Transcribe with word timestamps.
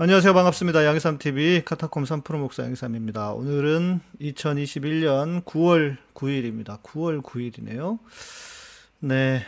안녕하세요. 0.00 0.32
반갑습니다. 0.32 0.84
양희삼TV 0.84 1.64
카타콤 1.64 2.04
3프로 2.04 2.38
목사 2.38 2.62
양희삼입니다. 2.62 3.32
오늘은 3.32 3.98
2021년 4.20 5.42
9월 5.42 5.96
9일입니다. 6.14 6.80
9월 6.84 7.20
9일이네요. 7.20 7.98
네. 9.00 9.44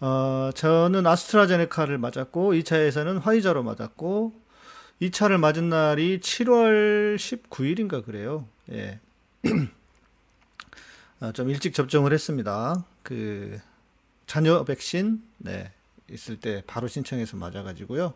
어, 0.00 0.50
저는 0.54 1.06
아스트라제네카를 1.06 1.96
맞았고, 1.96 2.52
2차에서는 2.52 3.22
화이자로 3.22 3.62
맞았고, 3.62 4.34
2차를 5.00 5.38
맞은 5.38 5.70
날이 5.70 6.20
7월 6.20 7.16
19일인가 7.16 8.04
그래요. 8.04 8.46
예. 8.70 9.00
어, 11.20 11.32
좀 11.32 11.48
일찍 11.48 11.72
접종을 11.72 12.12
했습니다. 12.12 12.84
그, 13.02 13.58
자녀 14.26 14.62
백신, 14.64 15.22
네. 15.38 15.72
있을 16.10 16.38
때 16.38 16.62
바로 16.66 16.86
신청해서 16.86 17.36
맞아가지고요. 17.36 18.14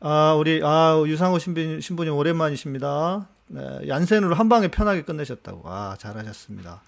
아, 0.00 0.34
우리, 0.34 0.60
아, 0.62 1.02
유상호 1.06 1.38
신부, 1.38 1.80
신부님 1.80 2.14
오랜만이십니다. 2.14 3.28
네, 3.48 3.88
얀센으로 3.88 4.34
한 4.34 4.48
방에 4.48 4.68
편하게 4.68 5.02
끝내셨다고. 5.02 5.62
아, 5.70 5.96
잘하셨습니다. 5.98 6.82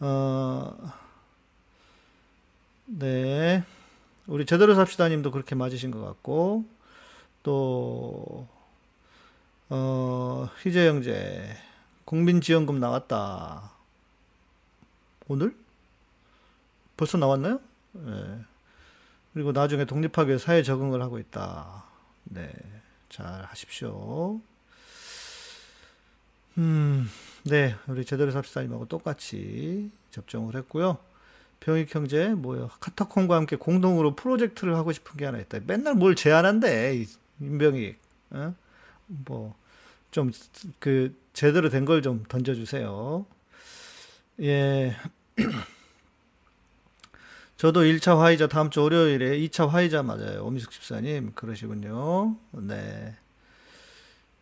어, 0.00 0.76
네. 2.86 3.64
우리 4.26 4.44
제대로 4.44 4.74
삽시다 4.74 5.08
님도 5.08 5.30
그렇게 5.30 5.54
맞으신 5.54 5.90
것 5.90 6.04
같고, 6.04 6.64
또, 7.42 8.46
어, 9.70 10.50
희재 10.62 10.88
형제, 10.88 11.56
국민지원금 12.04 12.78
나왔다. 12.78 13.72
오늘? 15.28 15.56
벌써 16.96 17.16
나왔나요? 17.16 17.58
네. 17.92 18.40
그리고 19.32 19.52
나중에 19.52 19.86
독립하게 19.86 20.36
사회 20.36 20.62
적응을 20.62 21.00
하고 21.00 21.18
있다. 21.18 21.91
네, 22.34 22.50
잘 23.08 23.44
하십시오. 23.44 24.40
음, 26.58 27.08
네, 27.44 27.74
우리 27.86 28.04
제대로 28.04 28.30
삽시다님하고 28.30 28.86
똑같이 28.86 29.90
접종을 30.10 30.54
했고요. 30.56 30.98
병익 31.60 31.94
형제 31.94 32.28
뭐요? 32.34 32.70
카타콤과 32.80 33.36
함께 33.36 33.56
공동으로 33.56 34.16
프로젝트를 34.16 34.74
하고 34.76 34.92
싶은 34.92 35.16
게 35.16 35.24
하나 35.24 35.38
있다. 35.38 35.60
맨날 35.66 35.94
뭘 35.94 36.14
제안한대, 36.16 37.06
임병익. 37.40 37.98
어? 38.30 38.54
뭐 39.06 39.54
좀 40.12 40.30
그 40.78 41.16
제대로 41.32 41.68
된 41.70 41.84
걸 41.86 42.02
좀 42.02 42.24
던져주세요. 42.28 43.26
예. 44.42 44.94
저도 47.62 47.82
1차 47.82 48.18
화이자 48.18 48.48
다음 48.48 48.70
주 48.70 48.82
월요일에 48.82 49.38
2차 49.38 49.68
화이자 49.68 50.02
맞아요. 50.02 50.44
오미숙 50.44 50.72
집사님. 50.72 51.30
그러시군요. 51.36 52.34
네. 52.50 53.14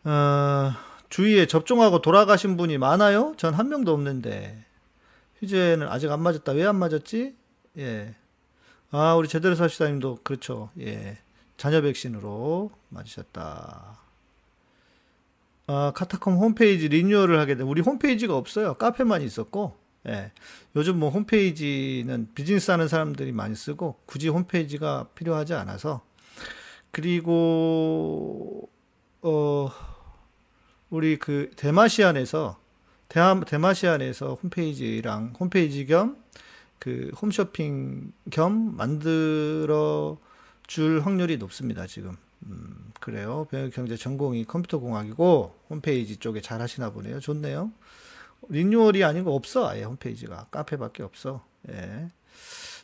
어, 0.05 0.71
주위에 1.09 1.45
접종하고 1.45 2.01
돌아가신 2.01 2.57
분이 2.57 2.79
많아요? 2.79 3.35
전 3.37 3.53
한 3.53 3.69
명도 3.69 3.93
없는데. 3.93 4.65
휴재는 5.39 5.87
아직 5.87 6.09
안 6.09 6.19
맞았다. 6.23 6.53
왜 6.53 6.65
안 6.65 6.77
맞았지? 6.77 7.35
예. 7.77 8.15
아, 8.89 9.13
우리 9.13 9.27
제대로 9.27 9.53
사시다님도 9.53 10.21
그렇죠. 10.23 10.71
예. 10.79 11.19
자녀 11.57 11.79
백신으로 11.81 12.71
맞으셨다. 12.89 13.99
아, 15.67 15.91
카타콤 15.93 16.37
홈페이지 16.37 16.87
리뉴얼을 16.87 17.37
하게 17.39 17.53
돼. 17.53 17.61
우리 17.61 17.81
홈페이지가 17.81 18.35
없어요. 18.35 18.73
카페만 18.73 19.21
있었고. 19.21 19.77
예. 20.07 20.31
요즘 20.75 20.99
뭐 20.99 21.09
홈페이지는 21.09 22.29
비즈니스 22.33 22.71
하는 22.71 22.87
사람들이 22.87 23.31
많이 23.31 23.55
쓰고 23.55 23.99
굳이 24.05 24.29
홈페이지가 24.29 25.09
필요하지 25.15 25.53
않아서 25.53 26.01
그리고 26.91 28.69
어 29.21 29.69
우리 30.89 31.17
그 31.17 31.51
대마시안에서 31.55 32.59
대마, 33.09 33.41
대마시안에서 33.41 34.35
홈페이지랑 34.35 35.33
홈페이지 35.39 35.85
겸 35.85 36.21
그 36.81 37.11
홈쇼핑 37.21 38.11
겸 38.31 38.75
만들어 38.75 40.17
줄 40.65 41.01
확률이 41.01 41.37
높습니다, 41.37 41.85
지금. 41.85 42.17
음, 42.47 42.91
그래요. 42.99 43.45
병역경제 43.51 43.97
전공이 43.97 44.45
컴퓨터공학이고 44.45 45.55
홈페이지 45.69 46.17
쪽에 46.17 46.41
잘 46.41 46.59
하시나 46.59 46.89
보네요. 46.89 47.19
좋네요. 47.19 47.71
리뉴얼이 48.49 49.03
아니고 49.03 49.35
없어 49.35 49.69
아예 49.69 49.83
홈페이지가 49.83 50.47
카페밖에 50.51 51.03
없어. 51.03 51.45
예. 51.69 52.09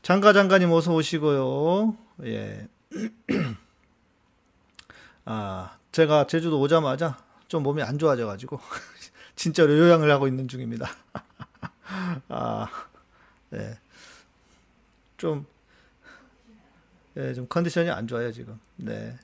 장가 0.01 0.33
장가님 0.33 0.71
어서 0.71 0.93
오시고요. 0.93 1.97
예. 2.25 2.67
아 5.25 5.77
제가 5.91 6.27
제주도 6.27 6.59
오자마자 6.59 7.17
좀 7.47 7.63
몸이 7.63 7.81
안 7.81 7.97
좋아져 7.97 8.25
가지고 8.25 8.59
진짜로 9.35 9.77
요양을 9.77 10.09
하고 10.11 10.27
있는 10.27 10.47
중입니다. 10.47 10.89
아 12.29 12.67
네. 13.49 13.77
좀 15.17 15.45
예, 17.17 17.33
좀 17.33 17.47
컨디션이 17.47 17.89
안 17.89 18.07
좋아요 18.07 18.31
지금. 18.31 18.59
네. 18.75 19.17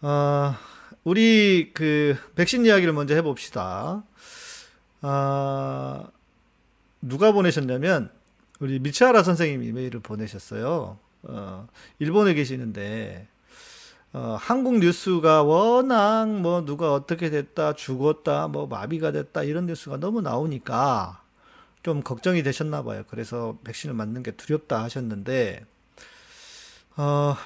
아 0.00 0.58
우리 1.04 1.70
그 1.74 2.16
백신 2.34 2.64
이야기를 2.66 2.92
먼저 2.92 3.14
해 3.14 3.22
봅시다. 3.22 4.02
아, 5.02 6.04
누가 7.00 7.32
보내셨냐면 7.32 8.10
우리 8.58 8.78
미치하라 8.78 9.22
선생님이 9.22 9.72
메일을 9.72 10.00
보내셨어요. 10.00 10.98
어, 11.24 11.68
일본에 11.98 12.34
계시는데 12.34 13.26
어, 14.12 14.36
한국 14.40 14.78
뉴스가 14.78 15.42
워낙 15.42 16.28
뭐 16.40 16.64
누가 16.64 16.94
어떻게 16.94 17.28
됐다 17.30 17.74
죽었다 17.74 18.48
뭐 18.48 18.66
마비가 18.66 19.12
됐다 19.12 19.42
이런 19.42 19.66
뉴스가 19.66 19.98
너무 19.98 20.22
나오니까 20.22 21.22
좀 21.82 22.02
걱정이 22.02 22.42
되셨나 22.42 22.82
봐요. 22.82 23.04
그래서 23.08 23.58
백신을 23.64 23.94
맞는 23.94 24.22
게 24.22 24.30
두렵다 24.30 24.82
하셨는데 24.82 25.64
어, 26.96 27.36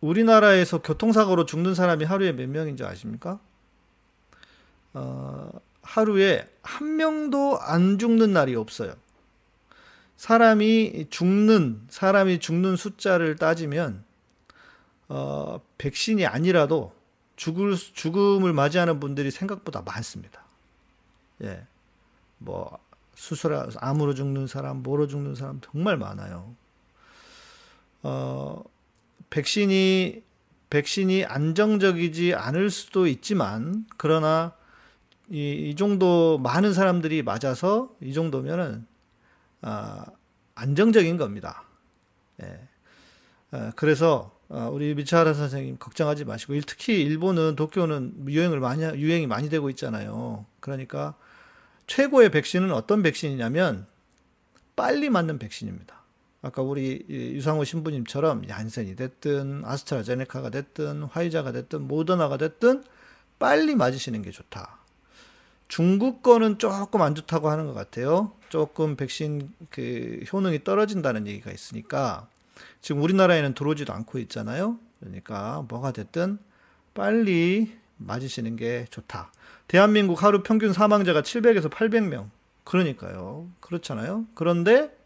우리나라에서 0.00 0.82
교통사고로 0.82 1.46
죽는 1.46 1.74
사람이 1.74 2.04
하루에 2.04 2.32
몇 2.32 2.48
명인 2.48 2.76
줄 2.76 2.86
아십니까? 2.86 3.38
어, 4.92 5.50
하루에 5.86 6.48
한 6.62 6.96
명도 6.96 7.60
안 7.60 7.98
죽는 7.98 8.32
날이 8.32 8.56
없어요. 8.56 8.94
사람이 10.16 11.06
죽는 11.10 11.86
사람이 11.88 12.40
죽는 12.40 12.76
숫자를 12.76 13.36
따지면 13.36 14.04
어, 15.08 15.60
백신이 15.78 16.26
아니라도 16.26 16.92
죽을 17.36 17.76
죽음을 17.76 18.52
맞이하는 18.52 18.98
분들이 18.98 19.30
생각보다 19.30 19.82
많습니다. 19.82 20.42
예, 21.42 21.64
뭐 22.38 22.78
수술 23.14 23.54
암으로 23.54 24.14
죽는 24.14 24.48
사람, 24.48 24.82
뭐로 24.82 25.06
죽는 25.06 25.36
사람 25.36 25.60
정말 25.60 25.96
많아요. 25.98 26.56
어, 28.02 28.64
백신이 29.30 30.22
백신이 30.68 31.24
안정적이지 31.24 32.34
않을 32.34 32.70
수도 32.70 33.06
있지만 33.06 33.86
그러나 33.96 34.52
이, 35.30 35.70
이 35.70 35.74
정도 35.74 36.38
많은 36.38 36.72
사람들이 36.72 37.22
맞아서 37.22 37.94
이 38.00 38.12
정도면은 38.12 38.86
아, 39.62 40.04
안정적인 40.54 41.16
겁니다. 41.16 41.64
예. 42.42 42.60
아, 43.50 43.72
그래서 43.76 44.36
아, 44.48 44.68
우리 44.68 44.94
미차하라 44.94 45.34
선생님 45.34 45.78
걱정하지 45.78 46.24
마시고 46.24 46.54
특히 46.66 47.02
일본은 47.02 47.56
도쿄는 47.56 48.28
유행을 48.28 48.60
많이 48.60 48.82
유행이 48.82 49.26
많이 49.26 49.48
되고 49.48 49.68
있잖아요. 49.70 50.46
그러니까 50.60 51.14
최고의 51.86 52.30
백신은 52.30 52.72
어떤 52.72 53.02
백신이냐면 53.02 53.86
빨리 54.76 55.10
맞는 55.10 55.38
백신입니다. 55.38 55.96
아까 56.42 56.62
우리 56.62 57.04
유상호 57.08 57.64
신부님처럼 57.64 58.48
얀센이 58.48 58.94
됐든 58.94 59.64
아스트라제네카가 59.64 60.50
됐든 60.50 61.04
화이자가 61.04 61.50
됐든 61.50 61.88
모더나가 61.88 62.36
됐든 62.36 62.84
빨리 63.38 63.74
맞으시는 63.74 64.22
게 64.22 64.30
좋다. 64.30 64.78
중국 65.68 66.22
거는 66.22 66.58
조금 66.58 67.02
안 67.02 67.14
좋다고 67.14 67.50
하는 67.50 67.66
것 67.66 67.74
같아요. 67.74 68.32
조금 68.48 68.96
백신 68.96 69.52
그 69.70 70.20
효능이 70.32 70.64
떨어진다는 70.64 71.26
얘기가 71.26 71.50
있으니까 71.50 72.28
지금 72.80 73.02
우리나라에는 73.02 73.54
들어오지도 73.54 73.92
않고 73.92 74.18
있잖아요. 74.20 74.78
그러니까 75.00 75.64
뭐가 75.68 75.92
됐든 75.92 76.38
빨리 76.94 77.76
맞으시는 77.98 78.56
게 78.56 78.86
좋다. 78.90 79.32
대한민국 79.68 80.22
하루 80.22 80.42
평균 80.42 80.72
사망자가 80.72 81.22
700에서 81.22 81.70
800명. 81.70 82.30
그러니까요. 82.64 83.48
그렇잖아요. 83.60 84.26
그런데 84.34 84.96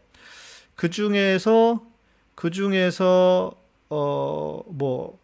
그 0.75 0.89
중에서 0.89 1.85
그 2.35 2.51
중에서 2.51 3.53
어 3.89 4.63
뭐 4.67 5.19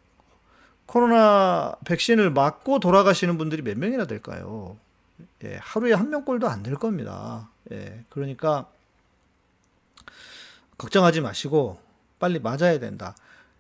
코로나 0.85 1.75
백신을 1.85 2.31
맞고 2.31 2.79
돌아가시는 2.79 3.37
분들이 3.37 3.61
몇 3.61 3.77
명이나 3.77 4.05
될까요? 4.05 4.77
예, 5.43 5.57
하루에 5.61 5.93
한 5.93 6.09
명꼴도 6.09 6.47
안 6.47 6.63
될 6.63 6.75
겁니다. 6.75 7.49
예, 7.71 8.03
그러니까 8.09 8.69
걱정하지 10.77 11.21
마시고 11.21 11.79
빨리 12.19 12.39
맞아야 12.39 12.79
된다. 12.79 13.15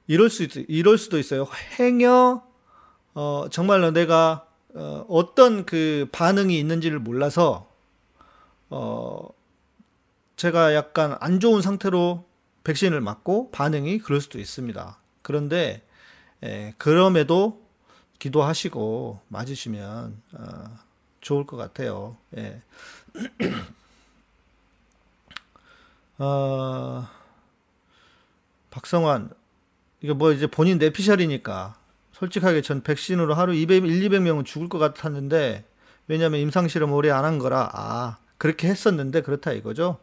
이럴 0.07 0.29
수 0.29 0.43
있, 0.43 0.51
이럴 0.69 0.97
수도 0.97 1.17
있어요. 1.19 1.47
행여 1.79 2.43
어, 3.13 3.45
정말로 3.51 3.91
내가 3.91 4.47
어, 4.73 5.05
어떤 5.09 5.65
그 5.65 6.07
반응이 6.11 6.57
있는지를 6.59 6.99
몰라서 6.99 7.71
어, 8.69 9.27
제가 10.35 10.75
약간 10.75 11.17
안 11.19 11.39
좋은 11.39 11.61
상태로 11.61 12.25
백신을 12.63 13.01
맞고 13.01 13.51
반응이 13.51 13.99
그럴 13.99 14.21
수도 14.21 14.39
있습니다. 14.39 14.99
그런데 15.23 15.83
에, 16.43 16.73
그럼에도 16.77 17.65
기도하시고 18.19 19.21
맞으시면 19.29 20.21
어, 20.33 20.77
좋을 21.27 21.45
것 21.45 21.57
같아요. 21.57 22.15
예. 22.37 22.61
어, 26.19 27.07
박성환 28.71 29.31
이거 30.01 30.13
뭐 30.13 30.31
이제 30.31 30.47
본인 30.47 30.77
내피셜이니까 30.77 31.75
솔직하게 32.13 32.61
전 32.61 32.81
백신으로 32.81 33.33
하루 33.33 33.53
200, 33.53 33.85
1, 33.85 34.09
200명은 34.09 34.45
죽을 34.45 34.69
것 34.69 34.79
같았는데 34.79 35.65
왜냐면 36.07 36.39
임상실험 36.39 36.93
오래 36.93 37.09
안 37.11 37.25
한 37.25 37.39
거라 37.39 37.69
아 37.73 38.17
그렇게 38.37 38.69
했었는데 38.69 39.21
그렇다 39.21 39.51
이거죠. 39.51 39.99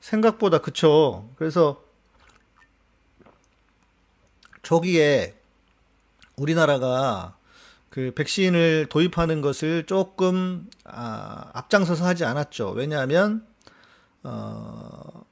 생각보다 0.00 0.58
그쵸. 0.58 1.28
그래서 1.36 1.82
저기에 4.62 5.34
우리나라가 6.36 7.36
그 7.92 8.10
백신을 8.14 8.86
도입하는 8.88 9.42
것을 9.42 9.84
조금 9.84 10.66
아, 10.82 11.50
앞장서서 11.52 12.06
하지 12.06 12.24
않았죠. 12.24 12.70
왜냐하면 12.70 13.44
어, 14.22 15.26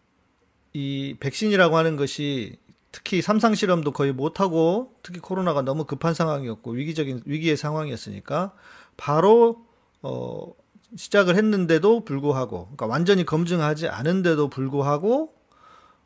이 0.75 1.17
백신이라고 1.21 1.79
하는 1.79 1.97
것이 1.97 2.59
특히 2.93 3.23
삼상 3.23 3.55
실험도 3.55 3.93
거의 3.93 4.13
못하고 4.13 4.95
특히 5.03 5.21
코로나가 5.21 5.63
너무 5.63 5.85
급한 5.87 6.13
상황이었고 6.13 6.73
위기적인 6.73 7.23
위기의 7.25 7.57
상황이었으니까 7.57 8.53
바로 8.99 9.65
어, 10.03 10.53
시작을 10.95 11.37
했는데도 11.37 12.05
불구하고 12.05 12.65
그러니까 12.65 12.85
완전히 12.85 13.25
검증하지 13.25 13.89
않은데도 13.89 14.51
불구하고 14.51 15.33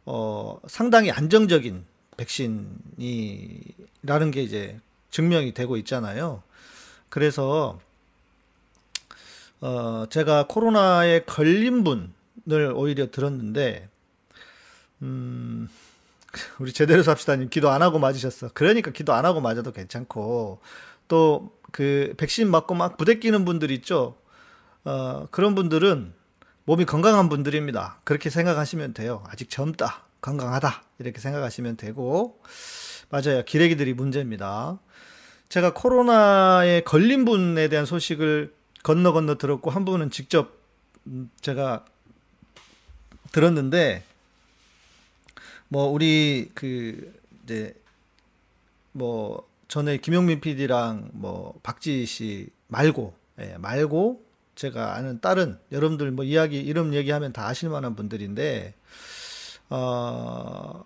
어, 0.06 0.60
상당히 0.68 1.10
안정적인 1.10 1.84
백신이라는 2.16 3.40
게 4.30 4.42
이제 4.42 4.78
증명이 5.14 5.54
되고 5.54 5.76
있잖아요. 5.78 6.42
그래서 7.08 7.78
어, 9.60 10.06
제가 10.10 10.46
코로나에 10.48 11.20
걸린 11.20 11.84
분을 11.84 12.72
오히려 12.74 13.10
들었는데 13.10 13.88
음, 15.02 15.68
우리 16.58 16.72
제대로 16.72 17.02
삽시다님 17.02 17.48
기도 17.48 17.70
안 17.70 17.82
하고 17.82 17.98
맞으셨어. 17.98 18.50
그러니까 18.54 18.90
기도 18.90 19.12
안 19.12 19.24
하고 19.24 19.40
맞아도 19.40 19.72
괜찮고 19.72 20.60
또 21.08 21.54
그 21.74 22.14
백신 22.18 22.48
맞고 22.52 22.74
막 22.74 22.96
부대끼는 22.96 23.44
분들 23.44 23.72
있죠. 23.72 24.16
어, 24.84 25.26
그런 25.32 25.56
분들은 25.56 26.14
몸이 26.66 26.84
건강한 26.84 27.28
분들입니다. 27.28 27.98
그렇게 28.04 28.30
생각하시면 28.30 28.94
돼요. 28.94 29.24
아직 29.26 29.50
젊다, 29.50 30.04
건강하다 30.20 30.84
이렇게 31.00 31.18
생각하시면 31.18 31.76
되고 31.76 32.40
맞아요. 33.10 33.44
기레기들이 33.44 33.92
문제입니다. 33.92 34.78
제가 35.48 35.74
코로나에 35.74 36.82
걸린 36.82 37.24
분에 37.24 37.68
대한 37.68 37.86
소식을 37.86 38.52
건너 38.82 39.12
건너 39.12 39.36
들었고 39.38 39.70
한 39.70 39.84
분은 39.84 40.10
직접 40.10 40.52
음, 41.06 41.30
제가 41.40 41.84
들었는데 43.32 44.04
뭐 45.68 45.86
우리 45.86 46.50
그 46.54 47.12
이제 47.44 47.74
뭐 48.92 49.48
전에 49.68 49.98
김용민 49.98 50.40
PD랑 50.40 51.10
뭐 51.12 51.58
박지희 51.62 52.06
씨 52.06 52.48
말고 52.68 53.14
예, 53.40 53.56
말고 53.58 54.22
제가 54.54 54.94
아는 54.94 55.20
다른 55.20 55.58
여러분들 55.72 56.10
뭐 56.12 56.24
이야기 56.24 56.60
이름 56.60 56.94
얘기하면 56.94 57.32
다 57.32 57.46
아실 57.46 57.70
만한 57.70 57.96
분들인데 57.96 58.74
어 59.70 60.84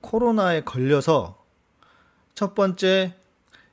코로나에 0.00 0.62
걸려서 0.62 1.39
첫 2.40 2.54
번째 2.54 3.12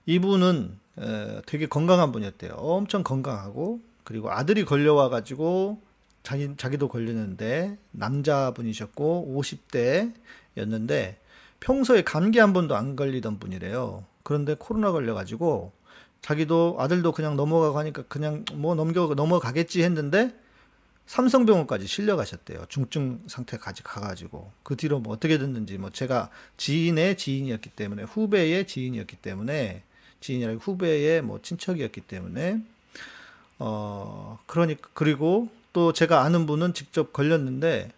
이분은 0.07 0.77
에, 0.99 1.41
되게 1.45 1.67
건강한 1.67 2.11
분이었대요. 2.11 2.51
엄청 2.51 3.01
건강하고 3.01 3.79
그리고 4.03 4.29
아들이 4.29 4.65
걸려와 4.65 5.07
가지고 5.07 5.81
자기, 6.21 6.53
자기도 6.57 6.89
걸리는데 6.89 7.77
남자분이셨고 7.91 9.33
50대였는데 9.37 11.15
평소에 11.61 12.01
감기 12.01 12.39
한 12.39 12.51
번도 12.51 12.75
안 12.75 12.97
걸리던 12.97 13.39
분이래요. 13.39 14.03
그런데 14.23 14.57
코로나 14.59 14.91
걸려 14.91 15.13
가지고 15.13 15.71
자기도 16.21 16.75
아들도 16.77 17.13
그냥 17.13 17.37
넘어가고 17.37 17.79
하니까 17.79 18.03
그냥 18.09 18.43
뭐 18.51 18.75
넘겨 18.75 19.07
넘어가겠지 19.15 19.81
했는데 19.81 20.37
삼성병원까지 21.07 21.87
실려가셨대요. 21.87 22.65
중증 22.67 23.23
상태까지 23.27 23.81
가가지고 23.81 24.51
그 24.63 24.75
뒤로 24.75 24.99
뭐 24.99 25.13
어떻게 25.13 25.37
됐는지 25.37 25.77
뭐 25.77 25.89
제가 25.89 26.29
지인의 26.57 27.17
지인이었기 27.17 27.69
때문에 27.71 28.03
후배의 28.03 28.67
지인이었기 28.67 29.15
때문에 29.17 29.83
지인이라 30.19 30.55
후배의 30.55 31.21
뭐 31.21 31.41
친척이었기 31.41 32.01
때문에 32.01 32.61
어 33.59 34.37
그러니까 34.45 34.89
그리고 34.93 35.49
또 35.71 35.93
제가 35.93 36.23
아는 36.23 36.45
분은 36.45 36.73
직접 36.73 37.13
걸렸는데 37.13 37.91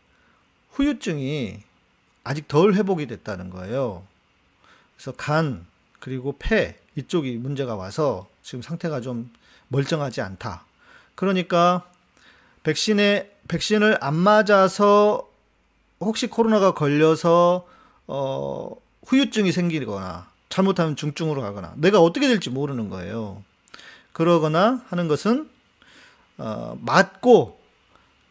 후유증이 0.72 1.64
아직 2.24 2.48
덜 2.48 2.76
회복이 2.76 3.08
됐다는 3.08 3.50
거예요. 3.50 4.06
그래서 4.96 5.14
간 5.14 5.66
그리고 6.00 6.36
폐 6.38 6.78
이쪽이 6.96 7.38
문제가 7.38 7.76
와서 7.76 8.30
지금 8.44 8.62
상태가 8.62 9.02
좀 9.02 9.32
멀쩡하지 9.70 10.22
않다. 10.22 10.66
그러니까 11.16 11.89
백신에 12.70 13.32
백신을 13.48 13.98
안 14.00 14.16
맞아서 14.16 15.28
혹시 16.00 16.28
코로나가 16.28 16.74
걸려서 16.76 17.66
어 18.06 18.76
후유증이 19.08 19.52
생기거나 19.52 20.28
잘못하면 20.50 20.96
중증으로 20.96 21.42
가거나 21.42 21.74
내가 21.78 22.00
어떻게 22.00 22.28
될지 22.28 22.52
모르는 22.52 22.90
거예요. 22.90 23.44
그러거나 24.14 24.84
하는 24.90 25.08
것은 25.08 25.50
어, 26.38 26.78
맞고 26.82 27.60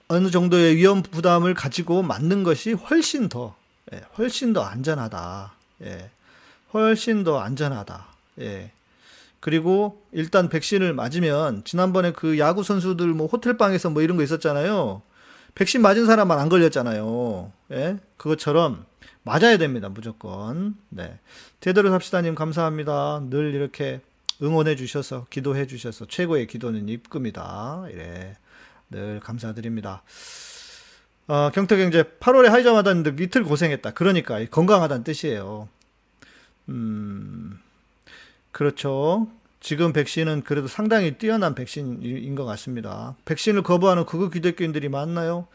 어느 0.06 0.30
정도의 0.30 0.76
위험 0.76 1.02
부담을 1.02 1.54
가지고 1.54 2.02
맞는 2.02 2.44
것이 2.44 2.72
훨씬 2.72 3.28
더 3.28 3.56
예, 3.92 4.02
훨씬 4.18 4.52
더 4.52 4.62
안전하다. 4.62 5.52
예, 5.82 6.10
훨씬 6.72 7.24
더 7.24 7.40
안전하다. 7.40 8.06
예. 8.40 8.70
그리고 9.40 10.02
일단 10.12 10.48
백신을 10.48 10.94
맞으면 10.94 11.64
지난번에 11.64 12.12
그 12.12 12.38
야구 12.38 12.62
선수들 12.62 13.08
뭐 13.08 13.26
호텔 13.26 13.56
방에서 13.56 13.90
뭐 13.90 14.02
이런 14.02 14.16
거 14.16 14.22
있었잖아요. 14.22 15.02
백신 15.54 15.82
맞은 15.82 16.06
사람만 16.06 16.38
안 16.38 16.48
걸렸잖아요. 16.48 17.52
예? 17.72 17.98
그것처럼 18.16 18.84
맞아야 19.22 19.58
됩니다. 19.58 19.88
무조건. 19.88 20.76
네. 20.88 21.18
제대로 21.60 21.90
삽시다님 21.90 22.34
감사합니다. 22.34 23.22
늘 23.28 23.54
이렇게 23.54 24.00
응원해 24.42 24.76
주셔서 24.76 25.26
기도해 25.30 25.66
주셔서 25.66 26.06
최고의 26.06 26.46
기도는 26.46 26.88
입금이다. 26.88 27.86
이래. 27.90 28.36
늘 28.90 29.20
감사드립니다. 29.20 30.02
어, 31.26 31.50
경태경제 31.52 32.04
8월에 32.20 32.46
하이점 32.46 32.74
하다는데 32.76 33.22
이틀 33.22 33.44
고생했다. 33.44 33.90
그러니까 33.92 34.42
건강하다는 34.46 35.04
뜻이에요. 35.04 35.68
음, 36.70 37.58
그렇죠. 38.58 39.28
지금 39.60 39.92
백신은 39.92 40.42
그래도 40.42 40.66
상당히 40.66 41.16
뛰어난 41.16 41.54
백신인 41.54 42.34
것 42.34 42.44
같습니다. 42.44 43.14
백신을 43.24 43.62
거부하는 43.62 44.04
극우 44.04 44.30
기독교인들이 44.30 44.88
많나요? 44.88 45.46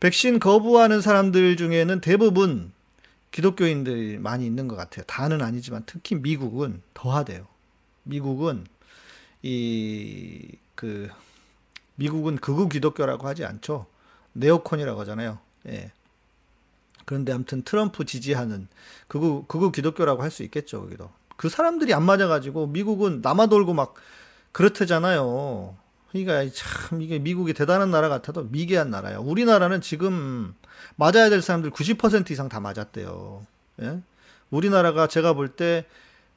백신 0.00 0.38
거부하는 0.38 1.00
사람들 1.00 1.56
중에는 1.56 2.02
대부분 2.02 2.72
기독교인들이 3.30 4.18
많이 4.18 4.44
있는 4.44 4.68
것 4.68 4.76
같아요. 4.76 5.02
다는 5.06 5.40
아니지만 5.40 5.84
특히 5.86 6.14
미국은 6.14 6.82
더하대요. 6.92 7.46
미국은 8.02 8.66
이 9.42 10.58
그 10.74 11.08
미국은 11.94 12.38
극우 12.38 12.68
기독교라고 12.68 13.28
하지 13.28 13.44
않죠. 13.44 13.86
네오콘이라고 14.32 15.00
하잖아요. 15.02 15.38
예. 15.68 15.92
그런데 17.04 17.32
아무튼 17.32 17.62
트럼프 17.62 18.04
지지하는 18.04 18.66
극우 19.06 19.44
극우 19.46 19.70
기독교라고 19.70 20.24
할 20.24 20.32
수 20.32 20.42
있겠죠. 20.42 20.80
거기도 20.80 21.08
그 21.42 21.48
사람들이 21.48 21.92
안 21.92 22.04
맞아가지고 22.04 22.68
미국은 22.68 23.20
남아 23.20 23.48
돌고 23.48 23.74
막 23.74 23.94
그렇대잖아요. 24.52 25.74
그러니까 26.12 26.54
참 26.54 27.02
이게 27.02 27.18
미국이 27.18 27.52
대단한 27.52 27.90
나라 27.90 28.08
같아도 28.08 28.44
미개한 28.44 28.90
나라야. 28.90 29.18
우리나라는 29.18 29.80
지금 29.80 30.54
맞아야 30.94 31.30
될 31.30 31.42
사람들 31.42 31.72
90% 31.72 32.30
이상 32.30 32.48
다 32.48 32.60
맞았대요. 32.60 33.44
예? 33.82 34.00
우리나라가 34.50 35.08
제가 35.08 35.32
볼 35.32 35.56
때 35.56 35.84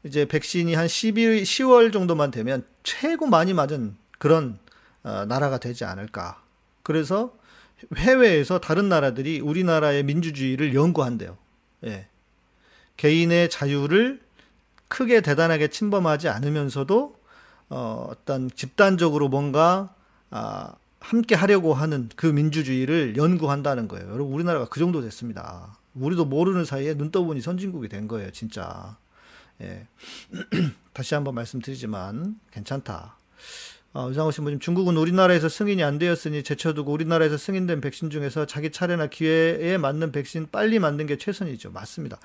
이제 0.05 0.25
백신이 0.25 0.73
한 0.73 0.87
12, 0.87 1.43
10월 1.43 1.93
정도만 1.93 2.31
되면 2.31 2.65
최고 2.81 3.27
많이 3.27 3.53
맞은 3.53 3.95
그런 4.17 4.57
어, 5.03 5.25
나라가 5.27 5.59
되지 5.59 5.85
않을까. 5.85 6.41
그래서 6.81 7.31
해외에서 7.95 8.59
다른 8.59 8.89
나라들이 8.89 9.39
우리나라의 9.39 10.01
민주주의를 10.01 10.73
연구한대요. 10.73 11.37
예. 11.83 12.07
개인의 12.97 13.51
자유를 13.51 14.24
크게 14.87 15.21
대단하게 15.21 15.69
침범하지 15.69 16.29
않으면서도 16.29 17.15
어, 17.69 18.07
어떤 18.09 18.49
집단적으로 18.51 19.27
뭔가 19.27 19.93
아, 20.29 20.73
함께 20.99 21.35
하려고 21.35 21.73
하는 21.73 22.09
그 22.15 22.25
민주주의를 22.25 23.15
연구한다는 23.17 23.87
거예요. 23.87 24.07
여러분 24.09 24.33
우리나라가 24.33 24.65
그 24.65 24.79
정도 24.79 25.01
됐습니다. 25.01 25.77
우리도 25.93 26.25
모르는 26.25 26.65
사이에 26.65 26.93
눈 26.95 27.11
떠보니 27.11 27.41
선진국이 27.41 27.87
된 27.89 28.07
거예요, 28.07 28.31
진짜. 28.31 28.97
예. 29.61 29.87
다시 30.93 31.15
한번 31.15 31.35
말씀드리지만 31.35 32.39
괜찮다. 32.51 33.17
어, 33.93 34.09
의상호 34.09 34.31
신부님, 34.31 34.59
중국은 34.59 34.97
우리나라에서 34.97 35.47
승인이 35.47 35.81
안 35.81 35.97
되었으니 35.97 36.43
제쳐두고 36.43 36.91
우리나라에서 36.91 37.37
승인된 37.37 37.79
백신 37.79 38.09
중에서 38.09 38.45
자기 38.45 38.69
차례나 38.69 39.07
기회에 39.07 39.77
맞는 39.77 40.11
백신 40.11 40.49
빨리 40.51 40.79
만든 40.79 41.05
게 41.05 41.17
최선이죠. 41.17 41.71
맞습니다. 41.71 42.19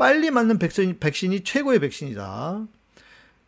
빨리 0.00 0.30
맞는 0.30 0.58
백신, 0.58 0.98
백신이 0.98 1.44
최고의 1.44 1.78
백신이다. 1.80 2.66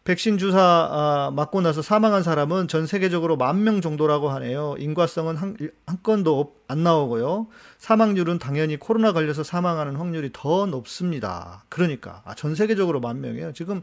백신 0.04 0.36
주사 0.36 0.60
아, 0.60 1.30
맞고 1.34 1.62
나서 1.62 1.80
사망한 1.80 2.22
사람은 2.22 2.68
전 2.68 2.86
세계적으로 2.86 3.38
만 3.38 3.64
명 3.64 3.80
정도라고 3.80 4.28
하네요. 4.28 4.74
인과성은 4.78 5.36
한, 5.36 5.56
한 5.86 5.98
건도 6.02 6.54
안 6.68 6.82
나오고요. 6.82 7.46
사망률은 7.78 8.38
당연히 8.38 8.76
코로나 8.76 9.12
걸려서 9.12 9.42
사망하는 9.42 9.96
확률이 9.96 10.28
더 10.30 10.66
높습니다. 10.66 11.64
그러니까 11.70 12.20
아, 12.26 12.34
전 12.34 12.54
세계적으로 12.54 13.00
만 13.00 13.22
명이에요. 13.22 13.54
지금 13.54 13.80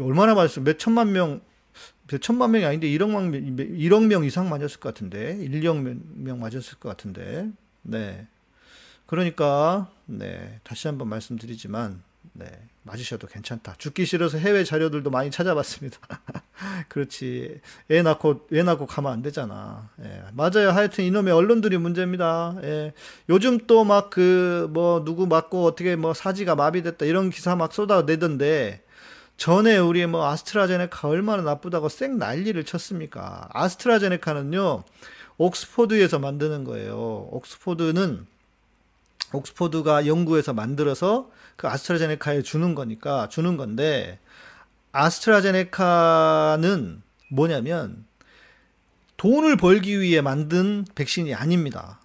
얼마나 0.00 0.34
맞았어요? 0.34 0.64
몇 0.64 0.78
천만 0.78 1.12
명, 1.12 1.42
몇 2.08 2.22
천만 2.22 2.52
명이 2.52 2.64
아닌데 2.64 2.86
1억 2.88 3.10
명, 3.10 3.32
1억 3.32 4.06
명 4.06 4.24
이상 4.24 4.48
맞았을 4.48 4.80
것 4.80 4.94
같은데 4.94 5.36
1억 5.36 5.76
명 6.14 6.40
맞았을 6.40 6.78
것 6.78 6.88
같은데 6.88 7.50
네. 7.82 8.26
그러니까 9.06 9.88
네 10.06 10.60
다시 10.64 10.88
한번 10.88 11.08
말씀드리지만 11.08 12.02
네. 12.32 12.46
맞으셔도 12.82 13.26
괜찮다. 13.26 13.74
죽기 13.78 14.06
싫어서 14.06 14.38
해외 14.38 14.62
자료들도 14.62 15.10
많이 15.10 15.30
찾아봤습니다. 15.30 15.98
그렇지. 16.88 17.60
애 17.90 18.02
낳고, 18.02 18.46
애 18.52 18.62
낳고 18.62 18.86
가면 18.86 19.12
안 19.12 19.22
되잖아. 19.22 19.88
예. 20.04 20.22
맞아요. 20.32 20.70
하여튼 20.70 21.04
이놈의 21.04 21.32
언론들이 21.32 21.78
문제입니다. 21.78 22.56
예. 22.62 22.92
요즘 23.28 23.58
또 23.66 23.82
막 23.84 24.10
그, 24.10 24.68
뭐, 24.72 25.04
누구 25.04 25.26
맞고 25.26 25.64
어떻게 25.64 25.96
뭐 25.96 26.14
사지가 26.14 26.54
마비됐다 26.54 27.06
이런 27.06 27.30
기사 27.30 27.56
막 27.56 27.72
쏟아내던데, 27.72 28.82
전에 29.36 29.76
우리 29.78 30.06
뭐 30.06 30.26
아스트라제네카 30.28 31.08
얼마나 31.08 31.42
나쁘다고 31.42 31.88
쌩 31.88 32.18
난리를 32.18 32.62
쳤습니까? 32.64 33.48
아스트라제네카는요, 33.52 34.84
옥스포드에서 35.38 36.18
만드는 36.20 36.62
거예요. 36.64 37.28
옥스포드는 37.32 38.26
옥스포드가 39.32 40.06
연구해서 40.06 40.52
만들어서 40.52 41.30
그 41.56 41.68
아스트라제네카에 41.68 42.42
주는 42.42 42.74
거니까 42.74 43.28
주는 43.28 43.56
건데 43.56 44.18
아스트라제네카는 44.92 46.22
뭐냐면 47.30 48.04
돈을 49.16 49.56
벌기 49.56 50.00
위해 50.00 50.20
만든 50.20 50.84
백신이 50.94 51.34
아닙니다. 51.34 52.00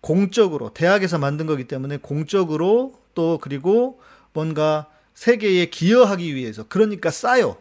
공적으로 0.00 0.72
대학에서 0.74 1.18
만든 1.18 1.46
거기 1.46 1.64
때문에 1.64 1.96
공적으로 1.98 2.94
또 3.14 3.38
그리고 3.40 4.00
뭔가 4.32 4.88
세계에 5.14 5.66
기여하기 5.66 6.34
위해서 6.34 6.64
그러니까 6.68 7.10
싸요. 7.10 7.56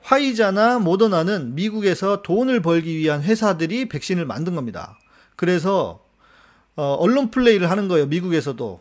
화이자나 0.00 0.78
모더나는 0.78 1.54
미국에서 1.54 2.22
돈을 2.22 2.60
벌기 2.60 2.96
위한 2.96 3.22
회사들이 3.22 3.88
백신을 3.88 4.26
만든 4.26 4.54
겁니다. 4.54 4.98
그래서 5.34 6.03
어, 6.76 6.96
언론 6.98 7.30
플레이를 7.30 7.70
하는 7.70 7.88
거예요. 7.88 8.06
미국에서도. 8.06 8.80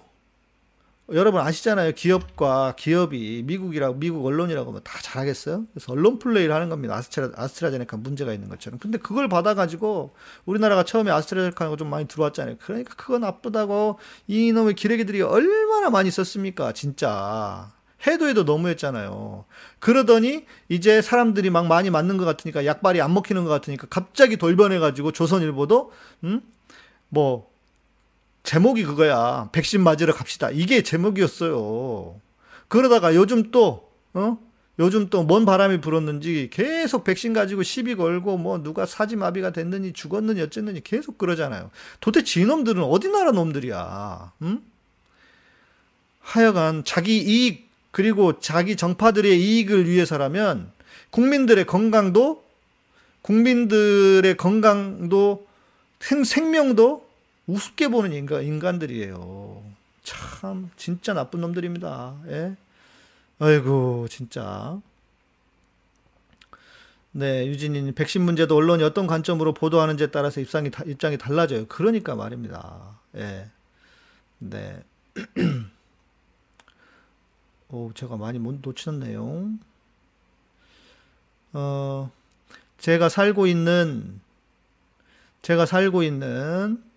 여러분 1.11 1.41
아시잖아요. 1.41 1.91
기업과 1.91 2.75
기업이 2.77 3.43
미국이라고 3.45 3.95
미국 3.95 4.25
언론이라고 4.25 4.69
하면 4.69 4.81
다 4.83 4.99
잘하겠어요? 5.01 5.65
그래서 5.73 5.91
언론 5.91 6.17
플레이를 6.17 6.55
하는 6.55 6.69
겁니다. 6.69 6.95
아스트라 6.95 7.31
아스트라제네카 7.35 7.97
문제가 7.97 8.33
있는 8.33 8.47
것처럼. 8.47 8.79
근데 8.79 8.97
그걸 8.97 9.27
받아 9.27 9.53
가지고 9.53 10.15
우리나라가 10.45 10.83
처음에 10.83 11.11
아스트라제네카가 11.11 11.75
좀 11.75 11.89
많이 11.89 12.07
들어왔잖아요. 12.07 12.55
그러니까 12.59 12.95
그거 12.95 13.19
나쁘다고 13.19 13.99
이놈의 14.27 14.75
기레기들이 14.75 15.21
얼마나 15.21 15.89
많이 15.89 16.09
썼습니까? 16.09 16.71
진짜. 16.71 17.71
해도 18.07 18.27
해도 18.27 18.43
너무했잖아요. 18.43 19.45
그러더니 19.79 20.45
이제 20.69 21.01
사람들이 21.01 21.49
막 21.49 21.67
많이 21.67 21.89
맞는 21.89 22.17
것 22.17 22.25
같으니까 22.25 22.65
약발이 22.65 23.01
안 23.01 23.13
먹히는 23.13 23.43
것 23.43 23.49
같으니까 23.49 23.87
갑자기 23.89 24.37
돌변해가지고 24.37 25.11
조선일보도 25.11 25.91
음? 26.23 26.41
뭐 27.09 27.52
제목이 28.43 28.83
그거야. 28.83 29.49
백신 29.51 29.81
맞으러 29.81 30.13
갑시다. 30.13 30.49
이게 30.51 30.83
제목이었어요. 30.83 32.19
그러다가 32.67 33.15
요즘 33.15 33.51
또, 33.51 33.89
어? 34.13 34.37
요즘 34.79 35.09
또 35.09 35.25
뭔 35.25 35.45
바람이 35.45 35.81
불었는지 35.81 36.49
계속 36.51 37.03
백신 37.03 37.33
가지고 37.33 37.61
시비 37.63 37.95
걸고 37.95 38.37
뭐 38.37 38.61
누가 38.61 38.85
사지마비가 38.87 39.51
됐느니 39.51 39.93
죽었느니 39.93 40.41
어쨌느니 40.41 40.83
계속 40.83 41.17
그러잖아요. 41.19 41.69
도대체 42.01 42.41
이놈들은 42.41 42.83
어디 42.83 43.09
나라 43.09 43.31
놈들이야. 43.31 44.31
응? 44.41 44.61
하여간 46.21 46.83
자기 46.85 47.19
이익 47.19 47.69
그리고 47.91 48.39
자기 48.39 48.75
정파들의 48.75 49.39
이익을 49.39 49.87
위해서라면 49.87 50.71
국민들의 51.11 51.65
건강도 51.67 52.43
국민들의 53.21 54.35
건강도 54.37 55.47
생, 55.99 56.23
생명도 56.23 57.07
우습게 57.47 57.89
보는 57.89 58.13
인간, 58.13 58.43
인간들이에요. 58.43 59.63
참, 60.03 60.69
진짜 60.77 61.13
나쁜 61.13 61.41
놈들입니다. 61.41 62.15
예? 62.27 62.55
아이고, 63.39 64.07
진짜. 64.09 64.79
네, 67.11 67.45
유진님, 67.47 67.93
백신 67.93 68.21
문제도 68.23 68.55
언론이 68.55 68.83
어떤 68.83 69.07
관점으로 69.07 69.53
보도하는지에 69.53 70.07
따라서 70.07 70.41
입장이, 70.41 70.71
입장이 70.85 71.17
달라져요. 71.17 71.67
그러니까 71.67 72.15
말입니다. 72.15 72.99
예. 73.15 73.49
네. 74.39 74.83
오, 77.69 77.91
제가 77.93 78.17
많이 78.17 78.39
놓치셨네요. 78.39 79.51
어, 81.53 82.11
제가 82.77 83.09
살고 83.09 83.47
있는, 83.47 84.19
제가 85.41 85.65
살고 85.65 86.03
있는 86.03 86.83
어, 86.83 86.92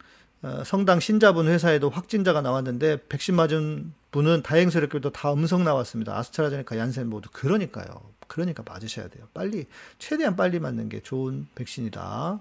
성당 0.65 1.01
신자분 1.01 1.49
회사에도 1.49 1.91
확진자가 1.91 2.41
나왔는데 2.41 3.07
백신 3.09 3.35
맞은 3.35 3.93
분은 4.13 4.43
다행스럽게도 4.43 5.11
다 5.11 5.33
음성 5.33 5.65
나왔습니다. 5.65 6.17
아스트라제네카, 6.17 6.79
얀센 6.79 7.09
모두 7.09 7.29
그러니까요. 7.33 8.01
그러니까 8.27 8.63
맞으셔야 8.67 9.09
돼요. 9.09 9.27
빨리 9.35 9.67
최대한 9.99 10.37
빨리 10.37 10.59
맞는 10.59 10.89
게 10.89 11.03
좋은 11.03 11.47
백신이다. 11.55 12.41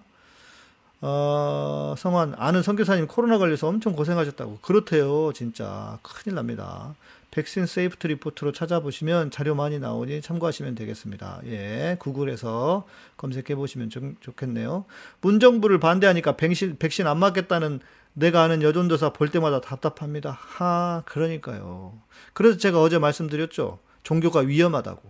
어, 1.01 1.95
성환 1.97 2.33
아는 2.37 2.63
선교사님 2.63 3.07
코로나 3.07 3.37
걸려서 3.37 3.67
엄청 3.67 3.93
고생하셨다고 3.93 4.59
그렇대요. 4.61 5.33
진짜 5.33 5.99
큰일 6.01 6.35
납니다. 6.35 6.95
백신 7.35 7.65
세이프트 7.65 8.07
리포트로 8.07 8.53
찾아보시면 8.53 9.29
자료 9.29 9.55
많이 9.55 9.77
나오니 9.77 10.21
참고하시면 10.21 10.73
되겠습니다. 10.75 11.41
예, 11.47 11.97
구글에서 11.99 12.87
검색해 13.17 13.55
보시면 13.55 13.89
좋겠네요. 14.21 14.85
문정부를 15.19 15.81
반대하니까 15.81 16.37
백신, 16.37 16.77
백신 16.79 17.07
안 17.07 17.17
맞겠다는 17.17 17.81
내가 18.13 18.41
아는 18.43 18.61
여전도사 18.61 19.11
볼 19.11 19.31
때마다 19.31 19.59
답답합니다. 19.59 20.31
하, 20.31 21.03
그러니까요. 21.05 21.99
그래서 22.31 22.57
제가 22.57 22.81
어제 22.81 22.99
말씀드렸죠. 22.99 23.79
종교가 24.03 24.39
위험하다고. 24.39 25.01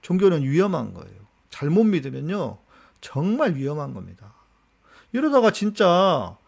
종교는 0.00 0.44
위험한 0.44 0.94
거예요. 0.94 1.20
잘못 1.50 1.84
믿으면요. 1.84 2.56
정말 3.02 3.56
위험한 3.56 3.92
겁니다. 3.92 4.32
이러다가 5.12 5.50
진짜 5.50 6.38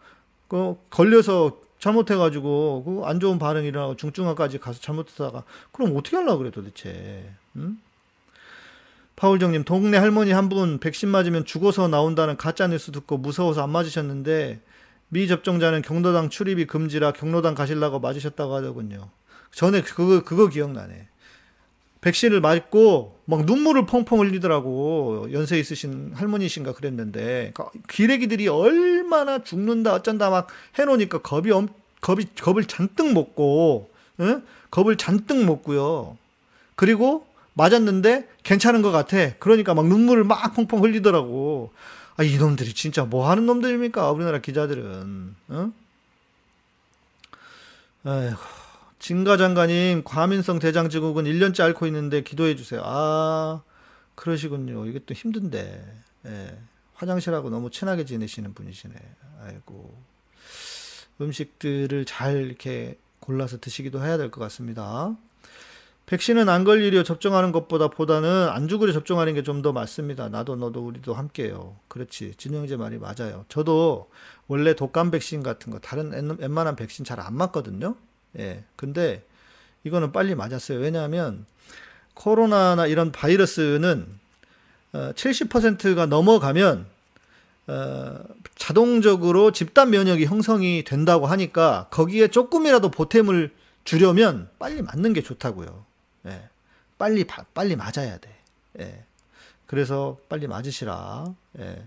그 0.47 0.75
걸려서 0.89 1.61
잘못해가지고 1.83 2.83
그 2.85 3.03
안 3.05 3.19
좋은 3.19 3.37
반응이 3.37 3.67
일어나고 3.67 3.97
중증화까지 3.97 4.59
가서 4.59 4.79
잘못하다가 4.79 5.43
그럼 5.73 5.95
어떻게 5.97 6.15
하려고 6.15 6.39
그래 6.39 6.51
도대체 6.51 7.29
응? 7.57 7.77
파울정님 9.17 9.63
동네 9.65 9.97
할머니 9.97 10.31
한 10.31 10.49
분 10.49 10.79
백신 10.79 11.09
맞으면 11.09 11.45
죽어서 11.45 11.87
나온다는 11.89 12.37
가짜 12.37 12.67
뉴스 12.67 12.91
듣고 12.91 13.17
무서워서 13.17 13.61
안 13.63 13.69
맞으셨는데 13.71 14.61
미접종자는 15.09 15.81
경로당 15.81 16.29
출입이 16.29 16.65
금지라 16.65 17.11
경로당 17.13 17.53
가실라고 17.53 17.99
맞으셨다고 17.99 18.55
하더군요. 18.55 19.09
전에 19.51 19.81
그거 19.81 20.23
그거 20.23 20.47
기억나네. 20.47 21.07
백신을 22.03 22.41
맞고 22.41 23.21
막 23.25 23.45
눈물을 23.45 23.85
펑펑 23.85 24.19
흘리더라고. 24.19 25.27
연세 25.31 25.57
있으신 25.57 26.11
할머니신가 26.13 26.73
그랬는데. 26.73 27.51
그러니까 27.53 27.71
기레기들이 27.87 28.49
얼마나 28.49 29.41
죽는다 29.41 29.93
어쩐다 29.93 30.29
막 30.29 30.47
해놓으니까 30.77 31.19
겁이 31.19 31.51
엄, 31.51 31.69
겁이 32.01 32.25
겁을 32.41 32.65
잔뜩 32.65 33.13
먹고 33.13 33.89
응? 34.19 34.43
겁을 34.69 34.97
잔뜩 34.97 35.45
먹고요. 35.45 36.17
그리고 36.75 37.25
맞았는데 37.53 38.27
괜찮은 38.43 38.81
것 38.81 38.91
같아. 38.91 39.33
그러니까 39.39 39.73
막 39.73 39.87
눈물을 39.87 40.25
막 40.25 40.53
펑펑 40.53 40.83
흘리더라고. 40.83 41.71
아 42.17 42.23
이놈들이 42.23 42.73
진짜 42.73 43.05
뭐 43.05 43.29
하는 43.29 43.45
놈들입니까? 43.45 44.11
우리나라 44.11 44.39
기자들은. 44.39 45.35
응? 45.51 45.73
아이고 48.03 48.62
진가 49.03 49.35
장관님, 49.35 50.03
과민성 50.05 50.59
대장 50.59 50.87
증후군 50.87 51.25
1년째 51.25 51.59
앓고 51.59 51.87
있는데 51.87 52.21
기도해 52.23 52.55
주세요. 52.55 52.81
아, 52.85 53.61
그러시군요. 54.15 54.85
이게 54.85 54.99
또 55.05 55.13
힘든데. 55.13 55.95
예. 56.27 56.57
화장실하고 56.93 57.49
너무 57.49 57.69
친하게 57.69 58.05
지내시는 58.05 58.53
분이시네. 58.53 58.95
아이고. 59.41 59.93
음식들을 61.19 62.05
잘 62.05 62.45
이렇게 62.45 62.97
골라서 63.19 63.59
드시기도 63.59 64.01
해야 64.01 64.15
될 64.17 64.31
것 64.31 64.39
같습니다. 64.39 65.13
백신은 66.05 66.47
안 66.47 66.63
걸리려 66.63 67.03
접종하는 67.03 67.51
것보다 67.51 67.89
보다는 67.89 68.47
안 68.47 68.69
죽으려 68.69 68.93
접종하는 68.93 69.33
게 69.33 69.43
좀 69.43 69.61
더 69.61 69.73
맞습니다. 69.73 70.29
나도 70.29 70.55
너도 70.55 70.79
우리도 70.87 71.13
함께요. 71.13 71.75
그렇지. 71.89 72.35
진영재 72.37 72.77
말이 72.77 72.99
맞아요. 72.99 73.43
저도 73.49 74.09
원래 74.47 74.73
독감 74.75 75.11
백신 75.11 75.43
같은 75.43 75.73
거 75.73 75.79
다른 75.79 76.37
웬만한 76.39 76.77
백신 76.77 77.03
잘 77.03 77.19
안 77.19 77.35
맞거든요. 77.35 77.97
예. 78.39 78.63
근데 78.75 79.23
이거는 79.83 80.11
빨리 80.11 80.35
맞았어요. 80.35 80.79
왜냐하면 80.79 81.45
코로나나 82.13 82.87
이런 82.87 83.11
바이러스는 83.11 84.07
70%가 84.93 86.03
어, 86.03 86.05
넘어가면 86.05 86.85
어, 87.67 88.19
자동적으로 88.55 89.51
집단 89.51 89.89
면역이 89.89 90.25
형성이 90.25 90.83
된다고 90.83 91.25
하니까 91.27 91.87
거기에 91.89 92.27
조금이라도 92.27 92.91
보탬을 92.91 93.53
주려면 93.83 94.49
빨리 94.59 94.81
맞는 94.81 95.13
게 95.13 95.21
좋다고요. 95.21 95.85
예. 96.27 96.49
빨리 96.97 97.25
빨리 97.53 97.75
맞아야 97.75 98.17
돼. 98.17 98.29
예. 98.79 99.03
그래서 99.65 100.17
빨리 100.29 100.47
맞으시라. 100.47 101.33
예. 101.59 101.83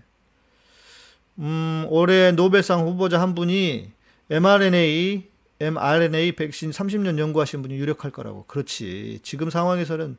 음, 1.39 1.85
올해 1.89 2.31
노벨상 2.31 2.81
후보자 2.85 3.21
한 3.21 3.35
분이 3.35 3.91
mRNA 4.29 5.27
mRNA 5.59 6.33
백신 6.33 6.71
30년 6.71 7.17
연구하신 7.17 7.61
분이 7.61 7.75
유력할 7.75 8.11
거라고. 8.11 8.45
그렇지. 8.45 9.19
지금 9.23 9.49
상황에서는 9.49 10.17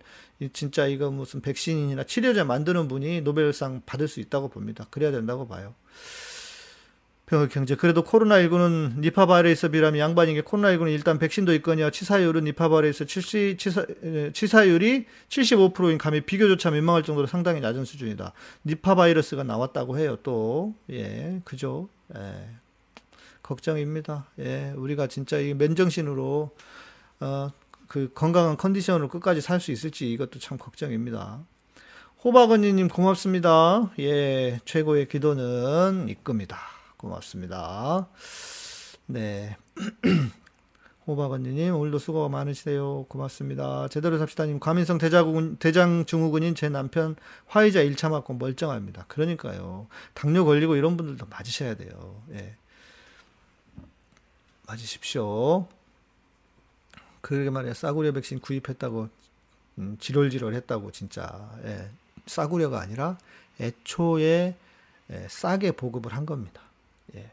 진짜 0.52 0.86
이거 0.86 1.10
무슨 1.10 1.40
백신이나 1.40 2.04
치료제 2.04 2.42
만드는 2.42 2.88
분이 2.88 3.22
노벨상 3.22 3.82
받을 3.86 4.08
수 4.08 4.20
있다고 4.20 4.48
봅니다. 4.48 4.86
그래야 4.90 5.10
된다고 5.10 5.46
봐요. 5.46 5.74
병역 7.26 7.50
경제. 7.50 7.74
그래도 7.74 8.02
코로나19는 8.04 9.00
니파 9.00 9.26
바이러스 9.26 9.68
비라면 9.68 10.00
양반에게 10.00 10.42
코로나19는 10.42 10.90
일단 10.90 11.18
백신도 11.18 11.52
있거냐 11.56 11.90
치사율은 11.90 12.44
니파 12.44 12.70
바이러스 12.70 13.04
70, 13.04 13.58
치사, 13.58 13.84
치사율이 14.32 15.04
75%인 15.28 15.98
감히 15.98 16.22
비교조차 16.22 16.70
민망할 16.70 17.02
정도로 17.02 17.26
상당히 17.26 17.60
낮은 17.60 17.84
수준이다. 17.84 18.32
니파 18.64 18.94
바이러스가 18.94 19.44
나왔다고 19.44 19.98
해요. 19.98 20.16
또 20.22 20.74
예, 20.90 21.40
그죠? 21.44 21.90
예. 22.16 22.48
걱정입니다. 23.48 24.26
예, 24.40 24.74
우리가 24.76 25.06
진짜 25.06 25.38
이 25.38 25.54
맨정신으로 25.54 26.50
어, 27.20 27.50
그 27.88 28.10
건강한 28.14 28.58
컨디션으로 28.58 29.08
끝까지 29.08 29.40
살 29.40 29.58
수 29.58 29.72
있을지 29.72 30.12
이것도 30.12 30.38
참 30.38 30.58
걱정입니다. 30.58 31.40
호박언니님 32.22 32.88
고맙습니다. 32.88 33.90
예, 34.00 34.60
최고의 34.66 35.08
기도는 35.08 36.08
이끕니다. 36.10 36.58
고맙습니다. 36.98 38.08
네. 39.06 39.56
호박언니님, 41.06 41.74
오늘도 41.74 41.98
수고가 41.98 42.28
많으시대요. 42.28 43.06
고맙습니다. 43.08 43.88
제대로 43.88 44.18
삽시다님, 44.18 44.60
과민성 44.60 44.98
대자군, 44.98 45.56
대장 45.56 46.04
증후군인 46.04 46.54
제 46.54 46.68
남편 46.68 47.16
화이자 47.46 47.82
1차 47.82 48.10
맞고 48.10 48.34
멀쩡합니다. 48.34 49.06
그러니까요. 49.08 49.86
당뇨 50.12 50.44
걸리고 50.44 50.76
이런 50.76 50.98
분들도 50.98 51.24
맞으셔야 51.30 51.76
돼요. 51.76 52.22
예. 52.34 52.56
맞으십시오. 54.68 55.66
그러게 57.20 57.50
말이야. 57.50 57.74
싸구려 57.74 58.12
백신 58.12 58.40
구입했다고, 58.40 59.08
음, 59.78 59.96
지롤지롤 59.98 60.54
했다고, 60.54 60.92
진짜. 60.92 61.50
예. 61.64 61.90
싸구려가 62.26 62.80
아니라 62.80 63.16
애초에 63.58 64.54
예, 65.10 65.26
싸게 65.28 65.72
보급을 65.72 66.12
한 66.14 66.26
겁니다. 66.26 66.60
예. 67.14 67.30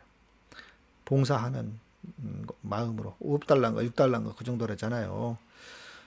봉사하는 1.04 1.78
음, 2.20 2.48
마음으로 2.62 3.16
5달러인가 3.22 3.92
6달러인가 3.92 4.36
그 4.36 4.46
정도라잖아요. 4.46 5.38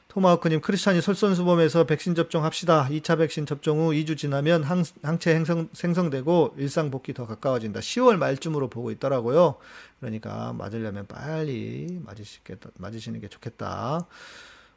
토마호크님 0.09 0.63
크리스찬이 0.63 1.03
솔선수범해서 1.03 1.85
백신 1.85 2.15
접종합시다. 2.15 2.89
2차 2.89 3.19
백신 3.19 3.45
접종 3.45 3.79
후 3.81 3.91
2주 3.91 4.17
지나면 4.17 4.65
항, 4.65 4.83
항체 5.03 5.35
행성, 5.35 5.69
생성되고 5.75 6.55
일상 6.57 6.91
복귀 6.91 7.13
더 7.13 7.27
가까워진다. 7.27 7.81
10월 7.81 8.17
말쯤으로 8.17 8.69
보고 8.69 8.91
있더라고요. 8.91 9.57
그러니까 10.01 10.55
맞으려면 10.55 11.07
빨리 11.07 12.01
맞으시겠다, 12.03 12.71
맞으시는 12.79 13.21
게 13.21 13.29
좋겠다. 13.29 14.07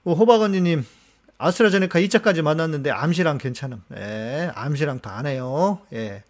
오, 0.04 0.14
호박 0.14 0.42
언니님 0.42 0.86
아스트라제네카 1.38 2.00
2차까지 2.02 2.42
만났는데 2.42 2.92
암시랑 2.92 3.38
괜찮음. 3.38 3.82
예, 3.96 4.52
암시랑 4.54 5.00
다안 5.00 5.28
해요. 5.28 5.80
예. 5.94 6.24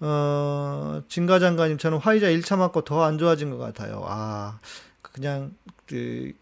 어, 0.00 1.02
진가장관님 1.08 1.76
저는 1.76 1.98
화이자 1.98 2.28
1차 2.28 2.56
맞고 2.56 2.82
더 2.84 3.02
안 3.04 3.18
좋아진 3.18 3.50
것 3.50 3.58
같아요. 3.58 4.02
아, 4.06 4.58
그냥 5.02 5.54
그 5.86 6.32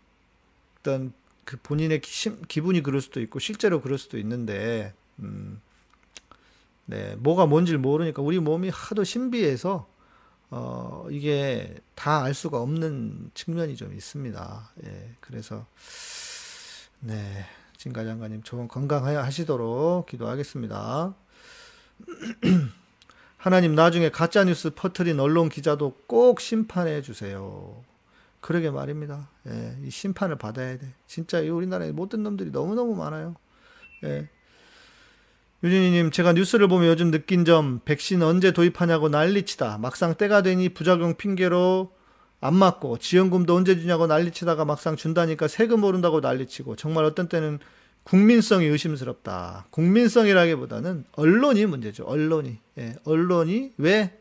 어떤 0.87 1.13
그 1.45 1.57
본인의 1.63 2.01
기, 2.01 2.61
분이 2.61 2.83
그럴 2.85 3.01
수도 3.01 3.21
있고 3.21 3.41
실제로 3.41 3.81
그럴 3.81 3.99
수도 3.99 4.19
있는데 4.19 4.95
음, 5.19 5.61
네 6.85 7.17
뭐가 7.17 7.47
뭔지를 7.47 7.81
모르니까 7.81 8.23
우리 8.23 8.39
몸이 8.39 8.71
하도 8.73 9.03
신비해서 9.03 9.89
어, 10.51 11.07
이게 11.11 11.75
다 11.97 12.23
알 12.23 12.35
수가 12.35 12.61
없는 12.61 13.33
측면이 13.35 13.75
좀 13.75 13.93
있습니다. 13.93 14.71
예, 14.85 15.11
그래서 15.21 15.67
네 17.01 17.45
진가 17.77 18.05
장관님 18.05 18.45
좋은 18.45 18.69
건강하시도록 18.69 20.07
기도하겠습니다. 20.07 21.15
하나님 23.39 23.75
나중에 23.75 24.11
가짜 24.11 24.45
뉴스 24.45 24.71
퍼트린 24.71 25.19
언론 25.19 25.49
기자도 25.49 25.97
꼭 26.07 26.41
심판해 26.41 27.03
주세요. 27.03 27.83
그러게 28.47 28.71
말입니다. 28.71 29.29
예, 29.49 29.77
이 29.85 29.91
심판을 29.91 30.37
받아야 30.37 30.79
돼. 30.79 30.87
진짜 31.09 31.41
이 31.41 31.49
우리나라에 31.49 31.91
못된 31.91 32.23
놈들이 32.23 32.53
너무너무 32.53 32.95
많아요. 32.95 33.35
예. 34.05 34.29
유진이님, 35.65 36.13
제가 36.13 36.33
뉴스를 36.33 36.69
보면 36.69 36.87
요즘 36.87 37.11
느낀 37.11 37.45
점, 37.45 37.81
백신 37.85 38.23
언제 38.23 38.53
도입하냐고 38.53 39.09
난리치다. 39.09 39.79
막상 39.79 40.15
때가 40.15 40.43
되니 40.43 40.69
부작용 40.69 41.17
핑계로 41.17 41.93
안 42.41 42.55
맞고, 42.55 42.99
지원금도 42.99 43.53
언제 43.53 43.81
주냐고 43.81 44.07
난리치다가 44.07 44.65
막상 44.65 44.95
준다니까 44.95 45.49
세금 45.49 45.83
오른다고 45.83 46.21
난리치고, 46.21 46.77
정말 46.77 47.05
어떤 47.05 47.29
때는 47.29 47.59
국민성이 48.05 48.67
의심스럽다. 48.67 49.67
국민성이라기보다는 49.71 51.05
언론이 51.17 51.67
문제죠. 51.67 52.05
언론이. 52.05 52.59
예, 52.79 52.95
언론이 53.03 53.73
왜, 53.79 54.17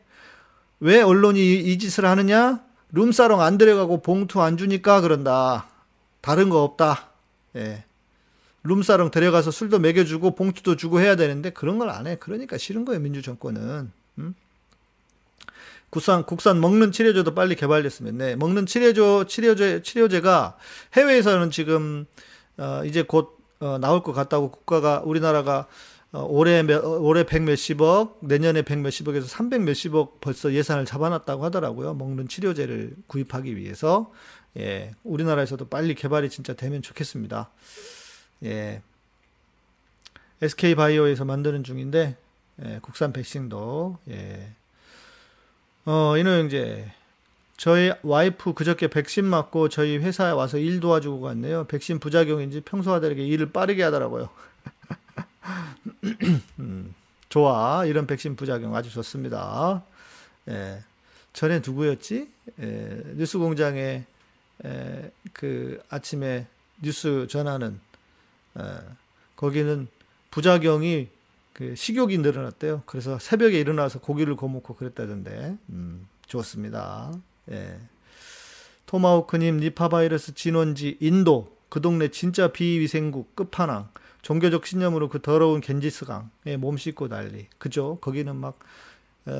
왜 0.80 1.00
언론이 1.00 1.38
이, 1.38 1.72
이 1.72 1.78
짓을 1.78 2.06
하느냐? 2.06 2.65
룸사롱 2.96 3.42
안 3.42 3.58
들어가고 3.58 4.00
봉투 4.00 4.40
안 4.40 4.56
주니까 4.56 5.02
그런다. 5.02 5.66
다른 6.22 6.48
거 6.48 6.62
없다. 6.62 7.08
예. 7.56 7.84
룸사롱 8.64 9.10
데려가서 9.10 9.50
술도 9.50 9.78
먹여주고 9.80 10.34
봉투도 10.34 10.76
주고 10.76 10.98
해야 11.00 11.14
되는데 11.14 11.50
그런 11.50 11.78
걸 11.78 11.90
안 11.90 12.06
해. 12.06 12.16
그러니까 12.16 12.56
싫은 12.56 12.86
거예요, 12.86 13.00
민주정권은. 13.00 13.92
음? 14.18 14.34
국산, 15.90 16.24
국산 16.24 16.58
먹는 16.60 16.90
치료제도 16.90 17.34
빨리 17.34 17.54
개발됐으면, 17.54 18.16
네. 18.18 18.34
먹는 18.34 18.64
치료제, 18.66 19.26
치료제, 19.28 19.82
치료제가 19.82 20.56
해외에서는 20.94 21.50
지금, 21.50 22.06
어, 22.56 22.82
이제 22.86 23.02
곧, 23.02 23.38
어, 23.60 23.78
나올 23.78 24.02
것 24.02 24.12
같다고 24.12 24.50
국가가, 24.50 25.02
우리나라가 25.04 25.58
어, 25.60 25.66
올해 26.24 26.62
몇, 26.62 26.84
어, 26.84 26.98
올해 26.98 27.24
백 27.24 27.42
몇십억, 27.42 28.18
내년에 28.20 28.62
백 28.62 28.78
몇십억에서 28.78 29.26
삼백 29.26 29.62
몇십억 29.62 30.20
벌써 30.20 30.52
예산을 30.52 30.84
잡아놨다고 30.84 31.44
하더라고요. 31.44 31.94
먹는 31.94 32.28
치료제를 32.28 32.94
구입하기 33.06 33.56
위해서. 33.56 34.12
예, 34.56 34.92
우리나라에서도 35.04 35.68
빨리 35.68 35.94
개발이 35.94 36.30
진짜 36.30 36.54
되면 36.54 36.80
좋겠습니다. 36.82 37.50
예. 38.44 38.82
SK 40.40 40.74
바이오에서 40.74 41.24
만드는 41.24 41.64
중인데, 41.64 42.16
예, 42.64 42.78
국산 42.82 43.12
백신도, 43.12 43.98
예. 44.10 44.48
어, 45.84 46.16
이노 46.16 46.30
형제. 46.30 46.92
저희 47.56 47.92
와이프 48.02 48.52
그저께 48.52 48.88
백신 48.88 49.24
맞고 49.24 49.70
저희 49.70 49.96
회사에 49.96 50.32
와서 50.32 50.58
일 50.58 50.80
도와주고 50.80 51.22
갔네요. 51.22 51.64
백신 51.68 52.00
부작용인지 52.00 52.60
평소와 52.62 53.00
다르게 53.00 53.24
일을 53.24 53.52
빠르게 53.52 53.82
하더라고요. 53.82 54.28
음, 56.58 56.94
좋아. 57.28 57.84
이런 57.84 58.06
백신 58.06 58.36
부작용 58.36 58.74
아주 58.74 58.90
좋습니다. 58.90 59.82
예. 60.48 60.82
전에 61.32 61.60
누구였지? 61.64 62.30
예, 62.60 63.02
뉴스 63.14 63.38
공장에 63.38 64.04
예, 64.64 65.12
그 65.32 65.82
아침에 65.90 66.46
뉴스 66.82 67.26
전하는 67.28 67.78
예, 68.58 68.62
거기는 69.36 69.88
부작용이 70.30 71.08
그 71.52 71.74
식욕이 71.74 72.18
늘어났대요. 72.18 72.82
그래서 72.86 73.18
새벽에 73.18 73.58
일어나서 73.58 74.00
고기를 74.00 74.36
구워 74.36 74.52
먹고 74.52 74.74
그랬다던데 74.76 75.56
음, 75.70 76.06
좋습니다. 76.26 77.12
예. 77.50 77.78
토마호크님 78.86 79.58
니파 79.60 79.88
바이러스 79.88 80.34
진원지 80.34 80.98
인도 81.00 81.54
그 81.68 81.80
동네 81.80 82.08
진짜 82.08 82.48
비위생국 82.48 83.34
끝판왕 83.34 83.90
종교적 84.26 84.66
신념으로 84.66 85.08
그 85.08 85.22
더러운 85.22 85.60
겐지스강에 85.60 86.56
몸 86.58 86.76
씻고 86.76 87.08
난리 87.08 87.46
그죠 87.58 87.98
거기는 88.00 88.34
막 88.34 88.58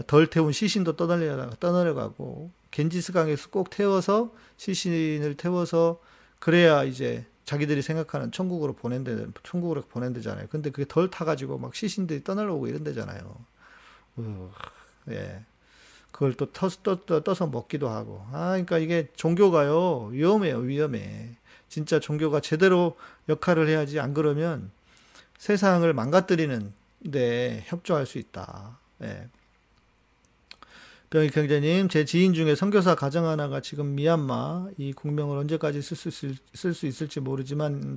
덜 0.06 0.26
태운 0.26 0.52
시신도 0.52 0.96
떠날려 0.96 1.50
떠내려가고 1.60 2.50
겐지스강에서 2.72 3.50
꼭 3.50 3.70
태워서 3.70 4.32
시신을 4.56 5.36
태워서 5.36 6.00
그래야 6.38 6.82
이제 6.84 7.24
자기들이 7.44 7.82
생각하는 7.82 8.32
천국으로 8.32 8.72
보낸데 8.72 9.26
천국으로 9.44 9.82
보낸대잖아요. 9.82 10.48
근데 10.50 10.70
그게 10.70 10.84
덜 10.88 11.08
타가지고 11.08 11.58
막 11.58 11.74
시신들이 11.74 12.24
떠날려오고 12.24 12.66
이런 12.66 12.82
데잖아요. 12.82 13.36
우, 14.16 14.50
예. 15.10 15.42
그걸 16.10 16.34
또 16.34 16.50
떠, 16.50 16.68
떠, 16.68 17.20
떠서 17.22 17.46
먹기도 17.46 17.88
하고. 17.88 18.26
아, 18.32 18.48
그러니까 18.48 18.78
이게 18.78 19.08
종교가요, 19.14 20.08
위험해요, 20.10 20.58
위험해. 20.58 21.36
진짜 21.68 22.00
종교가 22.00 22.40
제대로 22.40 22.96
역할을 23.28 23.68
해야지, 23.68 24.00
안 24.00 24.14
그러면 24.14 24.70
세상을 25.38 25.92
망가뜨리는 25.92 26.72
데 27.10 27.62
협조할 27.66 28.06
수 28.06 28.18
있다. 28.18 28.78
예. 29.02 29.28
병이 31.10 31.30
경제님, 31.30 31.88
제 31.88 32.04
지인 32.04 32.34
중에 32.34 32.56
선교사 32.56 32.96
가정 32.96 33.26
하나가 33.26 33.60
지금 33.60 33.94
미얀마 33.94 34.70
이 34.76 34.92
국명을 34.92 35.38
언제까지 35.38 35.80
쓸 35.80 36.74
수 36.74 36.86
있을지 36.86 37.20
모르지만요. 37.20 37.96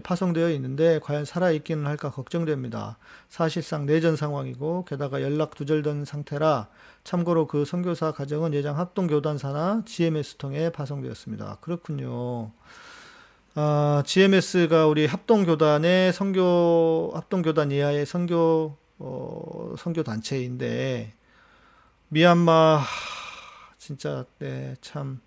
파송되어 0.00 0.50
있는데 0.50 0.98
과연 1.02 1.24
살아있기는 1.24 1.86
할까 1.86 2.10
걱정됩니다. 2.10 2.98
사실상 3.28 3.86
내전 3.86 4.16
상황이고 4.16 4.84
게다가 4.86 5.22
연락 5.22 5.54
두절된 5.54 6.04
상태라 6.04 6.68
참고로 7.04 7.46
그 7.46 7.64
선교사 7.64 8.12
가정은 8.12 8.54
예장 8.54 8.78
합동교단사나 8.78 9.82
GMS 9.86 10.36
통해 10.36 10.70
파송되었습니다. 10.70 11.58
그렇군요. 11.60 12.52
아, 13.54 14.02
GMS가 14.04 14.86
우리 14.86 15.06
합동교단의 15.06 16.12
선교 16.12 17.12
합동교단 17.14 17.70
이하의 17.70 18.04
선교 18.04 18.76
어, 18.98 19.74
선교 19.78 20.02
단체인데 20.02 21.12
미얀마 22.08 22.82
진짜 23.78 24.24
네, 24.38 24.76
참 24.80 25.20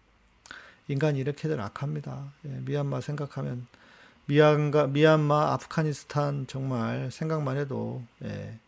인간이 0.87 1.19
이렇게들 1.19 1.59
악합니다. 1.61 2.33
예, 2.45 2.49
미얀마 2.65 3.01
생각하면 3.01 3.67
미얀가, 4.29 4.85
미얀마, 4.85 5.53
아프가니스탄 5.53 6.45
정말 6.45 7.09
생각만 7.09 7.57
해도 7.57 8.03
예, 8.23 8.59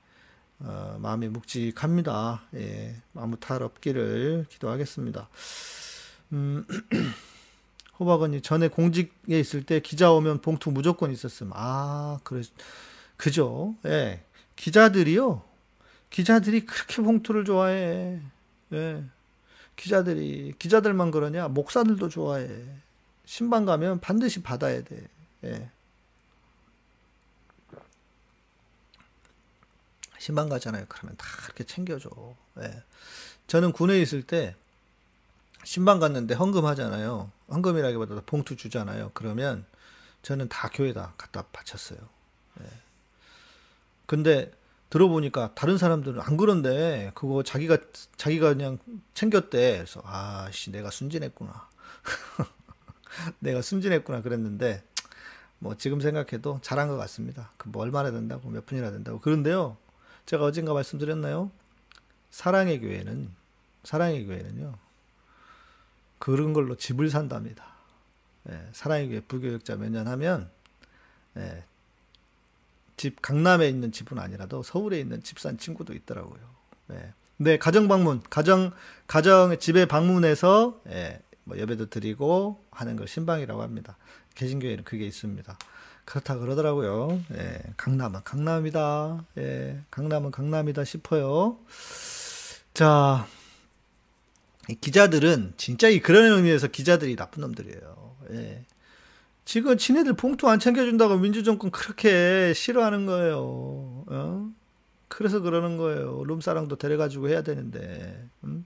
어, 0.60 0.98
마음이 1.00 1.28
묵직합니다. 1.28 2.42
예, 2.56 2.96
아무 3.14 3.40
탈 3.40 3.62
없기를 3.62 4.48
기도하겠습니다. 4.50 5.30
음, 6.32 6.66
호박언니 8.00 8.42
전에 8.42 8.70
공직에 8.70 9.40
있을 9.40 9.62
때 9.64 9.82
기자 9.82 10.12
오면 10.12 10.42
봉투 10.42 10.72
무조건 10.72 11.12
있었음. 11.12 11.52
아, 11.54 12.20
그래, 12.24 12.42
그죠? 13.16 13.76
예, 13.86 14.24
기자들이요. 14.56 15.44
기자들이 16.10 16.66
그렇게 16.66 17.04
봉투를 17.04 17.46
좋아해. 17.46 18.20
예, 18.74 19.04
기자들이 19.76 20.56
기자들만 20.58 21.12
그러냐? 21.12 21.50
목사들도 21.50 22.10
좋아해. 22.10 22.48
신방 23.26 23.66
가면 23.66 24.00
반드시 24.00 24.42
받아야 24.42 24.82
돼. 24.82 25.08
예. 25.44 25.70
신방 30.20 30.50
가잖아요. 30.50 30.86
그러면 30.88 31.18
다 31.18 31.28
이렇게 31.46 31.64
챙겨줘. 31.64 32.10
예. 32.60 32.84
저는 33.48 33.72
군에 33.72 34.00
있을 34.00 34.22
때 34.22 34.56
신방 35.64 36.00
갔는데 36.00 36.36
헌금 36.36 36.66
하잖아요. 36.66 37.32
헌금이라기보다 37.50 38.22
봉투 38.26 38.56
주잖아요. 38.56 39.12
그러면 39.14 39.66
저는 40.22 40.48
다 40.48 40.70
교회다 40.72 41.16
갖다 41.18 41.44
바쳤어요. 41.52 42.00
예. 42.62 42.66
근데 44.06 44.52
들어보니까 44.92 45.54
다른 45.56 45.78
사람들은 45.78 46.22
안 46.22 46.38
그런데 46.38 47.12
그거 47.16 47.44
자기가 47.44 47.78
자기가 48.18 48.50
그냥 48.50 48.78
챙겼대. 49.14 49.78
그래서 49.78 50.02
아씨 50.06 50.70
내가 50.72 50.92
순진했구나. 50.92 51.70
내가 53.40 53.62
순진했구나 53.62 54.22
그랬는데 54.22 54.84
뭐 55.64 55.76
지금 55.78 56.02
생각해도 56.02 56.60
잘한 56.64 56.88
것 56.88 56.98
같습니다. 56.98 57.52
그 57.58 57.70
뭐 57.70 57.84
얼마나 57.84 58.10
된다고 58.12 58.50
몇 58.50 58.66
분이나 58.66 58.90
된다고. 58.92 59.20
그런데요. 59.20 59.78
제가 60.26 60.44
어젠가 60.46 60.74
말씀드렸나요? 60.74 61.52
사랑의 62.32 62.80
교회는 62.82 63.30
사랑의 63.84 64.26
교회는요. 64.26 64.74
그런 66.20 66.54
걸로 66.54 66.76
집을 66.76 67.10
산답니다. 67.10 67.66
예, 68.50 68.70
사랑의 68.74 69.10
교회 69.10 69.20
부교육자 69.22 69.76
몇 69.76 69.90
년 69.92 70.08
하면 70.08 70.50
예, 71.38 71.64
집 72.98 73.22
강남에 73.22 73.68
있는 73.70 73.92
집은 73.92 74.18
아니라도 74.20 74.64
서울에 74.64 75.00
있는 75.00 75.22
집 75.24 75.40
산 75.40 75.58
친구도 75.58 75.94
있더라고요. 75.94 76.40
예. 76.92 77.14
네, 77.38 77.58
가정 77.58 77.88
방문, 77.88 78.22
가정 78.30 78.72
가정 79.08 79.58
집에 79.60 79.86
방문해서 79.86 80.82
예, 80.90 81.22
뭐 81.44 81.58
예배도 81.58 81.90
드리고 81.90 82.64
하는 82.72 82.96
걸 82.96 83.08
신방이라고 83.08 83.62
합니다. 83.62 83.98
개신교회는 84.36 84.84
그게 84.84 85.06
있습니다. 85.06 85.58
그렇다 86.06 86.38
그러더라고요. 86.38 87.22
예, 87.34 87.62
강남은 87.78 88.22
강남이다. 88.24 89.26
예, 89.38 89.80
강남은 89.92 90.32
강남이다 90.32 90.84
싶어요. 90.84 91.58
자, 92.74 93.28
기자들은 94.82 95.54
진짜 95.58 95.90
이 95.90 96.00
그런 96.00 96.38
의미에서 96.38 96.68
기자들이 96.68 97.16
나쁜 97.16 97.42
놈들이에요. 97.42 98.16
예. 98.32 98.66
지금 99.46 99.78
친애들 99.78 100.14
봉투 100.14 100.48
안 100.48 100.60
챙겨준다고 100.60 101.18
민주정권 101.18 101.72
그렇게 101.72 102.54
싫어하는 102.54 103.06
거예요. 103.06 104.06
어? 104.08 104.50
그래서 105.08 105.42
그러는 105.42 105.78
거예요. 105.78 106.24
룸사랑도 106.24 106.78
데려가지고 106.78 107.30
해야 107.30 107.42
되는데. 107.42 108.28
음? 108.44 108.66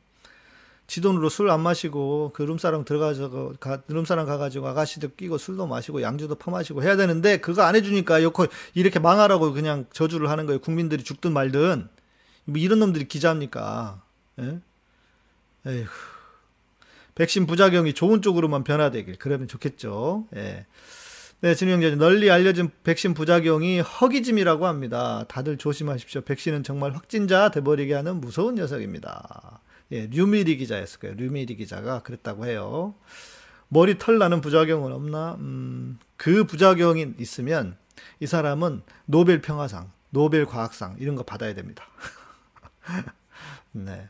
지 0.88 1.02
돈으로 1.02 1.30
술 1.30 1.50
안 1.50 1.62
마시고 1.62 2.32
그 2.34 2.44
룸사랑 2.44 2.86
들어가서 2.86 3.54
가, 3.60 3.82
룸사랑 3.88 4.26
가가지고 4.26 4.68
아가씨들 4.68 5.16
끼고 5.16 5.38
술도 5.38 5.66
마시고 5.68 6.02
양주도 6.02 6.36
퍼마시고 6.36 6.84
해야 6.84 6.96
되는데 6.96 7.38
그거 7.38 7.64
안 7.64 7.76
해주니까 7.76 8.20
이렇게 8.20 9.00
망하라고 9.00 9.54
그냥 9.54 9.86
저주를 9.92 10.30
하는 10.30 10.46
거예요. 10.46 10.60
국민들이 10.60 11.04
죽든 11.04 11.34
말든 11.34 11.88
뭐 12.46 12.58
이런 12.58 12.80
놈들이 12.80 13.08
기자입니까? 13.08 14.02
예? 14.42 14.60
에휴. 15.68 15.86
백신 17.16 17.48
부작용이 17.48 17.94
좋은 17.94 18.22
쪽으로만 18.22 18.64
변화되길 18.64 19.16
그러면 19.18 19.48
좋겠죠. 19.48 20.28
예. 20.36 20.66
네, 21.42 21.56
진영자님 21.56 21.98
널리 21.98 22.30
알려진 22.30 22.70
백신 22.84 23.14
부작용이 23.14 23.80
허기짐이라고 23.80 24.68
합니다. 24.68 25.26
다들 25.28 25.58
조심하십시오. 25.58 26.22
백신은 26.22 26.64
정말 26.64 26.94
확진자 26.94 27.50
돼버리게 27.50 27.94
하는 27.94 28.22
무서운 28.22 28.56
녀석입니다. 28.56 29.60
예, 29.92 30.08
류미리 30.08 30.58
기자였을 30.58 31.00
거예요. 31.00 31.16
류미리 31.16 31.56
기자가 31.56 32.02
그랬다고 32.04 32.46
해요. 32.46 32.96
머리 33.68 33.98
털 33.98 34.18
나는 34.18 34.42
부작용은 34.42 34.92
없나? 34.92 35.36
음, 35.40 36.00
그 36.18 36.46
부작용이 36.46 37.14
있으면 37.20 37.78
이 38.20 38.28
사람은 38.28 38.82
노벨 39.06 39.42
평화상, 39.42 39.92
노벨 40.10 40.46
과학상 40.46 40.96
이런 41.00 41.16
거 41.16 41.24
받아야 41.24 41.54
됩니다. 41.54 41.86
네. 43.72 44.08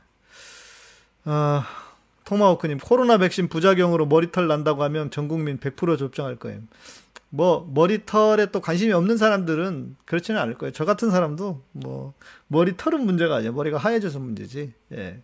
어, 1.25 1.63
토마호크님, 2.25 2.79
코로나 2.79 3.17
백신 3.17 3.47
부작용으로 3.47 4.05
머리털 4.05 4.47
난다고 4.47 4.83
하면 4.83 5.11
전 5.11 5.27
국민 5.27 5.59
100% 5.59 5.97
접종할 5.97 6.35
거예요. 6.35 6.59
뭐, 7.29 7.69
머리털에 7.73 8.47
또 8.47 8.61
관심이 8.61 8.93
없는 8.93 9.17
사람들은 9.17 9.97
그렇지는 10.05 10.39
않을 10.39 10.55
거예요. 10.55 10.71
저 10.71 10.85
같은 10.85 11.11
사람도 11.11 11.61
뭐, 11.71 12.13
머리털은 12.47 13.05
문제가 13.05 13.37
아니에요. 13.37 13.53
머리가 13.53 13.77
하얘져서 13.77 14.19
문제지. 14.19 14.73
예. 14.93 15.21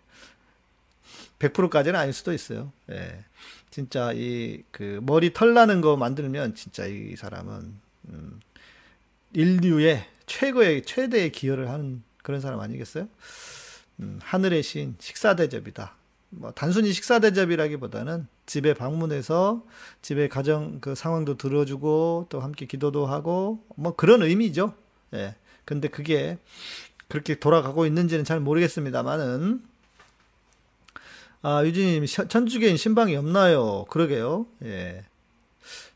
100%까지는 1.41 1.99
아닐 1.99 2.13
수도 2.13 2.34
있어요. 2.34 2.71
예. 2.91 3.23
진짜 3.69 4.12
이 4.13 4.63
그 4.71 4.99
머리 5.04 5.34
털 5.34 5.54
나는 5.54 5.82
거 5.82 5.95
만들면 5.97 6.56
진짜 6.56 6.86
이 6.86 7.15
사람은 7.15 7.73
음, 8.10 8.39
인류의 9.34 10.06
최고의 10.25 10.84
최대의 10.84 11.32
기여를 11.32 11.69
하는 11.69 12.04
그런 12.23 12.41
사람 12.41 12.60
아니겠어요? 12.60 13.08
음, 13.99 14.19
하늘의 14.21 14.63
신 14.63 14.95
식사 14.99 15.36
대접이다. 15.36 15.95
뭐 16.30 16.51
단순히 16.51 16.93
식사 16.93 17.19
대접이라기보다는 17.19 18.27
집에 18.45 18.73
방문해서 18.73 19.65
집에 20.01 20.27
가정 20.27 20.80
그 20.80 20.95
상황도 20.95 21.38
들어주고 21.38 22.27
또 22.30 22.39
함께 22.39 22.65
기도도 22.65 23.06
하고 23.06 23.63
뭐 23.75 23.95
그런 23.95 24.21
의미죠. 24.23 24.73
예. 25.13 25.36
근데 25.65 25.88
그게 25.88 26.38
그렇게 27.08 27.36
돌아가고 27.36 27.86
있는지는 27.86 28.23
잘 28.23 28.39
모르겠습니다만은 28.39 29.62
아, 31.41 31.63
유진님, 31.65 32.06
천주교인 32.06 32.77
신방이 32.77 33.15
없나요? 33.15 33.86
그러게요. 33.89 34.45
예. 34.63 35.04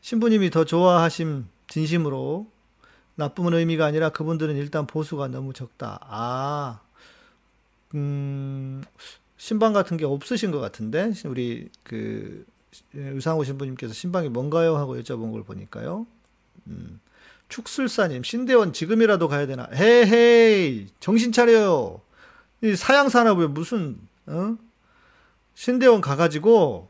신부님이 0.00 0.50
더 0.50 0.64
좋아하심, 0.64 1.46
진심으로. 1.68 2.46
나쁨은 3.14 3.54
의미가 3.54 3.86
아니라 3.86 4.10
그분들은 4.10 4.56
일단 4.56 4.86
보수가 4.86 5.28
너무 5.28 5.52
적다. 5.52 5.98
아, 6.02 6.80
음, 7.94 8.82
신방 9.36 9.72
같은 9.72 9.96
게 9.96 10.04
없으신 10.04 10.50
것 10.50 10.60
같은데 10.60 11.12
우리 11.24 11.68
그 11.82 12.44
의상호 12.92 13.44
신부님께서 13.44 13.94
신방이 13.94 14.28
뭔가요 14.28 14.76
하고 14.76 14.96
여쭤본 14.98 15.32
걸 15.32 15.44
보니까요. 15.44 16.06
음, 16.66 17.00
축술사님 17.48 18.22
신대원 18.22 18.72
지금이라도 18.72 19.28
가야 19.28 19.46
되나? 19.46 19.68
헤헤이 19.72 20.88
정신 21.00 21.32
차려요. 21.32 22.00
이 22.62 22.74
사양 22.74 23.08
산업에 23.08 23.46
무슨 23.46 23.98
어? 24.26 24.56
신대원 25.56 26.00
가가지고 26.00 26.88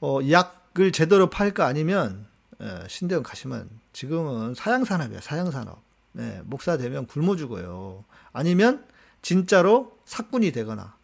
어, 0.00 0.18
약을 0.30 0.92
제대로 0.92 1.30
팔까 1.30 1.66
아니면 1.66 2.26
예, 2.60 2.84
신대원 2.86 3.24
가시면 3.24 3.68
지금은 3.92 4.54
사양 4.54 4.84
산업이야 4.84 5.20
사양 5.20 5.50
산업. 5.50 5.82
네, 6.12 6.40
목사 6.44 6.76
되면 6.76 7.06
굶어 7.06 7.34
죽어요. 7.34 8.04
아니면 8.32 8.86
진짜로 9.22 9.98
사꾼이 10.04 10.52
되거나 10.52 10.96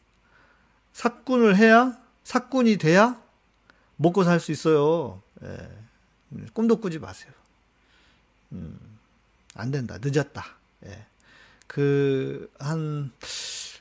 사꾼을 0.93 1.57
해야 1.57 1.99
사꾼이 2.23 2.77
돼야 2.77 3.21
먹고 3.97 4.23
살 4.23 4.39
수 4.39 4.53
있어요. 4.53 5.23
예. 5.43 5.71
꿈도 6.53 6.77
꾸지 6.77 6.99
마세요. 6.99 7.33
음, 8.53 8.79
안 9.55 9.71
된다. 9.71 9.99
늦었다. 10.01 10.45
예. 10.85 11.07
그, 11.67 12.51
한, 12.59 13.11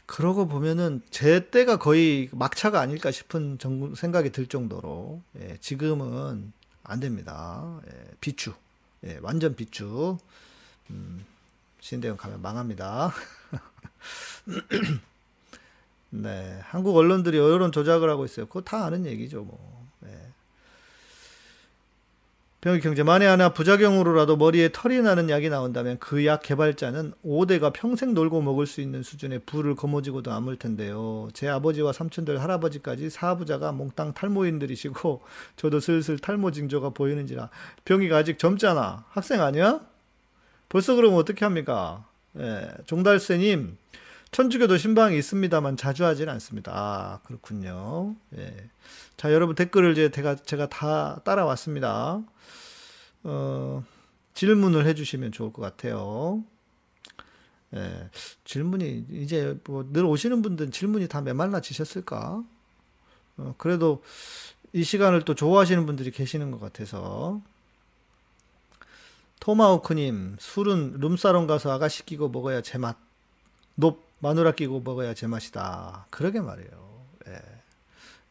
그러고 0.10 0.48
보면은 0.48 1.04
제 1.12 1.52
때가 1.52 1.78
거의 1.78 2.30
막차가 2.32 2.82
아닐까 2.82 3.12
싶은 3.12 3.60
정, 3.60 3.93
생각이 3.93 4.32
들 4.32 4.48
정도로, 4.48 5.22
예, 5.39 5.58
지금은 5.62 6.52
안 6.82 7.00
됩니다. 7.00 7.80
예, 7.86 8.12
비추. 8.19 8.54
예, 9.06 9.19
완전 9.22 9.56
비추. 9.56 10.17
음, 10.89 11.24
신대원 11.80 12.17
가면 12.17 12.41
망합니다. 12.41 13.13
네, 16.10 16.60
한국 16.63 16.98
언론들이 16.98 17.38
여론 17.38 17.72
조작을 17.72 18.10
하고 18.10 18.26
있어요. 18.26 18.48
그거 18.48 18.62
다 18.62 18.86
아는 18.86 19.06
얘기죠, 19.06 19.43
뭐. 19.43 19.79
네. 22.62 22.69
병역 22.69 22.82
경제 22.82 23.04
만에 23.04 23.26
하나 23.26 23.54
부작용으로라도 23.54 24.36
머리에 24.36 24.69
털이 24.74 25.02
나는 25.02 25.30
약이 25.30 25.48
나온다면 25.50 25.98
그 26.00 26.26
약 26.26 26.41
개발자는 26.41 27.13
5대가 27.24 27.72
평생 27.72 28.13
놀고 28.13 28.41
먹을 28.41 28.67
수 28.67 28.82
있는 28.82 29.02
수준의 29.02 29.43
부를 29.45 29.76
거머쥐고도 29.76 30.30
남을 30.30 30.58
텐데요. 30.58 31.30
제 31.34 31.48
아버지와 31.48 31.93
삼촌들 31.93 32.41
할아버지까지 32.41 33.10
사부자가 33.10 33.72
몽땅 33.72 34.13
탈모인들이시고 34.13 35.22
저도 35.56 35.80
슬슬 35.80 36.19
탈모 36.19 36.52
징조가 36.52 36.89
보이는지라 36.89 37.50
병이가 37.86 38.17
아직 38.17 38.38
젊잖아. 38.38 39.06
학생 39.10 39.41
아니야? 39.41 39.80
벌써 40.67 40.95
그러면 40.95 41.17
어떻게 41.17 41.45
합니까? 41.45 42.06
예, 42.38 42.67
종달새님 42.86 43.78
천주교도 44.32 44.78
신방이 44.78 45.17
있습니다만 45.17 45.78
자주 45.78 46.06
하지는 46.06 46.34
않습니다. 46.34 46.72
아, 46.76 47.19
그렇군요. 47.24 48.15
예. 48.38 48.54
자, 49.17 49.34
여러분 49.34 49.56
댓글을 49.56 49.93
이제 49.93 50.12
제가, 50.12 50.36
제가 50.36 50.69
다 50.69 51.19
따라왔습니다. 51.24 52.22
어, 53.23 53.84
질문을 54.34 54.86
해주시면 54.88 55.32
좋을 55.32 55.51
것 55.53 55.62
같아요. 55.62 56.43
예, 57.75 58.10
질문이, 58.45 59.05
이제 59.12 59.58
뭐 59.65 59.84
늘 59.91 60.05
오시는 60.05 60.41
분들은 60.41 60.71
질문이 60.71 61.08
다 61.08 61.21
메말라지셨을까? 61.21 62.43
어, 63.38 63.55
그래도 63.58 64.03
이 64.73 64.84
시간을 64.84 65.23
또 65.25 65.36
좋아하시는 65.36 65.86
분들이 65.86 66.12
계시는 66.12 66.51
것 66.51 66.60
같아서. 66.60 67.41
토마호크님, 69.39 70.36
술은 70.39 70.99
룸사롱 70.99 71.47
가서 71.47 71.71
아가씨 71.71 72.05
끼고 72.05 72.29
먹어야 72.29 72.62
제맛. 72.62 72.97
높 73.75 74.03
마누라 74.19 74.51
끼고 74.51 74.82
먹어야 74.82 75.13
제맛이다. 75.13 76.08
그러게 76.10 76.41
말이에요. 76.41 77.05
예. 77.27 77.41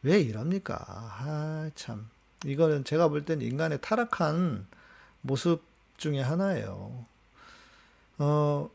왜 0.03 0.19
이럽니까? 0.21 0.75
아, 0.79 1.69
참. 1.75 2.09
이거는 2.45 2.83
제가 2.83 3.07
볼땐 3.09 3.41
인간의 3.41 3.79
타락한 3.81 4.67
모습 5.21 5.61
중에 5.97 6.21
하나예요. 6.21 7.05
어, 8.17 8.69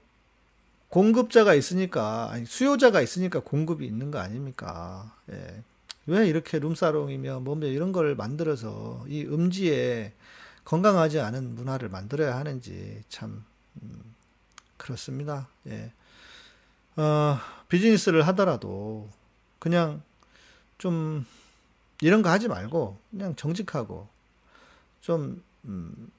공급자가 0.89 1.55
있으니까, 1.55 2.31
아니, 2.31 2.47
수요자가 2.47 3.01
있으니까 3.01 3.41
공급이 3.41 3.87
있는 3.87 4.11
거 4.11 4.19
아닙니까? 4.19 5.15
예. 5.31 5.63
왜 6.07 6.29
이렇게 6.29 6.59
룸사롱이며 6.59 7.41
뭐며 7.41 7.67
이런 7.67 7.93
걸 7.93 8.15
만들어서 8.15 9.05
이 9.09 9.25
음지에 9.25 10.13
건강하지 10.65 11.21
않은 11.21 11.55
문화를 11.55 11.89
만들어야 11.89 12.37
하는지 12.37 13.03
참, 13.09 13.45
음, 13.83 14.15
그렇습니다. 14.77 15.49
예. 15.67 15.93
어, 16.97 17.39
비즈니스를 17.69 18.27
하더라도 18.29 19.09
그냥 19.59 20.03
좀 20.79 21.27
이런 22.01 22.23
거 22.23 22.31
하지 22.31 22.49
말고 22.49 22.99
그냥 23.11 23.35
정직하고 23.35 24.07
좀 25.01 25.43
음, 25.65 26.11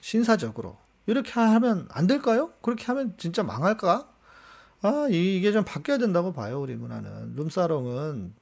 신사적으로 0.00 0.78
이렇게 1.06 1.32
하면 1.32 1.88
안 1.90 2.06
될까요? 2.06 2.52
그렇게 2.62 2.84
하면 2.86 3.14
진짜 3.18 3.42
망할까? 3.42 4.08
아 4.82 5.08
이게 5.10 5.50
좀 5.52 5.64
바뀌어야 5.64 5.98
된다고 5.98 6.32
봐요 6.32 6.60
우리 6.60 6.76
문화는 6.76 7.34
룸사롱은 7.34 8.34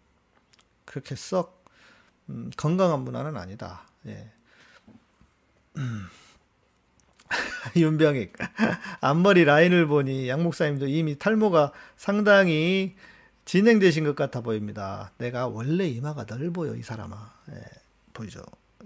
그렇게 0.85 1.14
썩 1.14 1.64
음, 2.29 2.51
건강한 2.57 3.01
문화는 3.01 3.37
아니다. 3.37 3.87
예. 4.07 4.31
음. 5.77 6.07
윤병익. 7.77 8.33
앞머리 9.01 9.45
라인을 9.45 9.87
보니 9.87 10.29
양 10.29 10.42
목사님도 10.42 10.87
이미 10.88 11.19
탈모가 11.19 11.73
상당히 11.97 12.97
진행되신 13.45 14.05
것 14.05 14.16
같아 14.16 14.40
보입니다. 14.40 15.12
내가 15.19 15.47
원래 15.47 15.87
이마가 15.87 16.25
넓어요, 16.25 16.75
이 16.75 16.83
사람아. 16.83 17.33
예, 17.53 17.62
보이죠? 18.12 18.42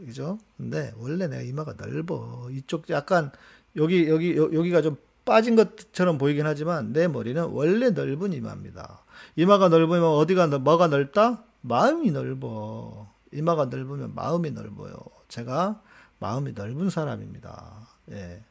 그죠? 0.06 0.38
근데 0.56 0.92
원래 0.98 1.26
내가 1.26 1.42
이마가 1.42 1.74
넓어. 1.74 2.48
이쪽 2.50 2.88
약간 2.90 3.30
여기 3.76 4.08
여기 4.08 4.36
여기가 4.36 4.82
좀 4.82 4.96
빠진 5.24 5.56
것처럼 5.56 6.18
보이긴 6.18 6.46
하지만 6.46 6.92
내 6.92 7.08
머리는 7.08 7.42
원래 7.44 7.90
넓은 7.90 8.32
이마입니다. 8.32 9.04
이마가 9.36 9.68
넓으면 9.68 10.04
어디가 10.04 10.46
뭐가 10.58 10.88
넓다? 10.88 11.44
마음이 11.60 12.10
넓어. 12.10 13.10
이마가 13.32 13.66
넓으면 13.66 14.14
마음이 14.14 14.50
넓어요. 14.50 14.96
제가 15.28 15.80
마음이 16.18 16.52
넓은 16.52 16.90
사람입니다. 16.90 17.88
예. 18.12 18.42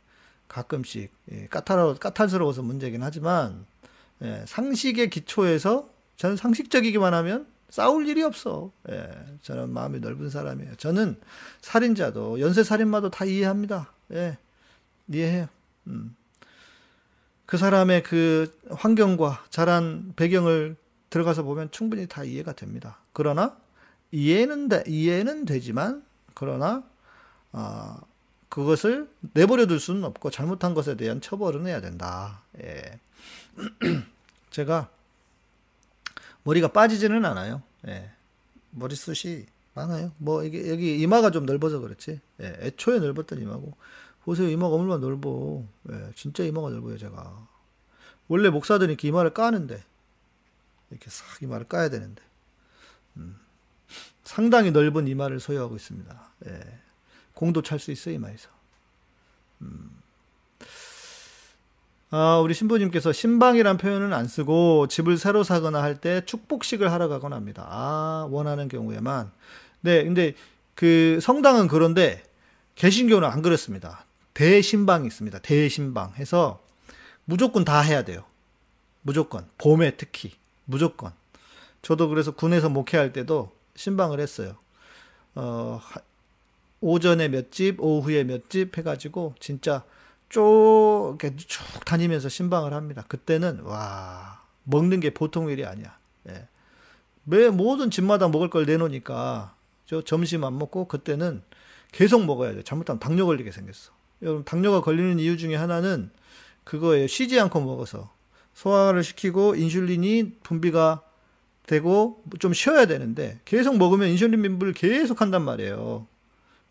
가끔씩 0.48 1.12
예, 1.32 1.48
까탈 1.48 1.96
까탈스러워서 1.96 2.64
문제긴 2.64 3.04
하지만 3.04 3.66
예, 4.22 4.44
상식의 4.48 5.10
기초에서 5.10 5.90
저는 6.18 6.36
상식적이기만 6.36 7.14
하면 7.14 7.48
싸울 7.70 8.08
일이 8.08 8.24
없어. 8.24 8.72
예, 8.90 9.10
저는 9.42 9.70
마음이 9.72 10.00
넓은 10.00 10.30
사람이에요. 10.30 10.76
저는 10.76 11.20
살인자도 11.62 12.40
연쇄 12.40 12.64
살인마도 12.64 13.10
다 13.10 13.26
이해합니다. 13.26 13.92
예, 14.14 14.38
이해해요. 15.08 15.48
음. 15.88 16.16
그 17.46 17.58
사람의 17.58 18.04
그 18.04 18.56
환경과 18.70 19.46
자란 19.50 20.14
배경을 20.16 20.76
들어가서 21.10 21.44
보면 21.44 21.72
충분히 21.72 22.08
다 22.08 22.24
이해가 22.24 22.54
됩니다. 22.54 22.98
그러나 23.14 23.58
이해는 24.12 24.70
돼, 24.70 24.84
이해는 24.88 25.46
되지만 25.46 26.04
그러나 26.34 26.84
어, 27.52 27.98
그것을 28.50 29.10
내버려 29.34 29.66
둘 29.66 29.80
수는 29.80 30.04
없고 30.04 30.32
잘못한 30.32 30.74
것에 30.74 30.96
대한 30.96 31.22
처벌은 31.22 31.68
해야 31.68 31.82
된다. 31.82 32.42
예. 32.62 33.00
제가 34.52 34.90
머리가 36.50 36.70
빠지지는 36.70 37.26
않아요. 37.26 37.62
예. 37.88 38.10
머리숱이 38.72 39.46
많아요. 39.76 40.12
뭐 40.18 40.44
이게 40.44 40.70
여기 40.70 41.00
이마가 41.00 41.30
좀 41.30 41.46
넓어서 41.46 41.80
그렇지. 41.80 42.20
예. 42.42 42.58
애초에 42.62 43.00
넓었던 43.00 43.40
이마고 43.40 43.78
보세요 44.24 44.50
이마가 44.50 44.76
얼마나 44.76 45.00
넓어. 45.00 45.64
예. 45.92 46.12
진짜 46.16 46.44
이마가 46.44 46.70
넓어요 46.70 46.98
제가. 46.98 47.48
원래 48.28 48.50
목사들이 48.50 48.94
이렇게 48.94 49.08
이마를 49.08 49.34
까는데 49.34 49.84
이렇게 50.90 51.10
싹 51.10 51.42
이마를 51.44 51.68
까야 51.68 51.90
되는데 51.90 52.22
음. 53.18 53.38
상당히 54.24 54.72
넓은 54.72 55.08
이마를 55.08 55.40
소유하고 55.40 55.76
있습니다. 55.76 56.32
예. 56.48 56.80
공도 57.34 57.62
찰 57.62 57.80
수 57.80 57.92
있어요, 57.92 58.16
이마에서. 58.16 58.50
음. 59.62 59.99
아, 62.12 62.40
우리 62.40 62.54
신부님께서 62.56 63.12
신방이란 63.12 63.78
표현은 63.78 64.14
안 64.14 64.28
쓰고 64.28 64.88
집을 64.88 65.18
새로 65.18 65.44
사거나 65.44 65.82
할 65.84 66.00
때 66.00 66.22
축복식을 66.26 66.92
하러 66.92 67.08
가거나 67.08 67.36
합니다. 67.36 67.68
아, 67.70 68.28
원하는 68.32 68.68
경우에만. 68.68 69.32
네, 69.82 70.04
근데 70.04 70.34
그 70.76 71.20
성당은 71.22 71.68
그런데 71.68 72.24
개신교는 72.76 73.28
안 73.28 73.42
그렇습니다. 73.42 74.06
대신방이 74.34 75.06
있습니다. 75.06 75.40
대신방 75.40 76.14
해서 76.16 76.62
무조건 77.26 77.64
다 77.64 77.82
해야 77.82 78.04
돼요. 78.04 78.24
무조건. 79.04 79.46
봄에 79.58 79.92
특히. 79.98 80.32
무조건. 80.66 81.12
저도 81.82 82.10
그래서 82.10 82.32
군에서 82.32 82.70
목회할 82.70 83.14
때도 83.14 83.52
신방을 83.76 84.20
했어요. 84.20 84.56
어, 85.36 85.80
오전에 86.82 87.28
몇 87.28 87.52
집, 87.52 87.80
오후에 87.80 88.24
몇 88.24 88.50
집 88.50 88.78
해가지고 88.78 89.36
진짜 89.40 89.84
쭉 90.30 91.18
이렇게 91.20 91.36
쭉 91.36 91.64
다니면서 91.86 92.30
신방을 92.30 92.74
합니다. 92.74 93.04
그때는 93.08 93.62
와 93.62 94.44
먹는 94.64 95.00
게 95.00 95.10
보통 95.10 95.50
일이 95.50 95.66
아니야. 95.66 95.98
예. 96.30 96.48
매 97.24 97.50
모든 97.50 97.92
집마다 97.92 98.28
먹을 98.28 98.50
걸 98.50 98.66
내놓으니까 98.66 99.56
저 99.86 100.04
점심 100.04 100.44
안 100.44 100.58
먹고 100.58 100.88
그때는 100.88 101.42
계속 101.92 102.24
먹어야 102.26 102.54
돼. 102.54 102.64
잘못하면 102.64 103.00
당뇨 103.00 103.26
걸리게 103.26 103.52
생겼어. 103.52 103.92
여러분 104.22 104.44
당뇨가 104.44 104.82
걸리는 104.82 105.20
이유 105.20 105.38
중에 105.38 105.56
하나는 105.56 106.12
그거에 106.64 107.08
쉬지 107.08 107.40
않고 107.40 107.62
먹어서 107.62 108.14
소화를 108.54 109.04
시키고 109.04 109.56
인슐린이 109.56 110.38
분비가 110.44 111.02
되고 111.66 112.24
좀 112.40 112.54
쉬어야 112.54 112.86
되는데 112.86 113.40
계속 113.46 113.78
먹으면 113.78 114.10
인슐린 114.10 114.42
분비를 114.42 114.74
계속 114.74 115.22
한단 115.22 115.44
말이에요. 115.44 116.08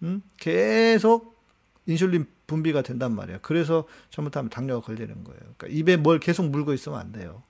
음? 0.03 0.23
계속 0.37 1.42
인슐린 1.87 2.27
분비가 2.49 2.83
된단 2.83 3.15
말이에요. 3.15 3.39
그래서 3.43 3.87
잘못하면 4.11 4.51
당뇨가 4.51 4.85
걸리는 4.85 5.23
거예요. 5.23 5.41
그러니까 5.57 5.69
입에 5.69 5.97
뭘 5.97 6.19
계속 6.19 6.49
물고 6.49 6.73
있으면 6.73 6.99
안 6.99 7.13
돼요. 7.13 7.43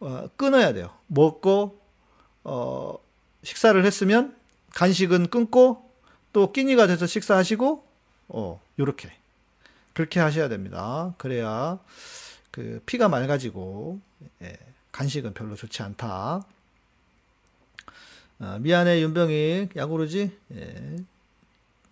어, 0.00 0.28
끊어야 0.36 0.72
돼요. 0.72 0.90
먹고 1.06 1.78
어, 2.42 2.98
식사를 3.44 3.84
했으면 3.84 4.34
간식은 4.74 5.28
끊고 5.28 5.88
또 6.32 6.50
끼니가 6.50 6.86
돼서 6.86 7.06
식사하시고 7.06 7.84
어, 8.28 8.60
요렇게 8.78 9.12
그렇게 9.92 10.18
하셔야 10.18 10.48
됩니다. 10.48 11.14
그래야 11.18 11.78
그 12.50 12.82
피가 12.86 13.08
맑아지고 13.08 14.00
예, 14.42 14.56
간식은 14.92 15.34
별로 15.34 15.56
좋지 15.56 15.82
않다. 15.82 16.42
아, 18.40 18.58
미안해 18.60 19.02
윤병이 19.02 19.70
야구르지 19.76 20.30
예. 20.54 20.96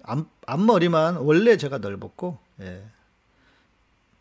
앞, 0.05 0.27
앞머리만 0.47 1.17
원래 1.17 1.57
제가 1.57 1.79
넓었고 1.79 2.46
예. 2.61 2.85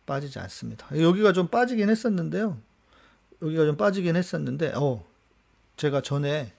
빠지지 0.06 0.38
않습니다. 0.38 0.86
여기가 0.98 1.32
좀 1.32 1.48
빠지긴 1.48 1.88
했었는데요. 1.90 2.58
여기가 3.42 3.64
좀 3.66 3.76
빠지긴 3.76 4.16
했었는데 4.16 4.72
어 4.76 5.04
제가 5.76 6.00
전에 6.00 6.52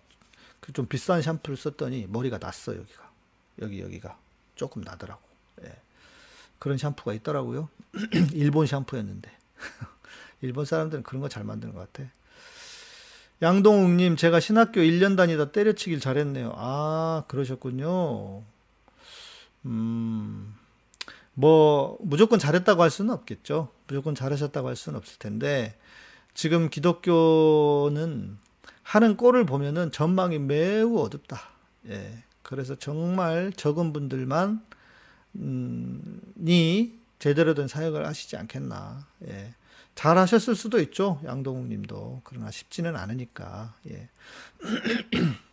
그 0.59 0.73
좀 0.73 0.85
비싼 0.87 1.21
샴푸를 1.21 1.55
썼더니 1.55 2.07
머리가 2.09 2.39
났어 2.39 2.75
여기가 2.75 3.09
여기 3.61 3.81
여기가 3.81 4.17
조금 4.55 4.81
나더라고. 4.81 5.21
예. 5.63 5.73
그런 6.59 6.77
샴푸가 6.77 7.13
있더라고요. 7.13 7.69
일본 8.33 8.67
샴푸였는데 8.67 9.31
일본 10.41 10.65
사람들은 10.65 11.03
그런 11.03 11.21
거 11.21 11.29
잘 11.29 11.43
만드는 11.43 11.73
것 11.73 11.91
같아. 11.91 12.09
양동욱님, 13.41 14.15
제가 14.15 14.39
신학교 14.39 14.81
1년 14.81 15.15
다니다 15.15 15.51
때려치길 15.51 15.99
잘했네요. 15.99 16.53
아, 16.55 17.23
그러셨군요. 17.27 18.41
음, 19.65 20.55
뭐, 21.39 21.99
무조건 22.01 22.39
잘했다고 22.39 22.81
할 22.81 22.89
수는 22.89 23.13
없겠죠. 23.13 23.69
무조건 23.85 24.15
잘하셨다고 24.15 24.69
할 24.69 24.75
수는 24.75 24.97
없을 24.97 25.19
텐데, 25.19 25.77
지금 26.33 26.67
기독교는 26.71 28.39
하는 28.81 29.17
꼴을 29.17 29.45
보면은 29.45 29.91
전망이 29.91 30.39
매우 30.39 30.97
어둡다. 30.99 31.39
예. 31.89 32.23
그래서 32.41 32.73
정말 32.73 33.53
적은 33.55 33.93
분들만, 33.93 34.65
음, 35.35 36.21
이 36.43 36.93
제대로 37.19 37.53
된 37.53 37.67
사역을 37.67 38.07
하시지 38.07 38.35
않겠나. 38.35 39.05
예. 39.27 39.53
잘 39.93 40.17
하셨을 40.17 40.55
수도 40.55 40.79
있죠. 40.81 41.21
양동욱 41.23 41.67
님도. 41.67 42.21
그러나 42.23 42.49
쉽지는 42.49 42.95
않으니까. 42.95 43.75
예. 43.91 44.09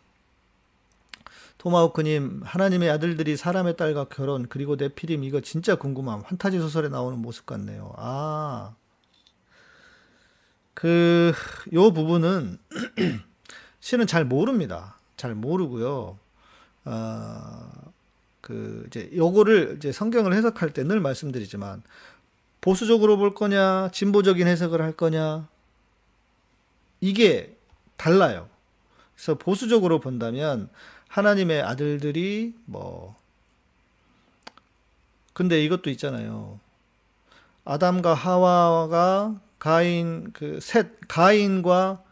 토마호크님, 1.65 2.41
하나님의 2.43 2.91
아들들이 2.91 3.35
사람의 3.35 3.75
딸과 3.75 4.05
결혼, 4.09 4.47
그리고 4.47 4.75
네피림, 4.75 5.23
이거 5.23 5.41
진짜 5.41 5.73
궁금함. 5.73 6.21
환타지 6.23 6.59
소설에 6.59 6.89
나오는 6.89 7.17
모습 7.17 7.47
같네요. 7.47 7.91
아. 7.97 8.75
그, 10.75 11.33
요 11.73 11.91
부분은, 11.91 12.59
실은 13.81 14.05
잘 14.05 14.25
모릅니다. 14.25 14.99
잘 15.17 15.33
모르고요. 15.33 16.19
어, 16.85 17.71
그, 18.41 18.83
이제, 18.85 19.09
요거를 19.15 19.77
이제 19.77 19.91
성경을 19.91 20.33
해석할 20.33 20.69
때 20.71 20.83
늘 20.83 20.99
말씀드리지만, 20.99 21.81
보수적으로 22.61 23.17
볼 23.17 23.33
거냐, 23.33 23.89
진보적인 23.91 24.45
해석을 24.45 24.83
할 24.83 24.91
거냐, 24.91 25.47
이게 27.01 27.57
달라요. 27.97 28.49
그래서 29.15 29.35
보수적으로 29.35 29.99
본다면 29.99 30.69
하나님의 31.07 31.61
아들들이 31.61 32.53
뭐 32.65 33.15
근데 35.33 35.63
이것도 35.63 35.89
있잖아요. 35.91 36.59
아담과 37.65 38.13
하와가 38.13 39.39
가인 39.59 40.31
그셋 40.31 41.07
가인과 41.07 42.03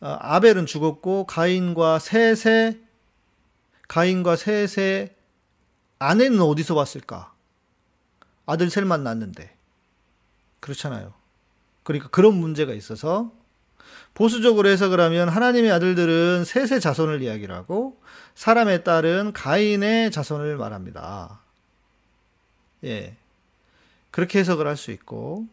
어, 0.00 0.16
아벨은 0.20 0.66
죽었고 0.66 1.26
가인과 1.26 1.98
셋의 1.98 2.80
가인과 3.88 4.36
셋의 4.36 5.14
아내는 5.98 6.40
어디서 6.40 6.74
왔을까? 6.74 7.32
아들 8.46 8.70
셋만 8.70 9.04
낳는데 9.04 9.54
그렇잖아요. 10.60 11.12
그러니까 11.82 12.08
그런 12.08 12.34
문제가 12.34 12.72
있어서 12.72 13.32
보수적으로 14.14 14.68
해석을 14.68 15.00
하면 15.00 15.28
하나님의 15.28 15.70
아들들은 15.72 16.44
셋의 16.44 16.80
자손을 16.80 17.22
이야기를 17.22 17.54
하고 17.54 18.00
사람의 18.34 18.84
딸은 18.84 19.32
가인의 19.32 20.10
자손을 20.10 20.56
말합니다. 20.56 21.40
예. 22.84 23.16
그렇게 24.10 24.40
해석을 24.40 24.66
할 24.66 24.76
수 24.76 24.90
있고 24.90 25.46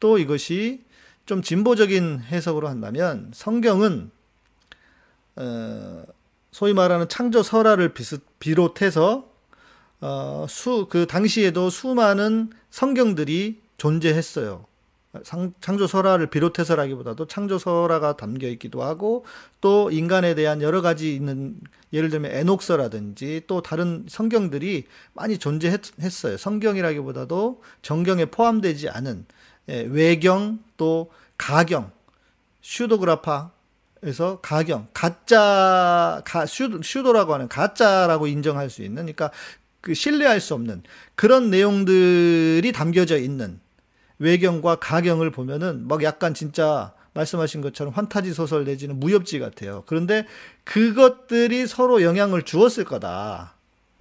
또 0.00 0.18
이것이 0.18 0.84
좀 1.26 1.42
진보적인 1.42 2.20
해석으로 2.20 2.68
한다면 2.68 3.30
성경은 3.34 4.10
어, 5.36 6.04
소위 6.52 6.72
말하는 6.72 7.08
창조 7.08 7.42
설화를 7.42 7.92
비롯해서 8.38 9.28
어, 10.00 10.46
수, 10.48 10.86
그 10.88 11.06
당시에도 11.06 11.68
수많은 11.70 12.50
성경들이 12.70 13.60
존재했어요. 13.76 14.66
창조 15.22 15.86
설화를 15.86 16.28
비롯해서라기보다도 16.28 17.26
창조 17.26 17.58
설화가 17.58 18.16
담겨 18.16 18.48
있기도 18.48 18.82
하고 18.82 19.24
또 19.60 19.90
인간에 19.90 20.34
대한 20.34 20.62
여러 20.62 20.82
가지 20.82 21.14
있는 21.14 21.56
예를 21.92 22.10
들면 22.10 22.32
에녹서라든지 22.32 23.42
또 23.46 23.62
다른 23.62 24.06
성경들이 24.08 24.84
많이 25.12 25.38
존재했어요. 25.38 26.36
성경이라기보다도 26.36 27.62
정경에 27.82 28.26
포함되지 28.26 28.88
않은 28.88 29.26
예, 29.68 29.80
외경 29.82 30.60
또 30.76 31.10
가경 31.38 31.90
슈도그라파에서 32.62 34.40
가경 34.42 34.88
가짜 34.92 36.22
가 36.24 36.46
슈, 36.46 36.80
슈도라고 36.82 37.34
하는 37.34 37.48
가짜라고 37.48 38.26
인정할 38.26 38.70
수 38.70 38.82
있는 38.82 39.02
그러니까 39.02 39.30
그 39.80 39.94
신뢰할 39.94 40.40
수 40.40 40.54
없는 40.54 40.82
그런 41.14 41.50
내용들이 41.50 42.72
담겨져 42.72 43.18
있는 43.18 43.60
외경과 44.18 44.76
가경을 44.76 45.30
보면은 45.30 45.86
막 45.88 46.02
약간 46.02 46.34
진짜 46.34 46.92
말씀하신 47.14 47.62
것처럼 47.62 47.92
환타지 47.94 48.32
소설 48.34 48.64
내지는 48.64 49.00
무협지 49.00 49.38
같아요. 49.38 49.82
그런데 49.86 50.26
그것들이 50.64 51.66
서로 51.66 52.02
영향을 52.02 52.42
주었을 52.42 52.84
거다. 52.84 53.54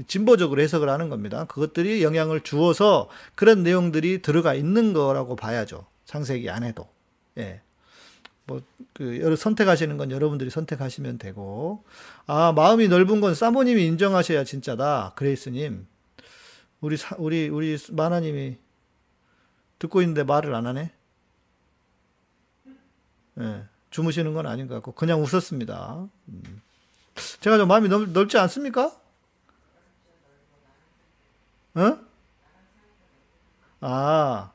진보적으로 0.08 0.62
해석을 0.62 0.90
하는 0.90 1.10
겁니다. 1.10 1.46
그것들이 1.46 2.04
영향을 2.04 2.42
주어서 2.42 3.10
그런 3.36 3.64
내용들이 3.64 4.22
들어가 4.22 4.54
있는 4.54 4.92
거라고 4.94 5.38
봐야죠. 5.38 5.86
창세기 6.06 6.50
안에도. 6.50 6.88
예. 7.38 7.62
뭐, 8.46 8.62
그, 8.94 9.20
여러 9.22 9.36
선택하시는 9.36 9.98
건 9.98 10.12
여러분들이 10.12 10.50
선택하시면 10.50 11.18
되고. 11.18 11.84
아, 12.28 12.52
마음이 12.52 12.90
넓은 12.90 13.22
건 13.22 13.34
사모님이 13.34 13.86
인정하셔야 13.86 14.44
진짜다. 14.44 15.14
그레이스님. 15.16 15.88
우리, 16.82 16.98
사, 16.98 17.16
우리, 17.18 17.48
우리 17.48 17.78
마나님이 17.92 18.58
듣고 19.80 20.02
있는데 20.02 20.24
말을 20.24 20.54
안 20.56 20.68
하네? 20.68 20.92
예, 23.40 23.66
주무시는 23.90 24.34
건 24.34 24.48
아닌 24.48 24.68
것 24.68 24.76
같고, 24.76 24.94
그냥 24.94 25.22
웃었습니다. 25.22 26.08
음. 26.30 26.62
제가 27.42 27.58
좀 27.58 27.68
마음이 27.68 27.90
넓, 27.90 28.10
넓지 28.10 28.38
않습니까? 28.38 28.96
어? 31.76 32.00
아, 33.82 34.52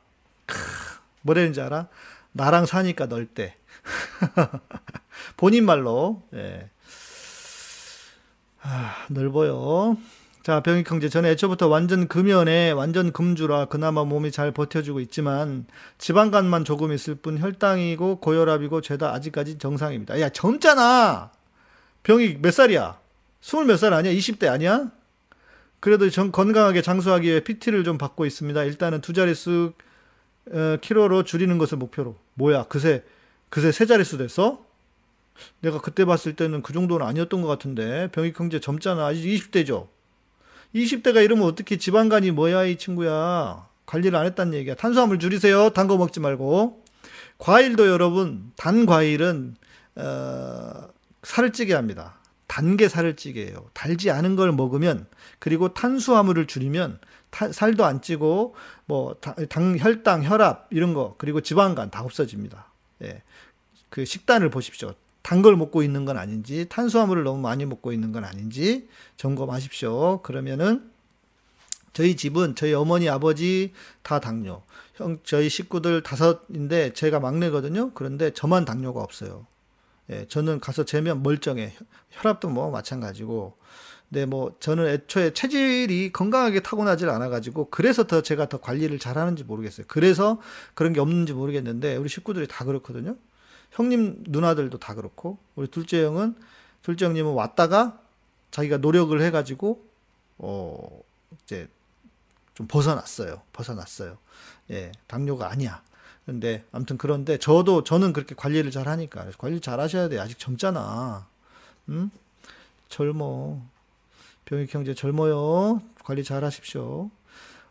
뭐라는지 1.21 1.61
알아? 1.61 1.87
나랑 2.31 2.65
사니까 2.65 3.05
넓대. 3.05 3.55
본인 5.37 5.65
말로, 5.65 6.23
예. 6.33 6.69
아, 8.61 9.05
넓어요. 9.09 9.97
자, 10.43 10.61
병익 10.61 10.89
형제, 10.89 11.07
저는 11.07 11.29
애초부터 11.29 11.67
완전 11.67 12.07
금연에 12.07 12.71
완전 12.71 13.11
금주라 13.11 13.65
그나마 13.65 14.03
몸이 14.05 14.31
잘 14.31 14.51
버텨주고 14.51 14.99
있지만 15.01 15.65
지방간만 15.99 16.65
조금 16.65 16.91
있을 16.91 17.13
뿐 17.15 17.37
혈당이고 17.37 18.19
고혈압이고 18.19 18.81
죄다 18.81 19.13
아직까지 19.13 19.59
정상입니다. 19.59 20.19
야, 20.19 20.29
젊잖아. 20.29 21.31
병익 22.03 22.41
몇 22.41 22.51
살이야? 22.51 22.99
스물 23.41 23.65
몇 23.65 23.77
살 23.77 23.93
아니야? 23.93 24.11
20대 24.13 24.47
아니야? 24.49 24.89
그래도 25.79 26.09
정, 26.09 26.31
건강하게 26.31 26.81
장수하기 26.81 27.27
위해 27.27 27.39
PT를 27.43 27.83
좀 27.83 27.99
받고 27.99 28.25
있습니다. 28.25 28.63
일단은 28.63 29.01
두 29.01 29.13
자릿수 29.13 29.73
어, 30.51 30.77
키로로 30.81 31.23
줄이는 31.23 31.59
것을 31.59 31.77
목표로. 31.77 32.15
뭐야, 32.33 32.63
그새 32.63 33.03
그새 33.49 33.71
세 33.71 33.85
자릿수 33.85 34.17
됐어? 34.17 34.65
내가 35.59 35.79
그때 35.81 36.03
봤을 36.05 36.35
때는 36.35 36.63
그 36.63 36.73
정도는 36.73 37.05
아니었던 37.05 37.41
것 37.43 37.47
같은데 37.47 38.09
병익 38.11 38.39
형제 38.39 38.59
젊잖아. 38.59 39.05
아직 39.05 39.21
20대죠. 39.27 39.87
20대가 40.75 41.23
이러면 41.23 41.45
어떻게 41.45 41.77
지방간이 41.77 42.31
뭐야 42.31 42.65
이 42.65 42.77
친구야. 42.77 43.67
관리를 43.85 44.17
안 44.17 44.25
했다는 44.25 44.53
얘기야. 44.53 44.75
탄수화물 44.75 45.19
줄이세요. 45.19 45.71
단 45.71 45.87
거 45.87 45.97
먹지 45.97 46.19
말고. 46.19 46.83
과일도 47.37 47.87
여러분 47.87 48.51
단 48.55 48.85
과일은 48.85 49.55
어, 49.95 50.87
살을 51.23 51.51
찌게 51.53 51.73
합니다. 51.73 52.19
단 52.47 52.77
게 52.77 52.87
살을 52.87 53.15
찌게 53.15 53.47
해요. 53.47 53.69
달지 53.73 54.11
않은 54.11 54.35
걸 54.35 54.51
먹으면 54.51 55.07
그리고 55.39 55.73
탄수화물을 55.73 56.47
줄이면 56.47 56.99
타, 57.29 57.51
살도 57.51 57.85
안 57.85 58.01
찌고 58.01 58.55
뭐 58.85 59.15
당, 59.49 59.77
혈당, 59.79 60.23
혈압 60.23 60.67
이런 60.69 60.93
거 60.93 61.15
그리고 61.17 61.41
지방간 61.41 61.91
다 61.91 62.01
없어집니다. 62.03 62.67
예. 63.03 63.23
그 63.89 64.05
식단을 64.05 64.49
보십시오. 64.49 64.93
단 65.21 65.41
걸 65.41 65.55
먹고 65.55 65.83
있는 65.83 66.05
건 66.05 66.17
아닌지 66.17 66.67
탄수화물을 66.69 67.23
너무 67.23 67.39
많이 67.41 67.65
먹고 67.65 67.93
있는 67.93 68.11
건 68.11 68.25
아닌지 68.25 68.87
점검하십시오. 69.17 70.21
그러면은 70.23 70.89
저희 71.93 72.15
집은 72.15 72.55
저희 72.55 72.73
어머니 72.73 73.09
아버지 73.09 73.73
다 74.01 74.19
당뇨. 74.19 74.63
형 74.95 75.19
저희 75.23 75.49
식구들 75.49 76.03
다섯인데 76.03 76.93
제가 76.93 77.19
막내거든요. 77.19 77.91
그런데 77.93 78.31
저만 78.31 78.65
당뇨가 78.65 79.01
없어요. 79.01 79.45
예, 80.09 80.25
저는 80.27 80.59
가서 80.59 80.85
재면 80.85 81.21
멀쩡해. 81.23 81.73
혈압도 82.11 82.49
뭐 82.49 82.71
마찬가지고. 82.71 83.57
근데 84.09 84.25
뭐 84.25 84.55
저는 84.59 84.87
애초에 84.87 85.31
체질이 85.33 86.11
건강하게 86.11 86.59
타고나질 86.61 87.09
않아 87.09 87.29
가지고 87.29 87.69
그래서 87.69 88.05
더 88.05 88.21
제가 88.21 88.49
더 88.49 88.59
관리를 88.59 88.99
잘하는지 88.99 89.45
모르겠어요. 89.45 89.85
그래서 89.87 90.41
그런 90.73 90.91
게 90.91 90.99
없는지 90.99 91.31
모르겠는데 91.33 91.95
우리 91.95 92.09
식구들이 92.09 92.47
다 92.47 92.65
그렇거든요. 92.65 93.15
형님 93.71 94.23
누나들도 94.27 94.77
다 94.79 94.93
그렇고 94.93 95.37
우리 95.55 95.67
둘째 95.67 96.03
형은 96.03 96.35
둘째 96.81 97.05
형님은 97.05 97.33
왔다가 97.33 97.99
자기가 98.51 98.77
노력을 98.77 99.19
해가지고 99.21 99.83
어 100.37 101.01
이제 101.43 101.67
좀 102.53 102.67
벗어났어요. 102.67 103.41
벗어났어요. 103.53 104.17
예, 104.71 104.91
당뇨가 105.07 105.49
아니야. 105.49 105.81
근데 106.25 106.63
아무튼 106.71 106.97
그런데 106.97 107.37
저도 107.37 107.83
저는 107.83 108.13
그렇게 108.13 108.35
관리를 108.35 108.71
잘 108.71 108.87
하니까 108.87 109.25
관리 109.37 109.59
잘 109.59 109.79
하셔야 109.79 110.09
돼. 110.09 110.19
아직 110.19 110.37
젊잖아. 110.37 111.27
응? 111.89 112.11
젊어. 112.89 113.61
병익 114.45 114.73
형제 114.73 114.93
젊어요. 114.93 115.81
관리 116.03 116.23
잘 116.23 116.43
하십시오. 116.43 117.09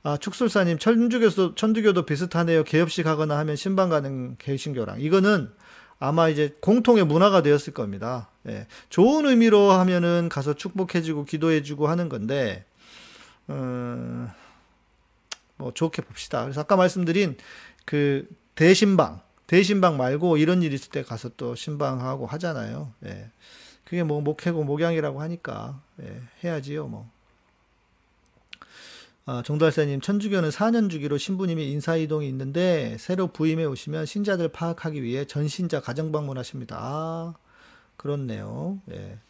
아, 0.03 0.17
축술사님, 0.17 0.79
천주교도, 0.79 1.55
천주교도 1.55 2.07
비슷하네요. 2.07 2.65
개업식 2.65 3.07
하거나 3.07 3.37
하면 3.39 3.55
신방 3.55 3.91
가는 3.91 4.37
개신교랑. 4.39 5.01
이거는 5.03 5.53
아마 6.01 6.29
이제 6.31 6.57
공통의 6.61 7.05
문화가 7.05 7.43
되었을 7.43 7.75
겁니다. 7.75 8.31
예. 8.49 8.67
좋은 8.89 9.27
의미로 9.27 9.71
하면은 9.73 10.29
가서 10.31 10.55
축복해주고 10.55 11.27
기도해주고 11.27 11.87
하는 11.89 12.09
건데, 12.09 12.65
어, 13.47 14.29
뭐 15.57 15.73
좋게 15.73 16.03
봅시다. 16.03 16.43
그래서 16.43 16.63
아까 16.63 16.77
말씀드린 16.77 17.37
그 17.85 18.27
대신방, 18.55 19.21
대신방 19.47 19.99
말고 19.99 20.39
이런 20.39 20.63
일 20.63 20.73
있을 20.73 20.91
때 20.91 21.03
가서 21.03 21.31
또 21.37 21.55
신방하고 21.55 22.27
하잖아요. 22.27 22.93
예. 23.05 23.31
그게 23.85 24.03
뭐 24.03 24.23
목회고 24.23 24.65
목양이라고 24.65 25.21
하니까 25.21 25.83
예, 26.03 26.21
해야지요, 26.43 26.87
뭐. 26.87 27.11
아, 29.33 29.43
정달사님, 29.45 30.01
천주교는 30.01 30.49
4년 30.49 30.91
주기로 30.91 31.17
신부님이 31.17 31.71
인사이동이 31.71 32.27
있는데, 32.31 32.97
새로 32.99 33.29
부임해 33.29 33.65
오시면 33.65 34.05
신자들 34.05 34.49
파악하기 34.49 35.05
위해 35.05 35.25
전신자 35.25 35.81
가정 35.81 36.11
방문하십니다. 36.11 36.77
아, 36.77 37.35
그렇네요. 37.97 38.81
예. 38.91 39.21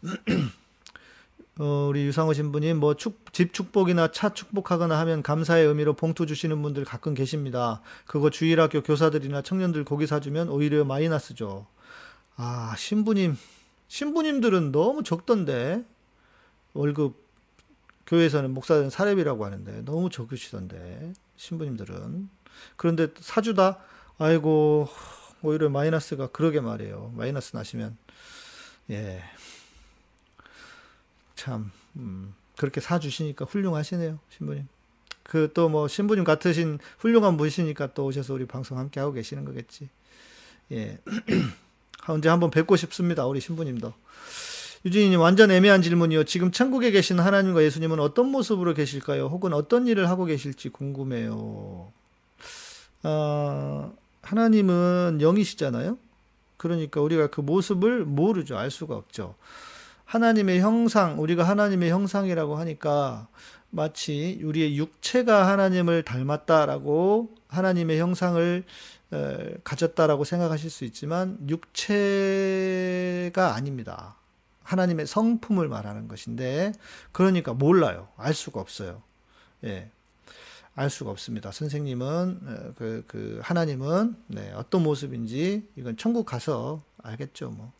어, 1.60 1.88
우리 1.90 2.06
유상호 2.06 2.32
신부님, 2.32 2.80
뭐, 2.80 2.94
축, 2.94 3.34
집 3.34 3.52
축복이나 3.52 4.12
차 4.12 4.32
축복하거나 4.32 4.98
하면 5.00 5.22
감사의 5.22 5.66
의미로 5.66 5.92
봉투 5.92 6.24
주시는 6.24 6.62
분들 6.62 6.86
가끔 6.86 7.12
계십니다. 7.12 7.82
그거 8.06 8.30
주일학교 8.30 8.82
교사들이나 8.82 9.42
청년들 9.42 9.84
고기 9.84 10.06
사주면 10.06 10.48
오히려 10.48 10.86
마이너스죠. 10.86 11.66
아, 12.36 12.74
신부님, 12.78 13.36
신부님들은 13.88 14.72
너무 14.72 15.02
적던데, 15.02 15.84
월급 16.72 17.23
교회에서는 18.06 18.52
목사들은 18.52 18.90
사례비라고 18.90 19.44
하는데 19.44 19.82
너무 19.84 20.10
적으시던데 20.10 21.12
신부님들은. 21.36 22.28
그런데 22.76 23.08
사주다? 23.18 23.78
아이고 24.18 24.88
오히려 25.42 25.68
마이너스가 25.70 26.28
그러게 26.28 26.60
말이에요. 26.60 27.12
마이너스 27.16 27.56
나시면. 27.56 27.96
예참 31.36 31.70
음, 31.96 32.34
그렇게 32.56 32.80
사주시니까 32.80 33.44
훌륭하시네요 33.46 34.18
신부님. 34.30 34.68
그 35.22 35.50
또 35.54 35.68
뭐 35.70 35.88
신부님 35.88 36.22
같으신 36.24 36.78
훌륭한 36.98 37.36
분이시니까 37.38 37.94
또 37.94 38.04
오셔서 38.04 38.34
우리 38.34 38.46
방송 38.46 38.78
함께 38.78 39.00
하고 39.00 39.12
계시는 39.12 39.44
거겠지. 39.46 39.88
예. 40.72 40.98
언제 42.06 42.28
한번 42.28 42.50
뵙고 42.50 42.76
싶습니다 42.76 43.26
우리 43.26 43.40
신부님도 43.40 43.92
유진이님 44.84 45.18
완전 45.18 45.50
애매한 45.50 45.80
질문이요. 45.80 46.24
지금 46.24 46.50
천국에 46.50 46.90
계신 46.90 47.18
하나님과 47.18 47.62
예수님은 47.62 48.00
어떤 48.00 48.28
모습으로 48.28 48.74
계실까요? 48.74 49.28
혹은 49.28 49.54
어떤 49.54 49.86
일을 49.86 50.10
하고 50.10 50.26
계실지 50.26 50.68
궁금해요. 50.68 51.90
아, 53.02 53.90
하나님은 54.20 55.20
영이시잖아요. 55.22 55.96
그러니까 56.58 57.00
우리가 57.00 57.28
그 57.28 57.40
모습을 57.40 58.04
모르죠. 58.04 58.58
알 58.58 58.70
수가 58.70 58.94
없죠. 58.94 59.36
하나님의 60.04 60.60
형상, 60.60 61.20
우리가 61.20 61.44
하나님의 61.44 61.90
형상이라고 61.90 62.56
하니까 62.56 63.28
마치 63.70 64.40
우리의 64.44 64.76
육체가 64.76 65.48
하나님을 65.48 66.02
닮았다라고 66.02 67.34
하나님의 67.48 67.98
형상을 67.98 68.64
가졌다라고 69.64 70.24
생각하실 70.24 70.70
수 70.70 70.84
있지만 70.84 71.38
육체가 71.48 73.54
아닙니다. 73.54 74.16
하나님의 74.74 75.06
성품을 75.06 75.68
말하는 75.68 76.08
것인데 76.08 76.72
그러니까 77.12 77.54
몰라요. 77.54 78.08
알 78.16 78.34
수가 78.34 78.60
없어요. 78.60 79.02
예. 79.62 79.90
알 80.74 80.90
수가 80.90 81.12
없습니다. 81.12 81.52
선생님은 81.52 82.40
어, 82.44 82.72
그, 82.76 83.04
그 83.06 83.38
하나님은 83.42 84.16
네, 84.26 84.52
어떤 84.56 84.82
모습인지 84.82 85.68
이건 85.76 85.96
천국 85.96 86.26
가서 86.26 86.82
알겠죠, 87.02 87.50
뭐. 87.50 87.72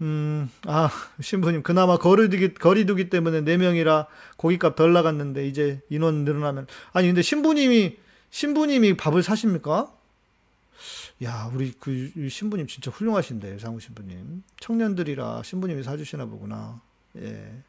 음, 0.00 0.50
아, 0.66 0.90
신부님, 1.20 1.62
그나마 1.62 1.98
거리두기, 1.98 2.54
거리두기 2.54 3.10
때문에 3.10 3.42
4명이라 3.42 4.06
고깃값 4.38 4.74
덜 4.74 4.94
나갔는데, 4.94 5.46
이제 5.46 5.82
인원 5.90 6.24
늘어나면. 6.24 6.66
아니, 6.94 7.08
근데 7.08 7.20
신부님이, 7.20 7.98
신부님이 8.30 8.96
밥을 8.96 9.22
사십니까? 9.22 9.92
야, 11.22 11.50
우리 11.52 11.72
그 11.72 12.28
신부님 12.28 12.66
진짜 12.66 12.90
훌륭하신데, 12.90 13.58
상우 13.58 13.80
신부님. 13.80 14.42
청년들이라 14.60 15.42
신부님이 15.42 15.82
사주시나 15.82 16.26
보구나. 16.26 16.80
예. 17.16 17.62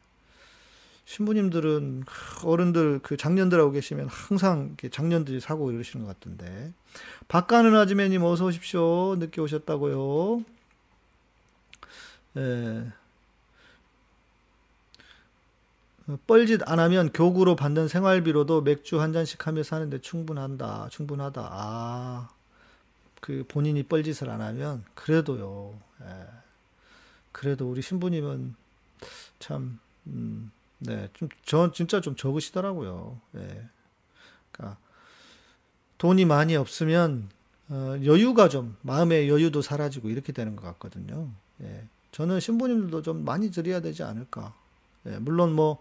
신부님들은 1.04 2.04
어른들 2.44 3.00
그 3.02 3.16
장년들하고 3.16 3.72
계시면 3.72 4.08
항상 4.08 4.76
장년들이 4.90 5.40
사고 5.40 5.70
이러시는 5.72 6.06
것 6.06 6.18
같던데. 6.18 6.72
박가는 7.28 7.74
아지매님 7.74 8.22
어서 8.22 8.46
오십시오. 8.46 9.16
늦게 9.16 9.40
오셨다고요. 9.40 10.44
예. 12.38 12.86
뻘짓 16.26 16.60
안 16.66 16.78
하면 16.78 17.12
교구로 17.12 17.56
받는 17.56 17.88
생활비로도 17.88 18.62
맥주 18.62 19.00
한 19.00 19.12
잔씩 19.12 19.46
하며 19.46 19.62
사는데 19.62 20.00
충분한다. 20.00 20.88
충분하다. 20.90 21.48
아. 21.50 22.28
그 23.22 23.44
본인이 23.48 23.82
뻘짓을 23.82 24.28
안 24.28 24.42
하면 24.42 24.84
그래도요. 24.94 25.78
예. 26.02 26.26
그래도 27.32 27.70
우리 27.70 27.80
신부님은 27.80 28.54
참 29.38 29.78
음, 30.08 30.52
네, 30.78 31.08
좀저 31.14 31.72
진짜 31.72 32.02
좀 32.02 32.16
적으시더라고요. 32.16 33.18
예. 33.36 33.68
그러니까 34.52 34.76
돈이 35.96 36.26
많이 36.26 36.54
없으면 36.56 37.30
어, 37.70 37.96
여유가 38.04 38.50
좀 38.50 38.76
마음의 38.82 39.30
여유도 39.30 39.62
사라지고 39.62 40.10
이렇게 40.10 40.32
되는 40.32 40.54
것 40.56 40.66
같거든요. 40.66 41.30
예. 41.62 41.86
저는 42.10 42.40
신부님들도 42.40 43.00
좀 43.00 43.24
많이 43.24 43.50
드려야 43.50 43.80
되지 43.80 44.02
않을까. 44.02 44.54
예. 45.06 45.16
물론 45.18 45.54
뭐 45.54 45.80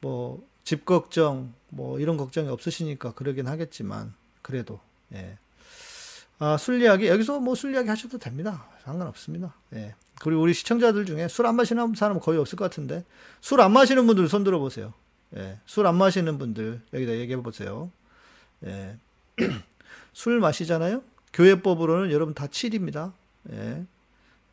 뭐 0.00 0.40
집 0.68 0.84
걱정 0.84 1.54
뭐 1.70 1.98
이런 1.98 2.18
걱정이 2.18 2.46
없으시니까 2.48 3.14
그러긴 3.14 3.46
하겠지만 3.48 4.12
그래도 4.42 4.80
예. 5.14 5.38
아, 6.38 6.56
술 6.56 6.80
이야기, 6.82 7.08
여기서 7.08 7.40
뭐 7.40 7.54
술 7.54 7.74
이야기 7.74 7.88
하셔도 7.88 8.18
됩니다. 8.18 8.66
상관없습니다. 8.84 9.54
예. 9.74 9.94
그리고 10.20 10.42
우리 10.42 10.54
시청자들 10.54 11.04
중에 11.04 11.28
술 11.28 11.46
안 11.46 11.56
마시는 11.56 11.94
사람은 11.94 12.20
거의 12.20 12.38
없을 12.38 12.56
것 12.56 12.64
같은데, 12.64 13.04
술 13.40 13.60
안 13.60 13.72
마시는 13.72 14.06
분들 14.06 14.28
손 14.28 14.44
들어 14.44 14.58
보세요. 14.58 14.92
예. 15.36 15.58
술 15.66 15.86
안 15.86 15.96
마시는 15.96 16.38
분들, 16.38 16.80
여기다 16.92 17.12
얘기해 17.18 17.42
보세요. 17.42 17.90
예. 18.64 18.96
술 20.12 20.40
마시잖아요? 20.40 21.02
교회법으로는 21.32 22.10
여러분 22.12 22.34
다 22.34 22.46
7입니다. 22.46 23.12
예. 23.52 23.84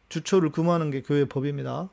주초를 0.09 0.51
금하는 0.51 0.91
게 0.91 1.01
교회 1.01 1.25
법입니다. 1.25 1.89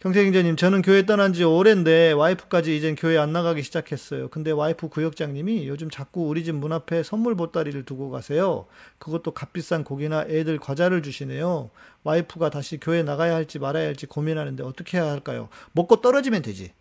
경태경제님, 0.00 0.56
저는 0.56 0.80
교회 0.80 1.04
떠난 1.04 1.34
지 1.34 1.44
오랜데 1.44 2.12
와이프까지 2.12 2.74
이젠 2.74 2.94
교회 2.94 3.18
안 3.18 3.34
나가기 3.34 3.62
시작했어요. 3.62 4.28
근데 4.28 4.50
와이프 4.50 4.88
구역장님이 4.88 5.68
요즘 5.68 5.90
자꾸 5.90 6.26
우리 6.26 6.42
집 6.42 6.52
문 6.54 6.72
앞에 6.72 7.02
선물 7.02 7.34
보따리를 7.36 7.84
두고 7.84 8.08
가세요. 8.10 8.66
그것도 8.98 9.32
값비싼 9.32 9.84
고기나 9.84 10.22
애들 10.26 10.58
과자를 10.58 11.02
주시네요. 11.02 11.68
와이프가 12.04 12.48
다시 12.48 12.80
교회 12.80 13.02
나가야 13.02 13.34
할지 13.34 13.58
말아야 13.58 13.86
할지 13.86 14.06
고민하는데 14.06 14.62
어떻게 14.62 14.96
해야 14.96 15.10
할까요? 15.10 15.50
먹고 15.72 16.00
떨어지면 16.00 16.40
되지. 16.40 16.72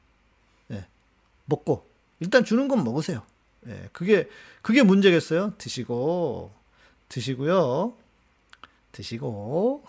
예. 0.72 0.86
먹고. 1.43 1.86
일단 2.22 2.45
주는 2.45 2.70
건 2.70 2.86
먹으세요. 2.86 3.24
예. 3.67 3.89
그게, 3.91 4.30
그게 4.61 4.82
문제겠어요? 4.82 5.55
드시고, 5.57 6.51
드시고요. 7.09 7.91
드시고, 8.93 9.84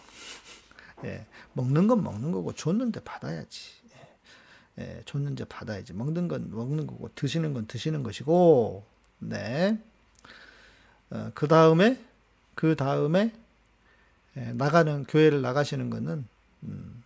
예, 1.05 1.27
먹는 1.53 1.87
건 1.87 2.03
먹는 2.03 2.33
거고 2.33 2.53
줬는데 2.53 3.01
받아야지. 3.01 3.73
예, 4.79 4.83
예, 4.83 5.03
줬는데 5.05 5.45
받아야지. 5.45 5.93
먹는 5.93 6.29
건 6.29 6.51
먹는 6.51 6.87
거고 6.87 7.11
드시는 7.15 7.55
건 7.55 7.67
드시는 7.67 8.03
것이고, 8.03 8.85
네. 9.19 9.79
어, 11.11 11.31
그 11.35 11.49
다음에 11.49 11.99
그 12.55 12.77
다음에 12.77 13.33
예, 14.37 14.53
나가는 14.53 15.05
교회를 15.05 15.43
나가시는 15.43 15.91
거는 15.91 16.27
음, 16.65 17.03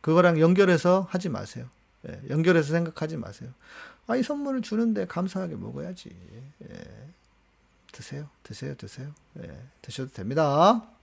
그거랑 0.00 0.38
연결해서 0.38 1.06
하지 1.10 1.28
마세요. 1.28 1.68
예, 2.08 2.20
연결해서 2.28 2.72
생각하지 2.72 3.16
마세요. 3.16 3.50
아, 4.06 4.16
이 4.16 4.22
선물을 4.22 4.62
주는데 4.62 5.06
감사하게 5.06 5.56
먹어야지. 5.56 6.14
예, 6.68 6.84
드세요, 7.90 8.28
드세요, 8.42 8.74
드세요. 8.76 9.12
예, 9.42 9.58
드셔도 9.80 10.12
됩니다. 10.12 10.93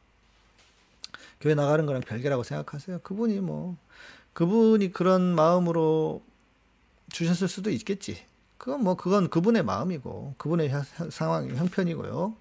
교회 1.39 1.55
나가는 1.55 1.85
거랑 1.85 2.01
별개라고 2.01 2.43
생각하세요. 2.43 2.99
그분이 3.03 3.39
뭐 3.39 3.77
그분이 4.33 4.93
그런 4.93 5.35
마음으로 5.35 6.21
주셨을 7.11 7.47
수도 7.47 7.69
있겠지. 7.69 8.23
그건 8.57 8.83
뭐 8.83 8.95
그건 8.95 9.29
그분의 9.29 9.63
마음이고 9.63 10.35
그분의 10.37 10.71
상황 11.09 11.49
형편이고요. 11.49 12.35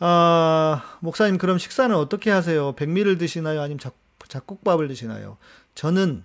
아, 0.00 0.82
목사님 1.00 1.38
그럼 1.38 1.58
식사는 1.58 1.94
어떻게 1.94 2.30
하세요? 2.30 2.72
백미를 2.72 3.18
드시나요? 3.18 3.60
아니면 3.60 3.78
잡, 3.78 3.94
잡곡밥을 4.28 4.88
드시나요? 4.88 5.36
저는 5.74 6.22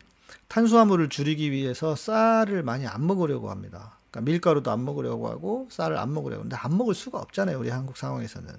탄수화물을 0.47 1.09
줄이기 1.09 1.51
위해서 1.51 1.95
쌀을 1.95 2.63
많이 2.63 2.85
안 2.85 3.07
먹으려고 3.07 3.49
합니다. 3.49 3.97
그러니까 4.11 4.31
밀가루도 4.31 4.69
안 4.69 4.85
먹으려고 4.85 5.27
하고 5.27 5.67
쌀을 5.71 5.97
안 5.97 6.13
먹으려고 6.13 6.41
하는데 6.41 6.55
안 6.55 6.77
먹을 6.77 6.93
수가 6.93 7.19
없잖아요. 7.19 7.59
우리 7.59 7.69
한국 7.69 7.97
상황에서는. 7.97 8.53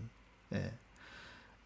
예. 0.55 0.73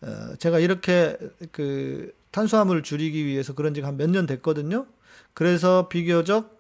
어, 0.02 0.34
제가 0.38 0.58
이렇게 0.58 1.16
그 1.52 2.14
탄수화물을 2.30 2.82
줄이기 2.82 3.24
위해서 3.26 3.54
그런 3.54 3.74
지가 3.74 3.88
한 3.88 3.96
몇 3.96 4.10
년 4.10 4.26
됐거든요. 4.26 4.86
그래서 5.34 5.88
비교적 5.88 6.58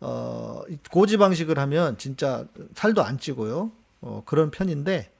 어, 0.00 0.62
고지방식을 0.90 1.58
하면 1.58 1.98
진짜 1.98 2.46
살도 2.74 3.02
안 3.02 3.18
찌고요. 3.18 3.72
어, 4.00 4.22
그런 4.26 4.50
편인데 4.50 5.10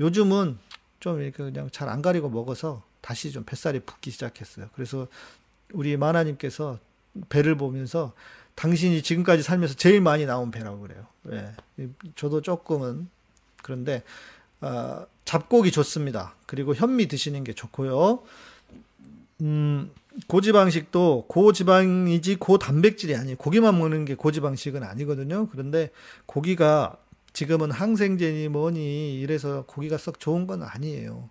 요즘은 0.00 0.58
좀 1.00 1.20
이렇게 1.20 1.38
그냥 1.42 1.68
잘 1.70 1.88
안 1.88 2.02
가리고 2.02 2.28
먹어서 2.28 2.82
다시 3.00 3.32
좀 3.32 3.44
뱃살이 3.44 3.80
붓기 3.80 4.10
시작했어요. 4.10 4.68
그래서 4.74 5.08
우리 5.72 5.96
마나님께서 5.96 6.78
배를 7.28 7.56
보면서 7.56 8.12
당신이 8.54 9.02
지금까지 9.02 9.42
살면서 9.42 9.74
제일 9.74 10.00
많이 10.00 10.26
나온 10.26 10.50
배라고 10.50 10.80
그래요. 10.80 11.06
예. 11.32 11.54
저도 12.14 12.42
조금은 12.42 13.08
그런데 13.62 14.02
어, 14.62 15.06
잡곡이 15.24 15.70
좋습니다. 15.70 16.34
그리고 16.46 16.74
현미 16.74 17.08
드시는 17.08 17.44
게 17.44 17.52
좋고요. 17.52 18.22
음, 19.42 19.90
고지방식도 20.26 21.26
고지방이지 21.28 22.36
고단백질이 22.36 23.16
아니에요. 23.16 23.36
고기만 23.36 23.78
먹는 23.78 24.04
게 24.04 24.14
고지방식은 24.14 24.82
아니거든요. 24.82 25.48
그런데 25.48 25.90
고기가 26.26 26.96
지금은 27.32 27.70
항생제니 27.70 28.48
뭐니 28.48 29.20
이래서 29.20 29.64
고기가 29.66 29.98
썩 29.98 30.20
좋은 30.20 30.46
건 30.46 30.62
아니에요. 30.62 31.30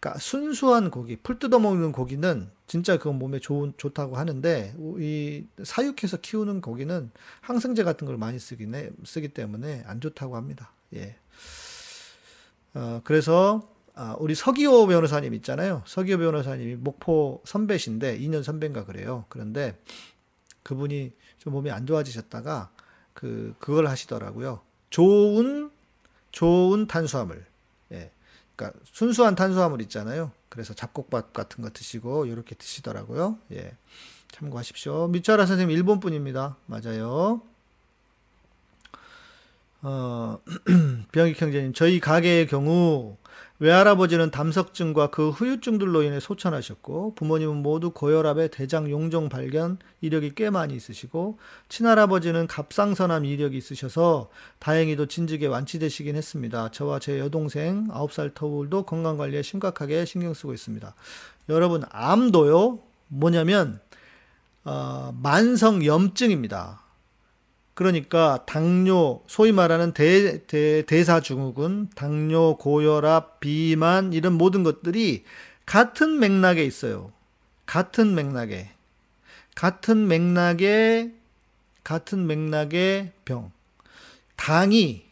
그러니까 0.00 0.18
순수한 0.18 0.90
고기, 0.90 1.16
풀 1.16 1.38
뜯어 1.38 1.58
먹는 1.58 1.92
고기는 1.92 2.50
진짜 2.66 2.98
그건 2.98 3.18
몸에 3.18 3.38
좋은 3.38 3.72
좋다고 3.76 4.16
하는데 4.16 4.74
이 4.98 5.44
사육해서 5.62 6.18
키우는 6.18 6.60
고기는 6.60 7.10
항생제 7.40 7.84
같은 7.84 8.06
걸 8.06 8.16
많이 8.16 8.38
쓰긴 8.38 8.74
해, 8.74 8.90
쓰기 9.04 9.28
때문에 9.28 9.84
안 9.86 10.00
좋다고 10.00 10.36
합니다. 10.36 10.72
예. 10.94 11.16
어, 12.74 13.00
그래서 13.04 13.62
아, 13.94 14.16
우리 14.18 14.34
서기호 14.34 14.86
변호사님 14.88 15.34
있잖아요. 15.34 15.82
서기호 15.86 16.18
변호사님이 16.18 16.76
목포 16.76 17.40
선배신데 17.44 18.18
2년 18.18 18.42
선배인가 18.42 18.84
그래요. 18.84 19.24
그런데 19.28 19.80
그분이 20.64 21.12
좀 21.38 21.52
몸이 21.52 21.70
안 21.70 21.86
좋아지셨다가 21.86 22.70
그 23.12 23.54
그걸 23.60 23.86
하시더라고요. 23.86 24.60
좋은 24.90 25.70
좋은 26.32 26.88
탄수화물. 26.88 27.46
예. 27.92 28.10
그러니까 28.56 28.78
순수한 28.84 29.36
탄수화물 29.36 29.80
있잖아요. 29.82 30.32
그래서 30.48 30.74
잡곡밥 30.74 31.32
같은 31.32 31.62
거 31.62 31.70
드시고 31.70 32.26
이렇게 32.26 32.56
드시더라고요. 32.56 33.38
예. 33.52 33.76
참고하십시오. 34.32 35.08
미차라 35.08 35.46
선생님 35.46 35.76
일본 35.76 36.00
분입니다. 36.00 36.56
맞아요. 36.66 37.42
어, 39.86 40.38
병익 41.12 41.40
형제님, 41.40 41.74
저희 41.74 42.00
가게의 42.00 42.46
경우 42.46 43.18
외할아버지는 43.58 44.30
담석증과 44.30 45.10
그 45.10 45.28
후유증들로 45.30 46.02
인해 46.02 46.20
소천하셨고 46.20 47.14
부모님은 47.14 47.56
모두 47.56 47.90
고혈압에 47.90 48.48
대장 48.48 48.90
용종 48.90 49.28
발견 49.28 49.78
이력이 50.00 50.34
꽤 50.34 50.50
많이 50.50 50.74
있으시고 50.74 51.38
친할아버지는 51.68 52.46
갑상선암 52.46 53.26
이력이 53.26 53.56
있으셔서 53.56 54.30
다행히도 54.58 55.06
진즉에 55.06 55.46
완치되시긴 55.46 56.16
했습니다. 56.16 56.70
저와 56.70 56.98
제 56.98 57.20
여동생 57.20 57.86
9살 57.88 58.34
터울도 58.34 58.84
건강관리에 58.86 59.42
심각하게 59.42 60.04
신경 60.06 60.34
쓰고 60.34 60.52
있습니다. 60.54 60.94
여러분 61.50 61.84
암도요 61.90 62.80
뭐냐면 63.08 63.80
어, 64.64 65.14
만성염증입니다. 65.22 66.83
그러니까 67.74 68.44
당뇨, 68.46 69.22
소위 69.26 69.50
말하는 69.50 69.92
대, 69.92 70.46
대, 70.46 70.82
대사증후군, 70.86 71.90
당뇨, 71.96 72.56
고혈압, 72.56 73.40
비만 73.40 74.12
이런 74.12 74.34
모든 74.34 74.62
것들이 74.62 75.24
같은 75.66 76.20
맥락에 76.20 76.64
있어요. 76.64 77.12
같은 77.66 78.14
맥락에. 78.14 78.70
같은 79.56 80.06
맥락에 80.06 81.12
같은 81.82 82.26
맥락의 82.26 83.12
병. 83.24 83.50
당이 84.36 85.04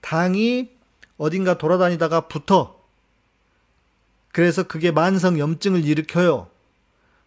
당이 0.00 0.70
어딘가 1.16 1.58
돌아다니다가 1.58 2.28
붙어. 2.28 2.82
그래서 4.32 4.64
그게 4.64 4.90
만성 4.90 5.38
염증을 5.38 5.84
일으켜요. 5.84 6.50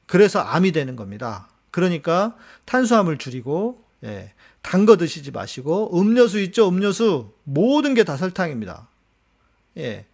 그래서 0.06 0.40
암이 0.40 0.74
되는 0.74 0.96
겁니다. 0.96 1.48
그러니까 1.72 2.36
탄수화물 2.66 3.18
줄이고 3.18 3.84
예. 4.04 4.34
단 4.68 4.86
거 4.86 4.98
드시지 4.98 5.32
마시고 5.32 5.98
음료수 6.00 6.40
있죠? 6.42 6.68
음료수 6.68 7.32
모든 7.46 7.94
게 7.94 8.04
다 8.04 8.18
설탕입니다. 8.18 8.88
예. 9.78 10.06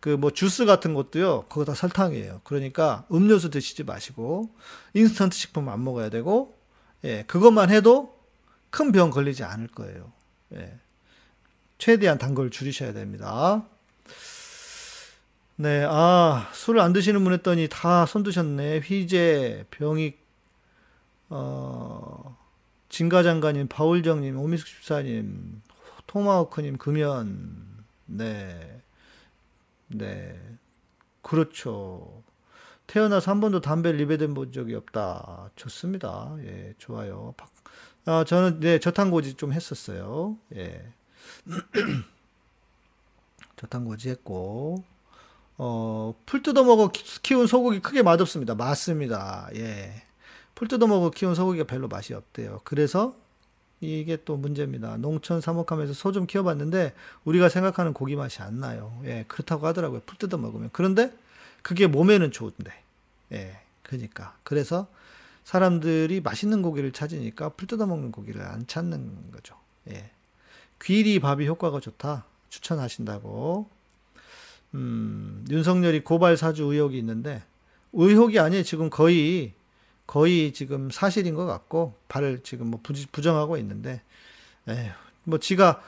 그 0.00 0.16
뭐 0.18 0.30
주스 0.32 0.64
같은 0.66 0.94
것도요. 0.94 1.46
그거 1.48 1.64
다 1.64 1.74
설탕이에요. 1.74 2.40
그러니까 2.44 3.06
음료수 3.12 3.48
드시지 3.50 3.84
마시고 3.84 4.50
인스턴트 4.94 5.34
식품 5.36 5.68
안 5.68 5.82
먹어야 5.84 6.08
되고 6.10 6.54
예. 7.04 7.22
그것만 7.26 7.70
해도 7.70 8.18
큰 8.70 8.92
병 8.92 9.10
걸리지 9.10 9.44
않을 9.44 9.68
거예요. 9.68 10.12
예. 10.56 10.74
최대한 11.78 12.18
단 12.18 12.34
걸 12.34 12.50
줄이셔야 12.50 12.92
됩니다. 12.92 13.64
네, 15.56 15.84
아, 15.88 16.48
술을 16.54 16.80
안 16.80 16.92
드시는 16.92 17.22
분 17.24 17.32
했더니 17.32 17.68
다 17.70 18.04
손 18.06 18.22
드셨네. 18.24 18.80
휘재, 18.80 19.66
병익, 19.70 20.18
어, 21.30 22.36
진가장관님, 22.92 23.68
바울정님, 23.68 24.38
오미숙 24.38 24.68
집사님, 24.68 25.62
토마호크님, 26.06 26.76
금연, 26.76 27.56
네, 28.04 28.82
네, 29.88 30.38
그렇죠. 31.22 32.22
태어나서 32.86 33.30
한 33.30 33.40
번도 33.40 33.62
담배를 33.62 33.98
입에 34.00 34.18
댄본 34.18 34.52
적이 34.52 34.74
없다. 34.74 35.50
좋습니다. 35.56 36.36
예, 36.40 36.74
좋아요. 36.76 37.34
아, 38.04 38.24
저는, 38.24 38.60
네, 38.60 38.78
저탄고지 38.78 39.34
좀 39.34 39.54
했었어요. 39.54 40.36
예. 40.54 40.84
저탄고지 43.56 44.10
했고, 44.10 44.84
어, 45.56 46.14
풀 46.26 46.42
뜯어먹어 46.42 46.90
키운 47.22 47.46
소고기 47.46 47.80
크게 47.80 48.02
맛없습니다. 48.02 48.54
맞습니다. 48.54 49.48
예. 49.54 50.02
풀 50.62 50.68
뜯어먹어 50.68 51.10
키운 51.10 51.34
소고기가 51.34 51.64
별로 51.64 51.88
맛이 51.88 52.14
없대요. 52.14 52.60
그래서 52.62 53.16
이게 53.80 54.16
또 54.24 54.36
문제입니다. 54.36 54.96
농촌 54.96 55.40
사목함에서 55.40 55.92
소 55.92 56.12
좀 56.12 56.24
키워봤는데 56.24 56.94
우리가 57.24 57.48
생각하는 57.48 57.92
고기 57.92 58.14
맛이 58.14 58.40
안 58.42 58.60
나요. 58.60 58.96
예, 59.04 59.24
그렇다고 59.26 59.66
하더라고요. 59.66 60.02
풀 60.06 60.18
뜯어 60.18 60.36
먹으면. 60.38 60.70
그런데 60.72 61.12
그게 61.62 61.88
몸에는 61.88 62.30
좋은데. 62.30 62.72
예. 63.32 63.58
그러니까. 63.82 64.36
그래서 64.44 64.86
사람들이 65.42 66.20
맛있는 66.20 66.62
고기를 66.62 66.92
찾으니까 66.92 67.48
풀 67.48 67.66
뜯어 67.66 67.86
먹는 67.86 68.12
고기를 68.12 68.42
안 68.42 68.64
찾는 68.64 69.32
거죠. 69.32 69.56
예. 69.90 70.10
귀리 70.80 71.18
밥이 71.18 71.44
효과가 71.48 71.80
좋다. 71.80 72.24
추천하신다고. 72.50 73.68
음, 74.74 75.44
윤석열이 75.50 76.04
고발 76.04 76.36
사주 76.36 76.72
의혹이 76.72 76.96
있는데 76.98 77.42
의혹이 77.92 78.38
아니에요. 78.38 78.62
지금 78.62 78.90
거의 78.90 79.54
거의 80.06 80.52
지금 80.52 80.90
사실인 80.90 81.34
것 81.34 81.46
같고 81.46 81.94
발을 82.08 82.40
지금 82.42 82.68
뭐 82.68 82.80
부정하고 83.12 83.56
있는데 83.56 84.02
에휴, 84.68 84.90
뭐 85.24 85.38
지가 85.38 85.82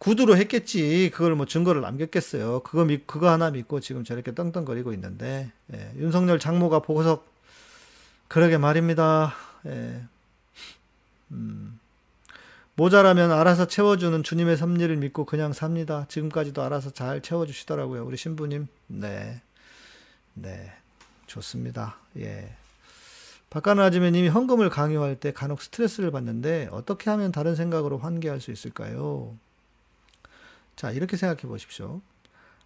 구두로 0.00 0.36
했겠지. 0.38 1.10
그걸 1.12 1.34
뭐 1.34 1.44
증거를 1.44 1.82
남겼겠어요. 1.82 2.60
그거 2.60 2.84
믿, 2.84 3.06
그거 3.06 3.30
하나 3.30 3.50
믿고 3.50 3.80
지금 3.80 4.02
저렇게 4.02 4.34
떵떵거리고 4.34 4.94
있는데, 4.94 5.52
예, 5.74 5.92
윤석열 5.96 6.38
장모가 6.38 6.80
보고서, 6.80 7.22
그러게 8.26 8.56
말입니다. 8.56 9.34
예, 9.66 10.02
음, 11.32 11.78
모자라면 12.76 13.30
알아서 13.30 13.66
채워주는 13.66 14.22
주님의 14.22 14.56
섭리를 14.56 14.96
믿고 14.96 15.26
그냥 15.26 15.52
삽니다. 15.52 16.06
지금까지도 16.08 16.62
알아서 16.62 16.90
잘 16.92 17.20
채워주시더라고요. 17.20 18.06
우리 18.06 18.16
신부님. 18.16 18.68
네. 18.86 19.42
네. 20.32 20.72
좋습니다. 21.26 21.96
예. 22.16 22.56
박가는 23.50 23.82
아지매님이 23.82 24.28
헌금을 24.28 24.70
강요할 24.70 25.18
때 25.18 25.32
간혹 25.32 25.60
스트레스를 25.60 26.12
받는데 26.12 26.68
어떻게 26.70 27.10
하면 27.10 27.32
다른 27.32 27.56
생각으로 27.56 27.98
환기할 27.98 28.40
수 28.40 28.52
있을까요? 28.52 29.36
자, 30.76 30.92
이렇게 30.92 31.16
생각해 31.16 31.42
보십시오. 31.42 32.00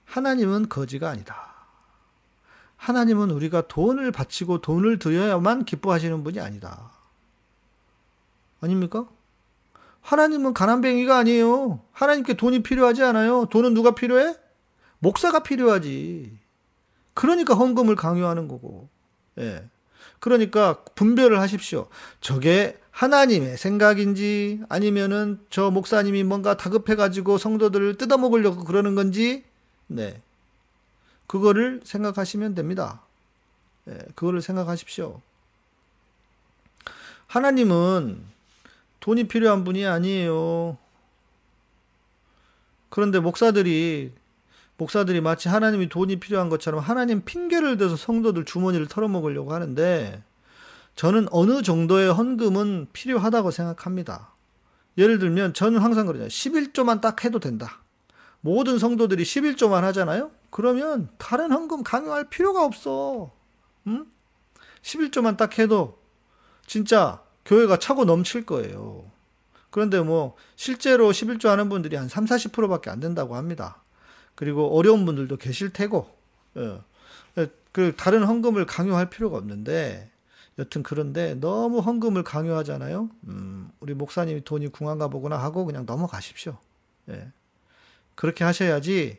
하나님은 0.05 0.69
거지가 0.69 1.09
아니다. 1.09 1.55
하나님은 2.77 3.31
우리가 3.31 3.67
돈을 3.67 4.13
바치고 4.13 4.61
돈을 4.61 4.99
드려야만 4.99 5.65
기뻐하시는 5.65 6.23
분이 6.23 6.39
아니다. 6.39 6.91
아닙니까? 8.61 9.09
하나님은 10.03 10.53
가난뱅이가 10.53 11.17
아니에요. 11.17 11.81
하나님께 11.93 12.35
돈이 12.35 12.63
필요하지 12.63 13.03
않아요. 13.05 13.47
돈은 13.47 13.73
누가 13.73 13.95
필요해? 13.95 14.37
목사가 14.99 15.43
필요하지. 15.43 16.39
그러니까 17.15 17.55
헌금을 17.55 17.97
강요하는 17.97 18.49
거고. 18.49 18.91
예. 19.39 19.65
그러니까 20.25 20.83
분별을 20.95 21.39
하십시오. 21.39 21.87
저게 22.23 22.79
하나님의 22.93 23.59
생각인지 23.59 24.63
아니면은 24.71 25.39
저 25.51 25.71
목사님이 25.71 26.25
뭔가 26.25 26.57
다급해가지고 26.57 27.37
성도들을 27.37 27.99
뜯어먹으려고 27.99 28.65
그러는 28.65 28.95
건지, 28.95 29.45
네. 29.87 30.23
그거를 31.27 31.83
생각하시면 31.85 32.55
됩니다. 32.55 33.03
네, 33.85 33.99
그거를 34.15 34.41
생각하십시오. 34.41 35.21
하나님은 37.27 38.25
돈이 39.01 39.25
필요한 39.25 39.63
분이 39.65 39.85
아니에요. 39.85 40.79
그런데 42.89 43.19
목사들이 43.19 44.11
목사들이 44.77 45.21
마치 45.21 45.49
하나님이 45.49 45.89
돈이 45.89 46.17
필요한 46.17 46.49
것처럼 46.49 46.81
하나님 46.81 47.25
핑계를 47.25 47.77
대서 47.77 47.97
성도들 47.97 48.45
주머니를 48.45 48.89
털어먹으려고 48.89 49.53
하는데 49.53 50.23
저는 50.97 51.29
어느 51.31 51.63
정도의 51.63 52.13
헌금은 52.13 52.89
필요하다고 52.93 53.51
생각합니다. 53.51 54.33
예를 54.99 55.19
들면 55.19 55.55
저는 55.55 55.81
항상 55.81 56.07
그러잖아요. 56.07 56.29
11조만 56.29 57.01
딱 57.01 57.25
해도 57.25 57.41
된다. 57.41 57.81
모든 58.41 58.79
성도들이 58.79 59.23
11조만 59.25 59.81
하잖아요. 59.83 60.31
그러면 60.51 61.09
다른 61.19 61.51
헌금 61.51 61.83
강요할 61.83 62.29
필요가 62.29 62.65
없어. 62.65 63.33
응? 63.87 64.07
11조만 64.83 65.37
딱 65.37 65.59
해도 65.59 65.99
진짜 66.67 67.23
교회가 67.45 67.79
차고 67.79 68.05
넘칠 68.05 68.47
거예요. 68.47 69.11
그런데 69.71 70.01
뭐 70.01 70.37
실제로 70.57 71.11
11조 71.11 71.49
하는 71.49 71.69
분들이 71.69 71.97
한 71.97 72.09
3, 72.09 72.27
40%밖에 72.27 72.91
안 72.91 73.01
된다고 73.01 73.35
합니다. 73.35 73.83
그리고 74.35 74.77
어려운 74.77 75.05
분들도 75.07 75.37
계실 75.37 75.71
테고. 75.71 76.09
예. 76.57 76.81
그 77.73 77.95
다른 77.97 78.23
헌금을 78.23 78.67
강요할 78.67 79.11
필요가 79.11 79.37
없는데 79.37 80.09
여튼 80.61 80.85
그런데 80.85 81.35
너무 81.35 81.81
헌금을 81.81 82.23
강요하잖아요. 82.23 83.11
음, 83.27 83.69
우리 83.81 83.95
목사님이 83.95 84.45
돈이 84.45 84.69
궁한가 84.69 85.09
보구나 85.09 85.37
하고 85.43 85.65
그냥 85.65 85.85
넘어가십시오. 85.85 86.57
예. 87.11 87.33
그렇게 88.15 88.45
하셔야지. 88.45 89.19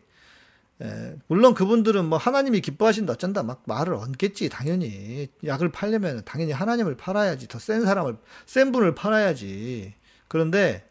예. 0.84 1.16
물론 1.28 1.54
그분들은 1.54 2.06
뭐 2.06 2.18
하나님이 2.18 2.62
기뻐하신다 2.62 3.14
어쩐다 3.14 3.44
막 3.44 3.64
말을 3.66 3.94
얹겠지 3.94 4.50
당연히 4.50 5.28
약을 5.46 5.72
팔려면 5.72 6.22
당연히 6.26 6.52
하나님을 6.54 6.96
팔아야지 6.98 7.48
더 7.48 7.60
센 7.60 7.82
사람을 7.82 8.18
센 8.46 8.72
분을 8.72 8.96
팔아야지 8.96 9.94
그런데 10.28 10.90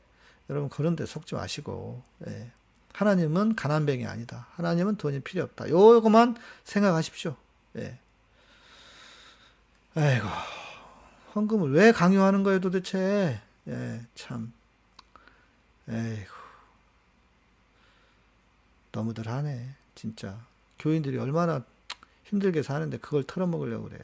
여러분 0.51 0.69
그런데 0.69 1.07
속지 1.07 1.35
마시고 1.35 2.03
예. 2.29 2.51
하나님은 2.95 3.55
가난뱅이 3.57 4.07
아니다 4.07 4.47
하나님은 4.55 4.97
돈이 4.97 5.21
필요 5.21 5.43
없다 5.45 5.69
요거만 5.69 6.37
생각하십시오 6.65 7.37
예. 7.77 7.99
아이고, 9.97 10.27
헌금을 11.35 11.73
왜 11.73 11.93
강요하는 11.93 12.43
거예요, 12.43 12.61
도대체? 12.61 13.41
예, 13.69 14.01
참. 14.15 14.53
에이고. 15.89 16.35
너무들 18.91 19.29
하네, 19.29 19.75
진짜. 19.95 20.39
교인들이 20.79 21.19
얼마나 21.19 21.65
힘들게 22.25 22.63
사는데 22.63 22.99
그걸 22.99 23.23
털어먹으려고 23.23 23.89
그래. 23.89 23.99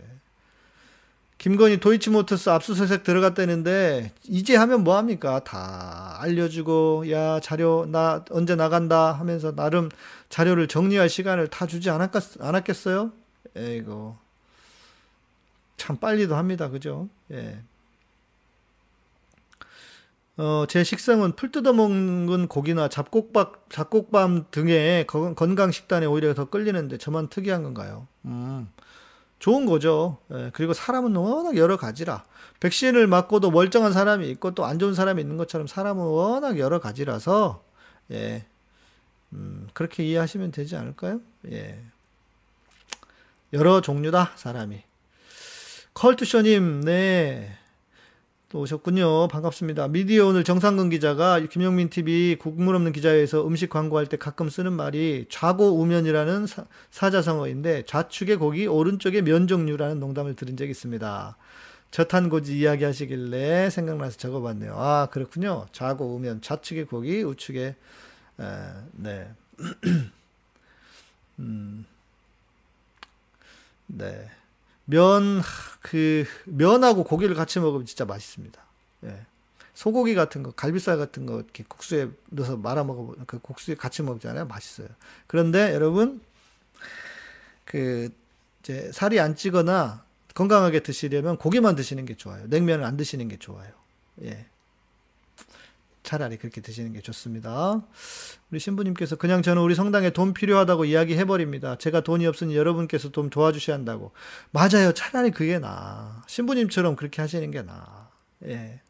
김건희 1.41 1.81
도이치모터스 1.81 2.51
압수수색 2.51 3.03
들어갔다는데 3.03 4.13
이제 4.25 4.57
하면 4.57 4.85
뭐 4.85 4.99
합니까? 4.99 5.41
다 5.43 6.19
알려주고 6.21 7.11
야 7.11 7.41
자료 7.41 7.87
나 7.87 8.23
언제 8.29 8.55
나간다 8.55 9.13
하면서 9.13 9.55
나름 9.55 9.89
자료를 10.29 10.69
정리할 10.69 11.09
시간을 11.09 11.49
다 11.49 11.67
주지 11.67 11.89
않았겠, 11.89 12.43
않았겠어요? 12.43 13.13
에이고 13.57 14.19
참 15.79 15.97
빨리도 15.97 16.37
합니다. 16.37 16.69
그죠? 16.69 17.09
예. 17.31 17.59
어, 20.37 20.67
제 20.69 20.85
식성은 20.85 21.37
풀 21.37 21.51
뜯어먹는 21.53 22.49
고기나 22.49 22.89
잡곡밥, 22.89 23.71
잡곡밤 23.71 24.45
등의 24.51 25.07
건강 25.07 25.71
식단에 25.71 26.05
오히려 26.05 26.35
더 26.35 26.51
끌리는데 26.51 26.99
저만 26.99 27.29
특이한 27.29 27.63
건가요? 27.63 28.07
음, 28.27 28.69
좋은 29.41 29.67
거죠. 29.67 30.19
예, 30.33 30.51
그리고 30.53 30.73
사람은 30.75 31.17
워낙 31.17 31.57
여러 31.57 31.77
가지라. 31.77 32.25
백신을 32.61 33.07
맞고도 33.09 33.51
멀쩡한 33.51 33.93
사람이 33.93 34.29
있고 34.31 34.55
또 34.55 34.65
안 34.65 34.79
좋은 34.79 34.95
사람이 34.95 35.21
있는 35.21 35.37
것처럼 35.39 35.67
사람은 35.67 36.05
워낙 36.05 36.59
여러 36.59 36.79
가지라서, 36.79 37.65
예, 38.13 38.45
음, 39.33 39.69
그렇게 39.73 40.05
이해하시면 40.05 40.53
되지 40.53 40.77
않을까요? 40.77 41.21
예. 41.51 41.81
여러 43.53 43.81
종류다, 43.81 44.33
사람이. 44.37 44.83
컬투쇼님, 45.95 46.83
네. 46.83 47.57
또 48.51 48.59
오셨군요. 48.59 49.29
반갑습니다. 49.29 49.87
미디어 49.87 50.27
오늘 50.27 50.43
정상근 50.43 50.91
기자가 50.91 51.39
김영민 51.39 51.89
TV 51.89 52.35
국물 52.35 52.75
없는 52.75 52.91
기자회에서 52.91 53.47
음식 53.47 53.71
광고할 53.71 54.07
때 54.07 54.17
가끔 54.17 54.49
쓰는 54.49 54.73
말이 54.73 55.27
좌고 55.31 55.79
우면이라는 55.81 56.47
사, 56.49 57.11
자성어인데 57.11 57.85
좌측의 57.85 58.39
고기, 58.39 58.67
오른쪽의 58.67 59.23
면 59.23 59.47
종류라는 59.47 60.01
농담을 60.01 60.35
들은 60.35 60.57
적이 60.57 60.73
있습니다. 60.73 61.37
저탄고지 61.93 62.59
이야기 62.59 62.83
하시길래 62.83 63.71
생각나서 63.71 64.17
적어봤네요. 64.17 64.75
아, 64.77 65.07
그렇군요. 65.13 65.67
좌고 65.71 66.17
우면, 66.17 66.43
좌측의 66.43 66.87
고기, 66.87 67.23
우측의, 67.23 67.75
에, 68.41 68.45
네. 68.95 69.29
음, 71.39 71.87
네. 73.87 74.29
면, 74.91 75.41
그, 75.83 76.25
면하고 76.45 77.05
고기를 77.05 77.35
같이 77.35 77.61
먹으면 77.61 77.87
진짜 77.87 78.05
맛있습니다. 78.05 78.61
예. 79.05 79.27
소고기 79.73 80.15
같은 80.15 80.43
거, 80.43 80.51
갈비살 80.51 80.99
같은 80.99 81.27
거, 81.27 81.37
이렇게 81.37 81.65
국수에 81.67 82.09
넣어서 82.31 82.57
말아 82.57 82.85
먹어, 82.85 83.15
그 83.27 83.39
국수에 83.39 83.77
같이 83.77 84.03
먹잖아요. 84.03 84.47
맛있어요. 84.47 84.89
그런데 85.27 85.73
여러분, 85.73 86.21
그, 87.65 88.11
이제 88.63 88.91
살이 88.93 89.21
안 89.21 89.37
찌거나 89.37 90.05
건강하게 90.35 90.81
드시려면 90.81 91.37
고기만 91.37 91.77
드시는 91.77 92.05
게 92.05 92.17
좋아요. 92.17 92.47
냉면을 92.49 92.85
안 92.85 92.97
드시는 92.97 93.29
게 93.29 93.39
좋아요. 93.39 93.71
예. 94.23 94.47
차라리 96.03 96.37
그렇게 96.39 96.61
드시는 96.61 96.93
게 96.93 97.01
좋습니다. 97.01 97.83
우리 98.51 98.59
신부님께서 98.59 99.17
그냥 99.17 99.43
저는 99.43 99.63
우리 99.63 99.75
성당에 99.75 100.11
돈 100.11 100.33
필요하다고 100.33 100.87
이야기해 100.87 101.25
버립니다. 101.27 101.77
제가 101.77 102.01
돈이 102.01 102.27
없으니 102.27 102.57
여러분께서 102.57 103.11
좀 103.13 103.29
도와주셔야 103.31 103.77
한다고. 103.77 104.13
맞아요. 104.51 104.93
차라리 104.93 105.31
그게 105.31 105.59
나. 105.59 106.23
신부님처럼 106.27 106.97
그렇게 106.97 107.21
하시는 107.23 107.51
게 107.51 107.63
나. 107.63 108.09
예. 108.47 108.81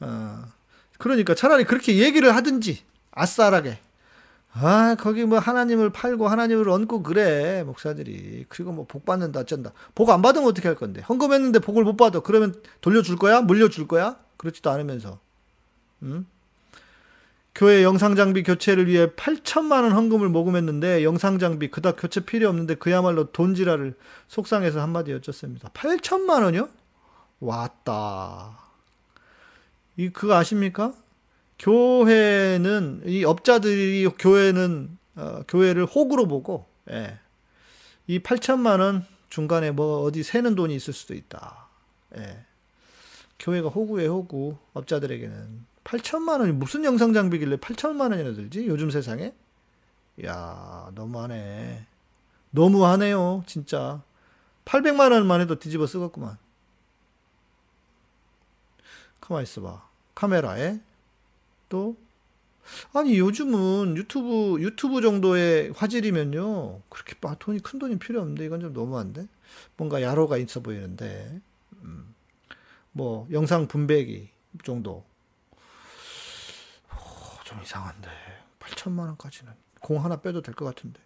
어. 0.00 0.44
그러니까 0.98 1.34
차라리 1.34 1.64
그렇게 1.64 1.98
얘기를 1.98 2.34
하든지, 2.36 2.82
아싸라게. 3.10 3.78
아, 4.52 4.94
거기 5.00 5.24
뭐 5.24 5.40
하나님을 5.40 5.90
팔고 5.90 6.28
하나님을 6.28 6.68
얹고 6.68 7.02
그래, 7.02 7.64
목사들이. 7.64 8.46
그리고 8.48 8.70
뭐 8.72 8.86
복 8.86 9.04
받는다, 9.04 9.40
어쩐다. 9.40 9.72
복 9.96 10.10
안 10.10 10.22
받으면 10.22 10.48
어떻게 10.48 10.68
할 10.68 10.76
건데? 10.76 11.00
헌금했는데 11.02 11.58
복을 11.58 11.82
못 11.82 11.96
받아. 11.96 12.20
그러면 12.20 12.54
돌려줄 12.80 13.16
거야? 13.16 13.40
물려줄 13.40 13.88
거야? 13.88 14.16
그렇지도 14.36 14.70
않으면서. 14.70 15.18
응? 16.04 16.26
교회 17.54 17.84
영상 17.84 18.16
장비 18.16 18.42
교체를 18.42 18.88
위해 18.88 19.06
8천만 19.06 19.84
원 19.84 19.92
헌금을 19.92 20.28
모금했는데 20.28 21.04
영상 21.04 21.38
장비 21.38 21.70
그닥 21.70 21.96
교체 22.00 22.20
필요 22.20 22.48
없는데 22.48 22.74
그야말로 22.74 23.30
돈지라를 23.30 23.94
속상해서 24.26 24.80
한마디 24.80 25.12
여쭙습니다. 25.12 25.68
8천만 25.68 26.42
원이요? 26.42 26.68
왔다. 27.38 28.58
이 29.96 30.08
그거 30.08 30.34
아십니까? 30.34 30.92
교회는 31.60 33.02
이 33.06 33.24
업자들이 33.24 34.08
교회는 34.18 34.98
어, 35.16 35.42
교회를 35.46 35.86
호구로 35.86 36.26
보고 36.26 36.66
예. 36.90 37.18
이 38.08 38.18
8천만 38.18 38.80
원 38.80 39.06
중간에 39.28 39.70
뭐 39.70 40.02
어디 40.02 40.24
새는 40.24 40.56
돈이 40.56 40.74
있을 40.74 40.92
수도 40.92 41.14
있다. 41.14 41.68
예. 42.16 42.44
교회가 43.38 43.68
호구에 43.68 44.06
호구 44.06 44.56
업자들에게는 44.72 45.73
8천만 45.84 46.40
원이 46.40 46.52
무슨 46.52 46.84
영상 46.84 47.12
장비길래 47.12 47.56
8천만 47.56 48.10
원이나 48.10 48.32
들지? 48.32 48.66
요즘 48.66 48.90
세상에? 48.90 49.34
야 50.24 50.90
너무하네. 50.94 51.86
너무하네요, 52.50 53.42
진짜. 53.46 54.02
800만 54.64 55.12
원만 55.12 55.40
해도 55.40 55.58
뒤집어 55.58 55.86
쓰겠구만. 55.86 56.38
가만 59.20 59.42
있어봐. 59.42 59.86
카메라에 60.14 60.80
또 61.68 61.96
아니 62.92 63.18
요즘은 63.18 63.96
유튜브 63.96 64.60
유튜브 64.60 65.00
정도의 65.02 65.72
화질이면요 65.76 66.80
그렇게 66.88 67.14
막 67.20 67.38
돈이 67.38 67.60
큰 67.60 67.78
돈이 67.78 67.98
필요 67.98 68.20
없는데 68.20 68.44
이건 68.46 68.60
좀 68.60 68.72
너무한데 68.72 69.26
뭔가 69.76 70.00
야로가 70.00 70.38
있어 70.38 70.60
보이는데 70.60 71.40
음, 71.82 72.14
뭐 72.92 73.28
영상 73.32 73.66
분배기 73.66 74.30
정도 74.62 74.90
오, 74.90 75.13
좀 77.54 77.62
이상한데 77.62 78.08
8천만 78.60 79.00
원까지는 79.06 79.52
공 79.80 80.04
하나 80.04 80.16
빼도 80.20 80.42
될 80.42 80.54
것 80.54 80.64
같은데 80.64 81.00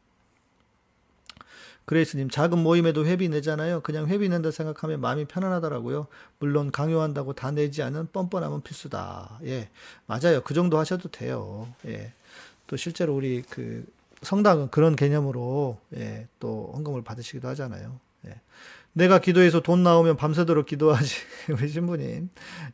그레이스님, 1.84 2.28
작은 2.28 2.58
모임에도 2.58 3.06
회비 3.06 3.30
내잖아요. 3.30 3.80
그냥 3.80 4.08
회비 4.08 4.28
낸다 4.28 4.50
생각하면 4.50 5.00
마음이 5.00 5.24
편안하더라고요. 5.24 6.06
물론 6.38 6.70
강요한다고 6.70 7.32
다 7.32 7.50
내지 7.50 7.82
않은 7.82 8.08
뻔뻔함은 8.12 8.60
필수다. 8.60 9.40
예, 9.44 9.70
맞아요. 10.06 10.42
그 10.42 10.52
정도 10.52 10.78
하셔도 10.78 11.10
돼요. 11.10 11.66
예. 11.86 12.12
또 12.66 12.76
실제로 12.76 13.14
우리 13.16 13.40
그 13.40 13.86
성당은 14.20 14.70
그런 14.70 14.96
개념으로 14.96 15.80
예, 15.96 16.28
또 16.38 16.72
헌금을 16.74 17.02
받으시기도 17.04 17.48
하잖아요. 17.48 17.98
예. 18.26 18.38
내가 18.92 19.18
기도해서 19.18 19.60
돈 19.60 19.82
나오면 19.82 20.18
밤새도록 20.18 20.66
기도하지. 20.66 21.14
우리 21.58 21.68
신부님. 21.70 22.28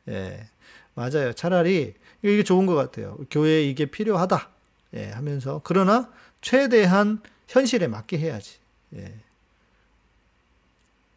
예. 0.08 0.48
맞아요. 0.94 1.32
차라리 1.32 1.94
이게 2.22 2.42
좋은 2.42 2.66
것 2.66 2.74
같아요. 2.74 3.18
교회에 3.30 3.64
이게 3.64 3.86
필요하다. 3.86 4.48
예, 4.94 5.10
하면서. 5.10 5.60
그러나 5.64 6.10
최대한 6.40 7.20
현실에 7.48 7.88
맞게 7.88 8.18
해야지. 8.18 8.58
예. 8.96 9.12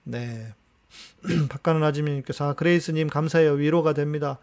네. 0.04 0.54
박가는 1.50 1.84
아지님께서 1.84 2.50
아, 2.50 2.54
그레이스님 2.54 3.08
감사해요. 3.08 3.54
위로가 3.54 3.94
됩니다. 3.94 4.40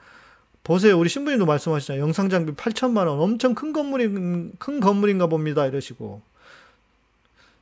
보세요. 0.62 0.99
우리 0.99 1.09
신부님도 1.09 1.47
말씀하시잖아요. 1.47 2.03
영상 2.03 2.30
장비 2.30 2.53
8천만 2.53 3.07
원. 3.07 3.20
엄청 3.20 3.55
큰 3.55 3.72
건물이 3.72 4.09
큰 4.59 4.80
건물인가 4.80 5.26
봅니다. 5.26 5.66
이러시고. 5.66 6.22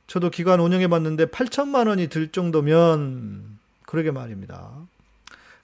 저도 0.07 0.29
기관 0.29 0.59
운영해 0.59 0.87
봤는데 0.87 1.25
8천만 1.27 1.87
원이 1.87 2.07
들 2.07 2.29
정도면 2.29 3.57
그러게 3.85 4.11
말입니다. 4.11 4.71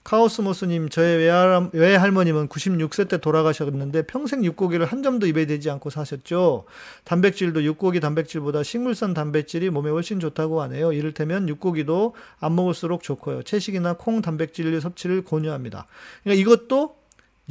카오스모스님, 0.02 0.88
저의 0.88 1.18
외할, 1.18 1.70
외할머님은 1.72 2.48
96세 2.48 3.08
때 3.08 3.18
돌아가셨는데 3.18 4.02
평생 4.02 4.44
육고기를 4.44 4.86
한 4.86 5.02
점도 5.02 5.26
입에 5.26 5.44
대지 5.46 5.70
않고 5.70 5.90
사셨죠. 5.90 6.64
단백질도 7.04 7.62
육고기 7.64 8.00
단백질보다 8.00 8.62
식물성 8.62 9.12
단백질이 9.12 9.68
몸에 9.70 9.90
훨씬 9.90 10.18
좋다고 10.18 10.62
하네요. 10.62 10.92
이를테면 10.92 11.48
육고기도 11.48 12.14
안 12.40 12.56
먹을수록 12.56 13.02
좋고요. 13.02 13.42
채식이나 13.42 13.94
콩 13.94 14.22
단백질 14.22 14.80
섭취를 14.80 15.24
권유합니다. 15.24 15.86
그러니까 16.24 16.40
이것도 16.40 16.96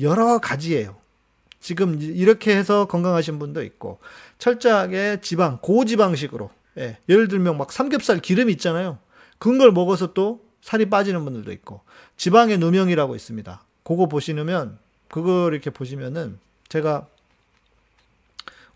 여러 0.01 0.39
가지예요. 0.39 0.95
지금 1.59 2.01
이렇게 2.01 2.55
해서 2.55 2.85
건강하신 2.85 3.37
분도 3.37 3.63
있고 3.63 3.99
철저하게 4.37 5.19
지방, 5.21 5.59
고지방식으로 5.61 6.49
예, 6.77 6.97
예를 7.09 7.27
들면 7.27 7.57
막 7.57 7.71
삼겹살 7.71 8.19
기름 8.19 8.49
있잖아요. 8.49 8.97
그런 9.37 9.57
걸 9.57 9.71
먹어서 9.71 10.13
또 10.13 10.41
살이 10.61 10.89
빠지는 10.89 11.23
분들도 11.23 11.51
있고 11.53 11.81
지방의 12.17 12.57
누명이라고 12.57 13.15
있습니다. 13.15 13.63
그거 13.83 14.07
보시면 14.07 14.77
그거 15.09 15.49
이렇게 15.49 15.69
보시면은 15.69 16.39
제가 16.67 17.07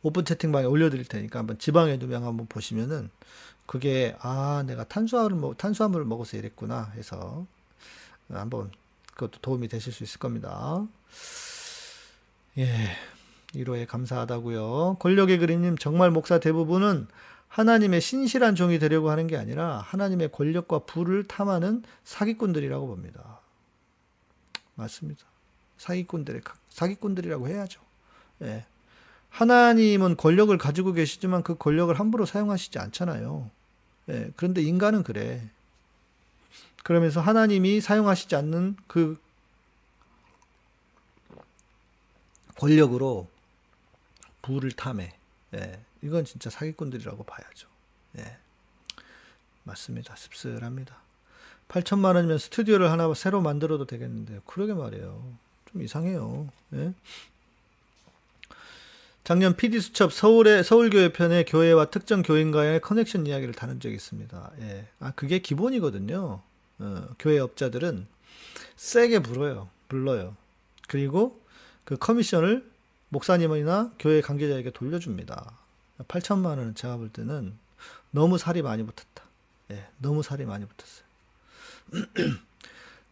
오픈 0.02 0.26
채팅방에 0.26 0.66
올려드릴 0.66 1.06
테니까 1.06 1.40
한번 1.40 1.58
지방의 1.60 1.98
누명 1.98 2.26
한번 2.26 2.48
보시면은 2.48 3.10
그게 3.66 4.16
아 4.20 4.64
내가 4.68 4.84
탄수화물을 4.84 5.38
먹 5.38 5.58
탄수화물을 5.58 6.06
먹어서 6.06 6.38
이랬구나 6.38 6.92
해서 6.96 7.46
한번 8.30 8.72
그것도 9.14 9.40
도움이 9.42 9.68
되실 9.68 9.94
수 9.94 10.04
있을 10.04 10.20
겁니다. 10.20 10.86
예. 12.58 12.90
1호에 13.56 13.88
감사하다고요. 13.88 14.98
권력의 15.00 15.38
그림님 15.38 15.78
정말 15.78 16.10
목사 16.10 16.40
대부분은 16.40 17.08
하나님의 17.54 18.02
신실한 18.02 18.56
종이 18.56 18.80
되려고 18.80 19.12
하는 19.12 19.28
게 19.28 19.38
아니라 19.38 19.78
하나님의 19.78 20.32
권력과 20.32 20.80
부를 20.80 21.24
탐하는 21.24 21.84
사기꾼들이라고 22.04 22.88
봅니다. 22.88 23.42
맞습니다. 24.74 25.22
사기꾼들의 25.78 26.42
사기꾼들이라고 26.70 27.48
해야죠. 27.48 27.80
예. 28.42 28.66
하나님은 29.30 30.18
권력을 30.18 30.56
가지고 30.58 30.94
계시지만 30.94 31.44
그 31.44 31.56
권력을 31.56 31.94
함부로 32.00 32.26
사용하시지 32.26 32.80
않잖아요. 32.80 33.52
예. 34.10 34.32
그런데 34.36 34.64
인간은 34.64 35.04
그래. 35.04 35.48
그러면서 36.84 37.22
하나님이 37.22 37.82
사용하시지 37.82 38.36
않는 38.36 38.78
그 38.88 39.22
권력으로 42.56 43.30
부를 44.42 44.72
탐해. 44.72 45.14
예. 45.54 45.80
이건 46.04 46.26
진짜 46.26 46.50
사기꾼들이라고 46.50 47.24
봐야죠. 47.24 47.68
예. 48.20 48.38
맞습니다. 49.64 50.16
씁쓸합니다. 50.16 50.98
8천만 51.70 52.16
원이면 52.16 52.38
스튜디오를 52.38 52.92
하나 52.92 53.12
새로 53.14 53.42
만들어도 53.42 53.86
되겠는데 53.86 54.42
그러게 54.46 54.74
말이에요. 54.74 55.34
좀 55.72 55.82
이상해요. 55.82 56.50
예? 56.74 56.94
작년 59.24 59.56
PD 59.56 59.80
수첩 59.80 60.12
서울의 60.12 60.66
서울교회 60.66 61.14
편의 61.14 61.46
교회와 61.46 61.86
특정 61.90 62.22
교인과의 62.22 62.82
커넥션 62.82 63.26
이야기를 63.26 63.54
다룬 63.54 63.80
적이 63.80 63.96
있습니다. 63.96 64.52
예. 64.60 64.88
아 65.00 65.14
그게 65.16 65.40
기본이거든요. 65.40 66.42
어, 66.80 67.08
교회 67.18 67.40
업자들은 67.40 68.06
세게 68.76 69.20
불어요. 69.20 69.70
불러요. 69.88 70.36
그리고 70.90 71.42
그 71.86 71.96
커미션을 71.96 72.70
목사님이나 73.10 73.94
교회 73.98 74.20
관계자에게 74.20 74.72
돌려줍니다. 74.72 75.63
8천만 76.08 76.58
원은 76.58 76.76
제가 76.76 76.98
볼 76.98 77.10
때는 77.10 77.54
너무 78.12 78.38
살이 78.38 78.62
많이 78.62 78.84
붙었다. 78.84 79.24
예, 79.72 79.88
너무 79.98 80.24
살이 80.24 80.46
많이 80.46 80.66
붙었어요. 80.66 82.38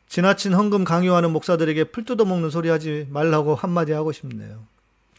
지나친 0.07 0.53
헌금 0.53 0.83
강요하는 0.83 1.31
목사들에게 1.31 1.85
풀 1.85 2.03
뜯어먹는 2.03 2.49
소리 2.49 2.69
하지 2.69 3.07
말라고 3.09 3.55
한마디 3.55 3.93
하고 3.93 4.11
싶네요. 4.11 4.65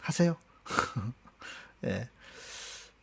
하세요. 0.01 0.37
예. 1.85 2.09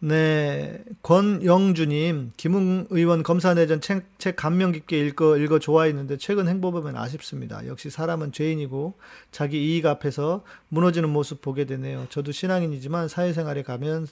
네, 0.02 0.82
권영주님, 1.04 2.32
김웅 2.38 2.88
의원 2.90 3.22
검사 3.22 3.54
내전 3.54 3.82
책, 3.82 4.06
책 4.18 4.38
감명 4.38 4.72
깊게 4.72 4.98
읽어, 5.08 5.36
읽어 5.38 5.60
좋아했는데 5.60 6.16
최근 6.18 6.48
행보 6.48 6.72
보면 6.72 6.96
아쉽습니다. 6.96 7.68
역시 7.68 7.90
사람은 7.90 8.32
죄인이고 8.32 8.94
자기 9.32 9.58
이익 9.58 9.86
앞에서 9.86 10.46
무너지는 10.70 11.10
모습 11.10 11.42
보게 11.42 11.66
되네요. 11.66 12.08
저도 12.12 12.32
신앙인이지만 12.32 13.10
사회생활에 13.10 13.64
가면 13.64 14.08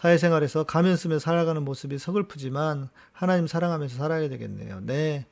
사회생활에서 0.00 0.64
가면 0.64 0.96
쓰며 0.96 1.18
살아가는 1.18 1.62
모습이 1.62 1.98
서글프지만 1.98 2.88
하나님 3.12 3.46
사랑하면서 3.46 3.96
살아야 3.98 4.28
되겠네요. 4.30 4.80
네. 4.82 5.26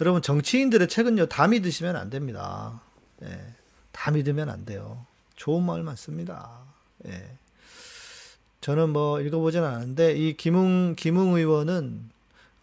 여러분 0.00 0.22
정치인들의 0.22 0.88
책은요 0.88 1.26
다 1.26 1.46
믿으시면 1.46 1.94
안 1.94 2.10
됩니다. 2.10 2.80
네. 3.20 3.38
다 3.92 4.10
믿으면 4.10 4.48
안 4.48 4.64
돼요. 4.64 5.06
좋은 5.36 5.62
말만 5.62 5.94
씁니다. 5.94 6.50
네. 6.98 7.38
저는 8.60 8.90
뭐 8.90 9.20
읽어보진 9.20 9.62
않았는데 9.62 10.14
이 10.16 10.36
김웅 10.36 10.94
김웅 10.96 11.36
의원은 11.36 12.10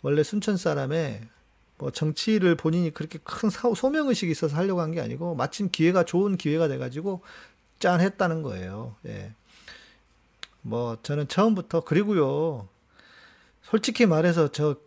원래 0.01 0.23
순천 0.23 0.57
사람의 0.57 1.21
뭐 1.77 1.91
정치를 1.91 2.55
본인이 2.55 2.93
그렇게 2.93 3.17
큰 3.23 3.49
소명 3.49 4.09
의식이 4.09 4.29
있어서 4.31 4.57
하려고 4.57 4.81
한 4.81 4.91
게 4.91 4.99
아니고 4.99 5.35
마침 5.35 5.69
기회가 5.71 6.03
좋은 6.03 6.35
기회가 6.35 6.67
돼가지고 6.67 7.21
짠 7.79 8.01
했다는 8.01 8.43
거예요. 8.43 8.95
예. 9.07 9.31
뭐 10.61 10.97
저는 11.01 11.27
처음부터 11.27 11.81
그리고요. 11.81 12.67
솔직히 13.61 14.05
말해서 14.05 14.51
저 14.51 14.77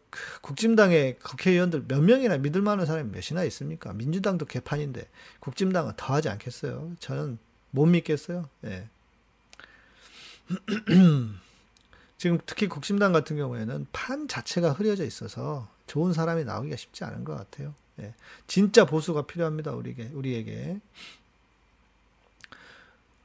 국진당의 0.43 1.19
국회의원들 1.21 1.85
몇 1.89 2.03
명이나 2.03 2.39
믿을 2.39 2.63
만한 2.63 2.87
사람이 2.87 3.11
몇이나 3.11 3.45
있습니까? 3.45 3.93
민주당도 3.93 4.47
개판인데 4.47 5.09
국진당은 5.41 5.95
더 5.97 6.15
하지 6.15 6.29
않겠어요? 6.29 6.93
저는 6.99 7.39
못 7.71 7.87
믿겠어요. 7.87 8.49
예. 8.65 8.89
지금 12.19 12.39
특히 12.45 12.69
국심당 12.69 13.13
같은 13.13 13.37
경우에는 13.37 13.87
판 13.93 14.29
자체가 14.29 14.73
흐려져 14.73 15.05
있어서 15.05 15.69
좋은 15.87 16.13
사람이 16.13 16.45
나오기가 16.45 16.77
쉽지 16.77 17.05
않은 17.05 17.25
것 17.25 17.35
같아요. 17.37 17.75
예. 18.01 18.15
진짜 18.47 18.85
보수가 18.85 19.27
필요합니다. 19.27 19.73
우리에게. 19.73 20.11
우리에게. 20.13 20.81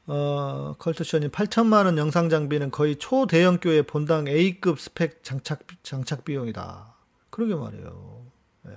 어, 0.08 0.76
컬투쇼님 0.80 1.32
8천만 1.32 1.86
원 1.86 1.98
영상 1.98 2.30
장비는 2.30 2.72
거의 2.72 2.96
초대형 2.96 3.60
교회 3.62 3.82
본당 3.82 4.28
A급 4.28 4.80
스펙 4.80 5.24
장착 5.24 5.60
장착 5.84 6.24
비용이다. 6.24 6.96
그러게 7.30 7.56
말이에요. 7.56 8.26
예. 8.70 8.72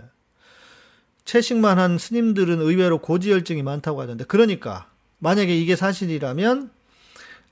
채식만 1.24 1.78
한 1.78 1.99
스님들은 1.99 2.61
의외로 2.61 2.99
고지혈증이 2.99 3.62
많다고 3.62 4.03
하던데 4.03 4.24
그러니까 4.24 4.91
만약에 5.18 5.57
이게 5.57 5.76
사실이라면 5.76 6.70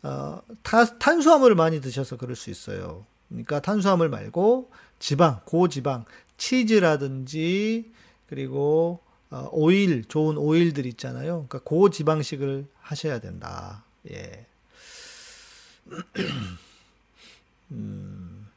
어, 0.03 0.41
타, 0.63 0.85
탄수화물을 0.99 1.55
많이 1.55 1.81
드셔서 1.81 2.17
그럴 2.17 2.35
수 2.35 2.51
있어요. 2.51 3.07
그러니까 3.29 3.61
탄수화물 3.61 4.09
말고 4.09 4.73
지방, 4.99 5.41
고지방, 5.45 6.05
치즈라든지 6.37 7.93
그리고 8.29 9.01
어, 9.31 9.49
오일, 9.53 10.05
좋은 10.05 10.37
오일들 10.37 10.85
있잖아요. 10.87 11.47
그러니까 11.49 11.61
고지방식을 11.61 12.67
하셔야 12.89 13.19
된다. 13.19 13.85
예. 14.11 14.47
음. 17.71 18.49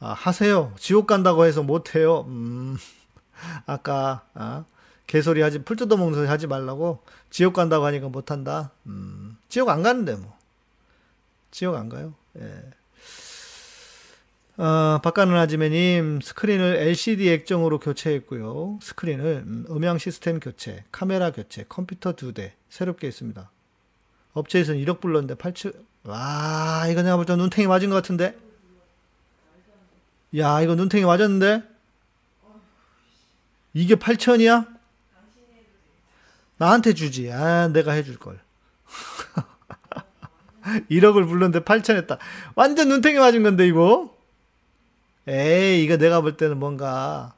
아, 0.00 0.12
하세요. 0.12 0.74
지옥 0.78 1.06
간다고 1.06 1.46
해서 1.46 1.62
못해요. 1.62 2.26
음. 2.28 2.76
아까, 3.64 4.26
아, 4.34 4.66
개소리 5.06 5.40
하지, 5.40 5.62
풀 5.64 5.76
뜯어먹는 5.76 6.14
소리 6.14 6.28
하지 6.28 6.46
말라고 6.46 7.02
지옥 7.30 7.54
간다고 7.54 7.86
하니까 7.86 8.08
못한다. 8.10 8.70
음. 8.86 9.38
지옥 9.48 9.70
안 9.70 9.82
가는데 9.82 10.16
뭐. 10.16 10.36
지옥 11.50 11.76
안 11.76 11.88
가요. 11.88 12.12
예. 12.38 12.70
어, 14.56 15.00
박가는 15.02 15.36
아지매님 15.36 16.20
스크린을 16.22 16.76
LCD 16.76 17.28
액정으로 17.30 17.80
교체했고요. 17.80 18.78
스크린을 18.82 19.24
음, 19.46 19.66
음향 19.68 19.98
시스템 19.98 20.38
교체, 20.38 20.84
카메라 20.92 21.32
교체, 21.32 21.64
컴퓨터 21.68 22.12
두 22.12 22.32
대 22.32 22.54
새롭게 22.68 23.08
했습니다. 23.08 23.50
업체에서는 24.32 24.80
1억 24.84 25.00
불렀는데 25.00 25.34
8천 25.34 25.74
와 26.04 26.86
이거 26.88 27.02
내가 27.02 27.16
볼 27.16 27.24
때 27.26 27.34
눈탱이 27.36 27.66
맞은 27.66 27.88
것 27.88 27.96
같은데 27.96 28.36
야 30.38 30.60
이거 30.60 30.74
눈탱이 30.74 31.04
맞았는데 31.04 31.62
이게 33.74 33.94
8천이야? 33.96 34.72
나한테 36.58 36.94
주지. 36.94 37.30
아 37.32 37.68
내가 37.68 37.92
해줄 37.92 38.18
걸. 38.18 38.38
1억을 40.90 41.26
불렀는데 41.26 41.60
8천 41.60 41.96
했다. 41.96 42.18
완전 42.54 42.88
눈탱이 42.88 43.18
맞은 43.18 43.42
건데 43.42 43.66
이거. 43.66 44.13
에이, 45.26 45.84
이거 45.84 45.96
내가 45.96 46.20
볼 46.20 46.36
때는 46.36 46.58
뭔가 46.58 47.34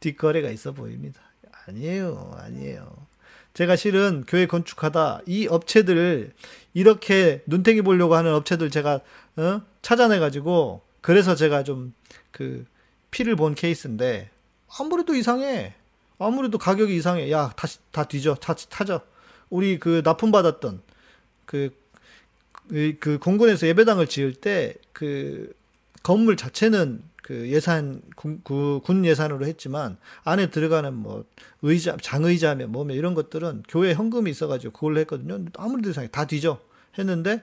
뒷거래가 0.00 0.50
있어 0.50 0.72
보입니다. 0.72 1.20
아니에요, 1.66 2.36
아니에요. 2.38 3.06
제가 3.54 3.76
실은 3.76 4.24
교회 4.26 4.46
건축하다 4.46 5.22
이 5.26 5.46
업체들을 5.46 6.32
이렇게 6.74 7.42
눈탱이 7.46 7.82
보려고 7.82 8.14
하는 8.14 8.32
업체들 8.34 8.70
제가 8.70 9.00
어? 9.36 9.62
찾아내가지고 9.82 10.82
그래서 11.00 11.34
제가 11.34 11.62
좀 11.64 11.92
그 12.30 12.64
피를 13.10 13.36
본 13.36 13.54
케이스인데 13.54 14.30
아무래도 14.78 15.14
이상해. 15.14 15.74
아무래도 16.18 16.58
가격이 16.58 16.96
이상해. 16.96 17.30
야, 17.30 17.52
다시 17.56 17.78
다 17.90 18.04
뒤져. 18.04 18.34
타, 18.34 18.54
타져. 18.54 19.00
우리 19.48 19.78
그 19.78 20.02
납품 20.04 20.30
받았던 20.30 20.82
그, 21.44 21.70
그, 22.68 22.96
그 23.00 23.18
공군에서 23.18 23.66
예배당을 23.66 24.06
지을 24.06 24.34
때 24.34 24.74
그 24.92 25.52
건물 26.02 26.36
자체는 26.36 27.02
그 27.22 27.48
예산 27.50 28.02
군, 28.16 28.42
군 28.42 29.04
예산으로 29.04 29.46
했지만 29.46 29.98
안에 30.24 30.50
들어가는 30.50 30.94
뭐 30.94 31.24
의자 31.62 31.96
장의자며 32.00 32.66
뭐며 32.68 32.94
이런 32.94 33.14
것들은 33.14 33.64
교회 33.68 33.94
현금이 33.94 34.30
있어가지고 34.30 34.72
그걸로 34.72 35.00
했거든요. 35.00 35.44
아무리 35.56 35.88
이상해 35.88 36.08
다 36.08 36.26
뒤져 36.26 36.58
했는데 36.98 37.42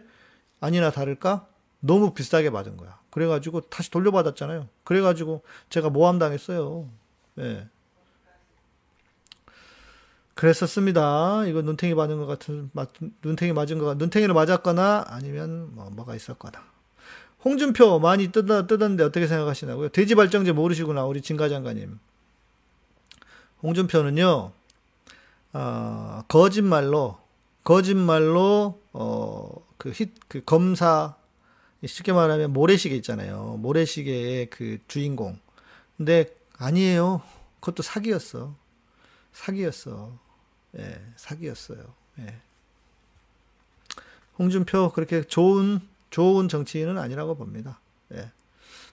아니나 0.60 0.92
다를까 0.92 1.48
너무 1.80 2.14
비싸게 2.14 2.50
받은 2.50 2.78
거야. 2.78 3.00
그래가지고 3.12 3.62
다시 3.62 3.90
돌려받았잖아요. 3.92 4.68
그래가지고 4.84 5.44
제가 5.70 5.90
모함 5.90 6.20
당했어요. 6.20 6.90
예. 7.40 7.68
그랬었습니다. 10.34 11.46
이거 11.48 11.62
눈탱이 11.62 11.96
맞은 11.96 12.18
것 12.18 12.26
같은, 12.28 12.70
눈탱이 13.24 13.54
맞은 13.54 13.80
것 13.80 13.86
같, 13.86 13.98
눈탱이를 13.98 14.36
맞았거나 14.36 15.06
아니면 15.08 15.74
뭐, 15.74 15.90
뭐가 15.90 16.16
있었거나. 16.16 16.77
홍준표 17.48 18.00
많이 18.00 18.30
뜯어, 18.34 18.68
뜯었는데 18.68 19.06
어떻게 19.06 19.26
생각하시나고요? 19.26 19.90
돼지 19.90 20.16
발정제 20.16 20.52
모르시구나, 20.52 21.06
우리 21.06 21.22
진가 21.22 21.48
장관님. 21.48 21.98
홍준표는요, 23.64 24.52
어, 25.54 26.24
거짓말로, 26.28 27.18
거짓말로, 27.64 28.82
어, 28.92 29.66
그 29.78 29.94
힛, 29.94 30.10
그 30.28 30.44
검사, 30.44 31.16
쉽게 31.86 32.12
말하면 32.12 32.52
모래시계 32.52 32.96
있잖아요. 32.98 33.58
모래시계의 33.62 34.50
그 34.50 34.80
주인공. 34.90 35.40
근데 35.96 36.36
아니에요. 36.58 37.22
그것도 37.62 37.82
사기였어. 37.82 38.56
사기였어. 39.32 40.12
예, 40.80 41.02
사기였어요. 41.16 41.80
예. 42.20 42.36
홍준표 44.38 44.92
그렇게 44.92 45.24
좋은 45.24 45.80
좋은 46.18 46.48
정치인은 46.48 46.98
아니라고 46.98 47.36
봅니다. 47.36 47.80
예. 48.12 48.32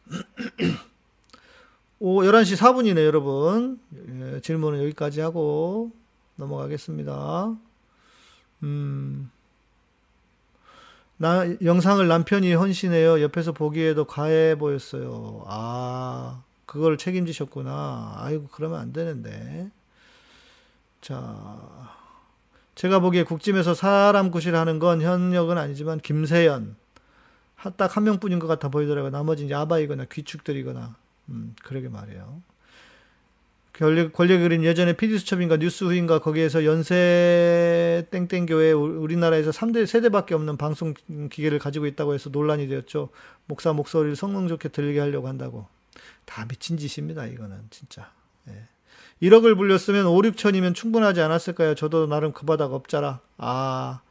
오, 1.98 2.20
11시 2.20 2.58
4분이네, 2.58 3.02
여러분. 3.02 3.80
예, 3.94 4.40
질문은 4.40 4.82
여기까지 4.82 5.22
하고 5.22 5.90
넘어가겠습니다. 6.36 7.56
음, 8.64 9.30
나, 11.16 11.46
영상을 11.62 12.06
남편이 12.06 12.52
헌신해요. 12.52 13.22
옆에서 13.22 13.52
보기에도 13.52 14.04
가해 14.04 14.58
보였어요. 14.58 15.44
아, 15.46 16.42
그걸 16.66 16.98
책임지셨구나. 16.98 18.16
아이고, 18.18 18.48
그러면 18.52 18.80
안 18.80 18.92
되는데. 18.92 19.70
자, 21.00 21.88
제가 22.74 22.98
보기에 22.98 23.22
국짐에서 23.22 23.72
사람 23.72 24.30
구실하는 24.30 24.78
건 24.78 25.00
현역은 25.00 25.56
아니지만 25.56 26.00
김세연, 26.00 26.83
딱 27.70 27.96
한 27.96 28.04
명뿐인 28.04 28.38
것 28.38 28.46
같아 28.46 28.68
보이더라고요. 28.68 29.10
나머지 29.10 29.44
이제 29.44 29.54
아바이거나 29.54 30.06
귀축들이거나, 30.12 30.96
음, 31.30 31.54
그러게 31.62 31.88
말이에요. 31.88 32.42
권력, 33.72 34.12
그린 34.12 34.62
예전에 34.62 34.92
피디수첩인가 34.92 35.56
뉴스후인가 35.56 36.20
거기에서 36.20 36.64
연세 36.64 38.06
땡땡교회 38.12 38.70
우리나라에서 38.70 39.50
3대, 39.50 39.84
세대밖에 39.86 40.34
없는 40.36 40.56
방송 40.56 40.94
기계를 41.28 41.58
가지고 41.58 41.86
있다고 41.86 42.14
해서 42.14 42.30
논란이 42.30 42.68
되었죠. 42.68 43.08
목사 43.46 43.72
목소리를 43.72 44.14
성능 44.14 44.46
좋게 44.46 44.68
들리게 44.68 45.00
하려고 45.00 45.26
한다고. 45.26 45.66
다 46.24 46.46
미친 46.46 46.76
짓입니다, 46.76 47.26
이거는, 47.26 47.62
진짜. 47.70 48.12
예. 48.48 48.68
1억을 49.22 49.56
불렸으면 49.56 50.06
5, 50.06 50.22
6천이면 50.22 50.74
충분하지 50.76 51.20
않았을까요? 51.20 51.74
저도 51.74 52.06
나름 52.06 52.32
그 52.32 52.46
바닥 52.46 52.72
없자라. 52.72 53.20
아, 53.38 54.02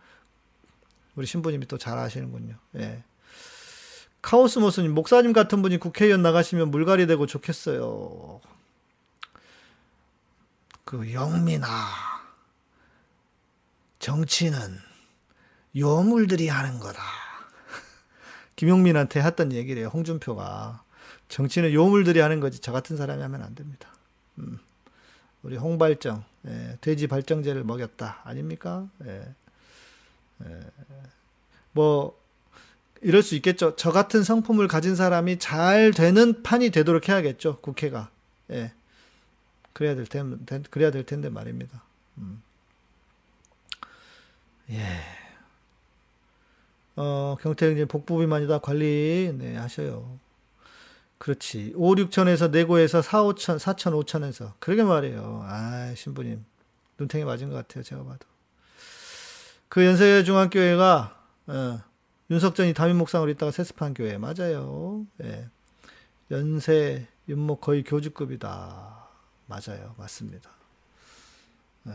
우리 1.16 1.26
신부님이 1.26 1.68
또 1.68 1.78
잘 1.78 1.98
아시는군요. 1.98 2.56
예. 2.80 3.04
카오스모스님, 4.24 4.94
목사님 4.94 5.34
같은 5.34 5.62
분이 5.62 5.78
국회의원 5.78 6.22
나가시면 6.22 6.72
물갈이 6.72 7.08
되고 7.08 7.26
좋겠어요. 7.28 8.40
그 10.86 11.14
영민아, 11.14 11.68
정치는 14.00 14.78
요물들이 15.76 16.48
하는 16.48 16.80
거다. 16.80 17.02
김용민한테 18.56 19.22
했던 19.22 19.52
얘기래요. 19.52 19.90
홍준표가. 19.90 20.84
정치는 21.28 21.74
요물들이 21.74 22.20
하는 22.20 22.40
거지 22.40 22.60
저 22.60 22.72
같은 22.72 22.96
사람이 22.96 23.22
하면 23.22 23.44
안 23.44 23.56
됩니다. 23.56 23.90
음. 24.38 24.58
우리 25.42 25.58
홍발정, 25.58 26.24
예, 26.48 26.78
돼지 26.80 27.08
발정제를 27.08 27.66
먹였다. 27.66 28.22
아닙니까? 28.24 28.88
예. 29.06 29.36
예. 30.46 30.60
뭐, 31.74 32.18
이럴 33.04 33.22
수 33.22 33.36
있겠죠. 33.36 33.76
저 33.76 33.92
같은 33.92 34.24
성품을 34.24 34.68
가진 34.68 34.96
사람이 34.96 35.40
잘 35.40 35.92
되는 35.92 36.42
판이 36.42 36.70
되도록 36.70 37.10
해야겠죠. 37.10 37.60
국회가. 37.62 38.10
예. 38.52 38.72
그래야 39.74 39.96
될 39.96 40.06
텐데, 40.06 40.62
그래야 40.70 40.92
될 40.92 41.06
텐데 41.06 41.30
말입니다. 41.30 41.84
음. 42.20 42.42
예. 44.70 44.84
어, 46.96 47.36
경태형님 47.42 47.88
복부비만이다 47.88 48.60
관리 48.60 49.34
네, 49.38 49.56
하셔요. 49.58 50.20
그렇지. 51.18 51.74
5, 51.76 51.96
6천에서 51.96 52.52
내고에서 52.52 53.02
4, 53.02 53.24
5천, 53.24 53.58
4천, 53.58 54.04
5천에서. 54.04 54.54
그러게 54.60 54.84
말이에요. 54.84 55.42
아, 55.46 55.94
신부님. 55.96 56.44
눈탱이 57.00 57.24
맞은 57.24 57.50
것 57.50 57.56
같아요. 57.56 57.84
제가 57.84 58.04
봐도. 58.04 58.28
그 59.70 59.84
연세 59.86 60.24
중앙교회가, 60.24 61.18
어, 61.48 61.82
윤석전이 62.34 62.74
담임 62.74 62.98
목상으로 62.98 63.30
있다가 63.30 63.52
세습한 63.52 63.94
교회. 63.94 64.18
맞아요. 64.18 65.06
예. 65.24 65.48
연세, 66.32 67.08
윤목 67.30 67.62
거의 67.62 67.84
교주급이다. 67.84 69.08
맞아요. 69.46 69.94
맞습니다. 70.00 70.50
예. 71.88 71.92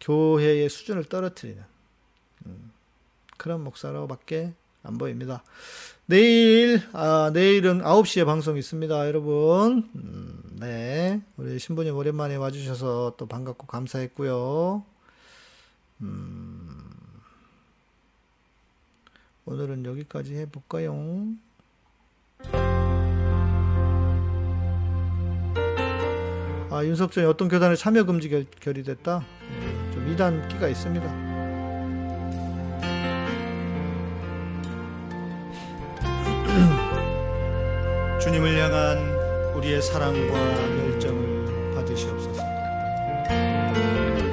교회의 0.00 0.70
수준을 0.70 1.04
떨어뜨리는. 1.04 1.62
음. 2.46 2.72
그런 3.36 3.62
목사로밖에 3.62 4.54
안 4.82 4.96
보입니다. 4.96 5.44
내일, 6.06 6.80
아, 6.94 7.30
내일은 7.34 7.82
9시에 7.82 8.24
방송 8.24 8.56
있습니다, 8.56 9.06
여러분. 9.08 9.90
음, 9.94 10.42
네. 10.58 11.20
우리 11.36 11.58
신부님 11.58 11.94
오랜만에 11.94 12.36
와 12.36 12.50
주셔서 12.50 13.14
또 13.18 13.26
반갑고 13.26 13.66
감사했고요. 13.66 14.84
음, 16.00 16.79
오늘은 19.46 19.86
여기까지 19.86 20.34
해볼까요? 20.36 20.94
아, 26.70 26.84
윤석전이 26.84 27.26
어떤 27.26 27.48
교단에 27.48 27.74
참여 27.74 28.04
금지 28.04 28.28
결, 28.28 28.44
결의 28.60 28.84
됐다? 28.84 29.24
네, 29.60 29.90
좀 29.92 30.06
이단 30.08 30.46
끼가 30.48 30.68
있습니다. 30.68 31.04
주님을 38.20 38.56
향한 38.60 38.98
우리의 39.56 39.82
사랑과 39.82 40.38
열정을 40.78 41.74
받으시옵소서. 41.74 42.40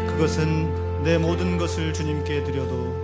그것은 0.07 1.01
내 1.03 1.17
모든 1.17 1.57
것을 1.57 1.91
주님께 1.93 2.43
드려도 2.43 2.96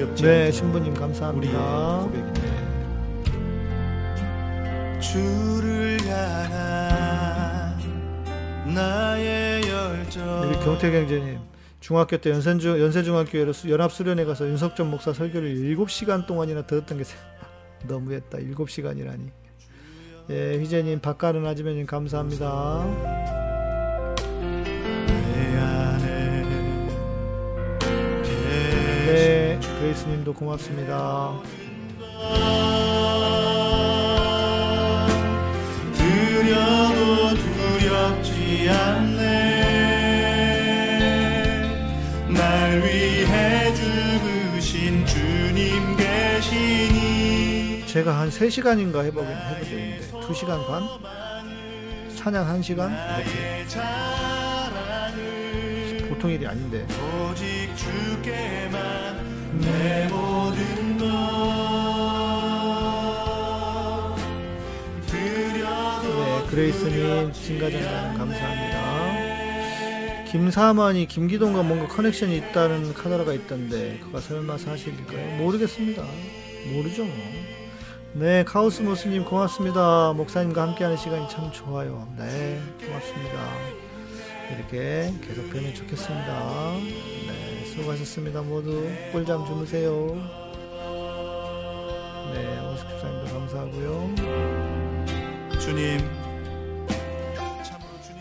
두렵지 0.00 0.22
네, 0.24 0.50
신부님 0.50 0.94
감사합니다. 0.94 2.00
고백이네. 2.04 2.60
주를 5.00 5.98
향한 6.06 7.78
나의 8.74 9.62
열정. 9.68 10.48
우리 10.48 10.58
경태 10.60 10.90
경제님. 10.90 11.38
중학교 11.80 12.16
때 12.18 12.30
연세중, 12.30 12.78
연세중학교에 12.78 13.46
연합수련회 13.68 14.24
가서 14.24 14.46
윤석전 14.46 14.90
목사 14.90 15.12
설교를 15.12 15.54
7시간 15.76 16.26
동안이나 16.26 16.62
들었던 16.66 16.98
게 16.98 17.04
너무했다. 17.86 18.38
7시간이라니. 18.38 19.30
예, 20.30 20.56
휘재님, 20.58 21.00
박가른 21.00 21.46
아지매님 21.46 21.86
감사합니다. 21.86 22.84
네, 23.04 23.39
그레이스님도 29.80 30.34
고맙습니다. 30.34 31.40
두려도 35.96 37.34
두렵지 37.34 38.68
않네 38.68 39.18
날 42.28 42.82
위해 42.82 43.74
죽으신 43.74 45.06
주님 45.06 45.96
계시니 45.96 47.86
제가 47.86 48.18
한 48.20 48.28
3시간인가 48.28 49.02
해보긴 49.04 49.30
해보겠는데 49.30 50.10
2시간 50.12 50.66
반? 50.66 50.86
찬양 52.16 52.60
1시간? 52.60 52.90
이렇게 55.88 56.06
보통 56.06 56.30
일이 56.30 56.46
아닌데 56.46 56.86
네, 59.58 60.08
그레이스님 66.50 67.32
진가장관 67.32 68.18
감사합니다 68.18 68.80
김사만이 70.30 71.06
김기동과 71.06 71.62
뭔가 71.62 71.86
커넥션이 71.88 72.36
있다는 72.36 72.92
카더라가 72.94 73.32
있던데 73.34 73.98
그가 74.02 74.20
설마 74.20 74.58
사실일까요? 74.58 75.36
모르겠습니다 75.38 76.02
모르죠 76.72 77.04
뭐 77.04 77.14
네, 78.12 78.42
카오스모스님 78.42 79.24
고맙습니다. 79.24 80.12
목사님과 80.16 80.62
함께하는 80.62 80.96
시간이 80.96 81.28
참 81.28 81.52
좋아요. 81.52 82.12
네, 82.18 82.60
고맙습니다. 82.84 83.38
이렇게 84.50 85.14
계속 85.24 85.48
뵈면 85.50 85.74
좋겠습니다. 85.76 87.19
네, 87.80 87.84
수고하셨습니다. 87.84 88.42
모두 88.42 88.86
꿀잠 89.10 89.46
주무세요. 89.46 90.14
네, 92.34 92.60
오스 92.68 92.86
집사님도 92.86 93.32
감사하고요. 93.32 94.14
주님, 95.58 96.00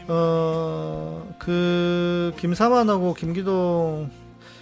어, 0.07 1.36
그 1.38 2.34
김사만하고 2.38 3.14
김기동, 3.14 4.10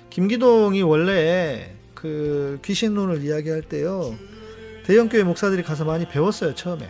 김기동이 0.09 0.81
원래 0.81 1.75
그 1.93 2.59
귀신론을 2.65 3.23
이야기할 3.23 3.61
때요. 3.61 4.15
대형교회 4.85 5.23
목사들이 5.23 5.61
가서 5.63 5.85
많이 5.85 6.07
배웠어요 6.07 6.55
처음에 6.55 6.89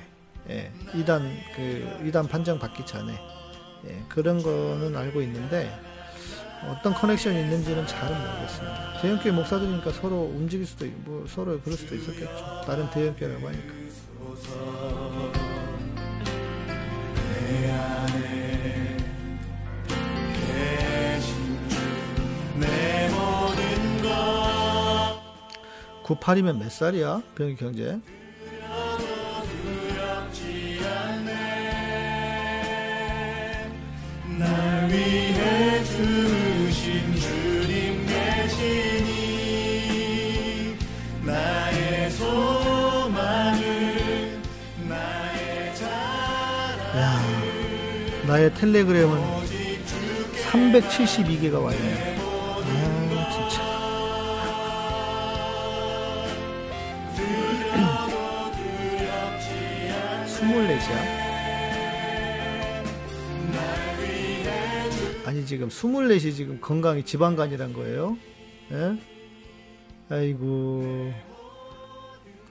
예, 0.50 0.72
이단 0.94 1.30
그 1.56 2.06
이단 2.06 2.28
판정 2.28 2.60
받기 2.60 2.86
전에 2.86 3.12
예, 3.90 4.04
그런 4.08 4.42
거는 4.42 4.96
알고 4.96 5.22
있는데 5.24 5.87
어떤 6.66 6.94
커넥션이 6.94 7.42
있는지는 7.42 7.86
잘은 7.88 8.18
모르겠습니다. 8.18 9.02
대형교회 9.02 9.32
목사들이니까 9.32 9.92
서로 9.92 10.32
움직일 10.36 10.66
수도 10.66 10.86
있고 10.86 11.12
뭐 11.12 11.26
서로 11.28 11.60
그럴 11.62 11.78
수도 11.78 11.96
있었겠죠. 11.96 12.62
다른 12.66 12.90
대형교회라고 12.90 13.48
하니까. 13.48 13.74
내 17.16 17.72
안에 17.72 18.98
내 22.60 23.08
98이면 26.04 26.58
몇 26.58 26.72
살이야? 26.72 27.22
병이 27.36 27.56
경제. 27.58 28.00
날 34.40 34.90
위해 34.90 35.84
주 35.84 36.17
나의 48.28 48.54
텔레그램은 48.56 49.18
372개가 50.44 51.64
와 51.64 51.74
있네. 51.74 52.18
스물넷이야? 60.28 61.28
아니 65.26 65.46
지금 65.46 65.70
스물넷이 65.70 66.34
지금 66.34 66.60
건강이 66.60 67.04
지방간이란 67.04 67.72
거예요? 67.72 68.18
예? 68.72 68.98
아이고 70.10 71.14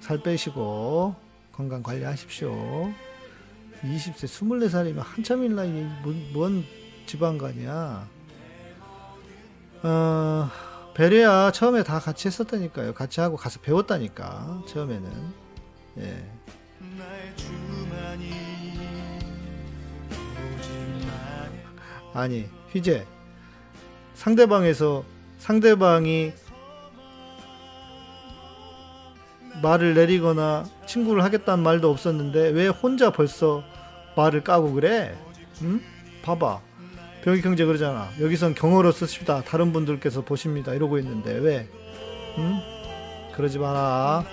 살 0.01 0.23
빼시고 0.23 1.15
건강 1.53 1.83
관리하십시오. 1.83 2.93
20세 3.83 4.25
24살이면 4.25 4.99
한참일 4.99 5.55
나이 5.55 5.69
뭔, 6.03 6.33
뭔 6.33 6.65
지방간이야? 7.07 8.09
어, 9.83 10.51
베레아 10.95 11.53
처음에 11.53 11.83
다 11.83 11.99
같이 11.99 12.29
했었다니까요. 12.29 12.95
같이 12.95 13.21
하고 13.21 13.37
가서 13.37 13.61
배웠다니까 13.61 14.63
처음에는. 14.67 15.11
예. 15.99 16.31
아니 22.15 22.49
휘재 22.73 23.07
상대방에서 24.15 25.05
상대방이 25.39 26.33
말을 29.63 29.95
내리거나 29.95 30.65
친구를 30.87 31.25
하겠다는 31.25 31.63
말도 31.63 31.91
없었는데 31.91 32.51
왜 32.51 32.69
혼자 32.69 33.11
벌써 33.11 33.63
말을 34.17 34.43
까고 34.45 34.73
그래? 34.73 35.17
응? 35.63 35.81
봐봐 36.23 36.61
병익 37.27 37.45
형제 37.45 37.65
그러잖아. 37.65 38.09
여기선 38.21 38.55
경어로 38.55 38.93
쓰십니다. 38.93 39.43
다른 39.43 39.73
분들께서 39.73 40.23
보십니다. 40.23 40.73
이러고 40.73 40.99
있는데 41.01 41.33
왜? 41.39 41.69
응? 42.39 42.61
그러지 43.35 43.59
마라. 43.59 44.25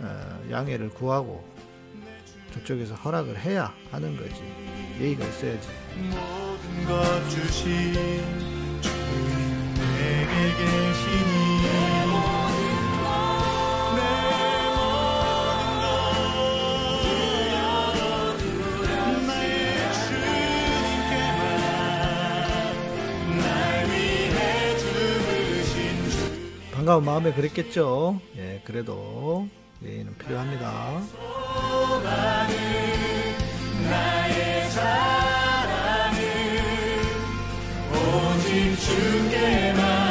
어, 0.00 0.40
양해를 0.50 0.90
구하고 0.90 1.42
저쪽에서 2.56 2.94
허락을 2.94 3.38
해야 3.38 3.72
하는 3.90 4.16
거지. 4.16 4.42
예의가 5.00 5.24
있어야지. 5.24 5.68
모든 6.10 6.86
것 6.86 7.28
주신 7.28 7.92
주님 8.80 9.74
내게 9.74 10.56
계시니 10.56 11.62
내 11.62 12.06
모든 12.06 13.00
것 13.02 13.16
반가운 26.72 27.04
마음에 27.04 27.32
그랬겠죠. 27.32 28.20
예, 28.36 28.62
그래도 28.64 29.48
예의는 29.82 30.16
필요합니다. 30.18 31.02
주께만 38.86 40.05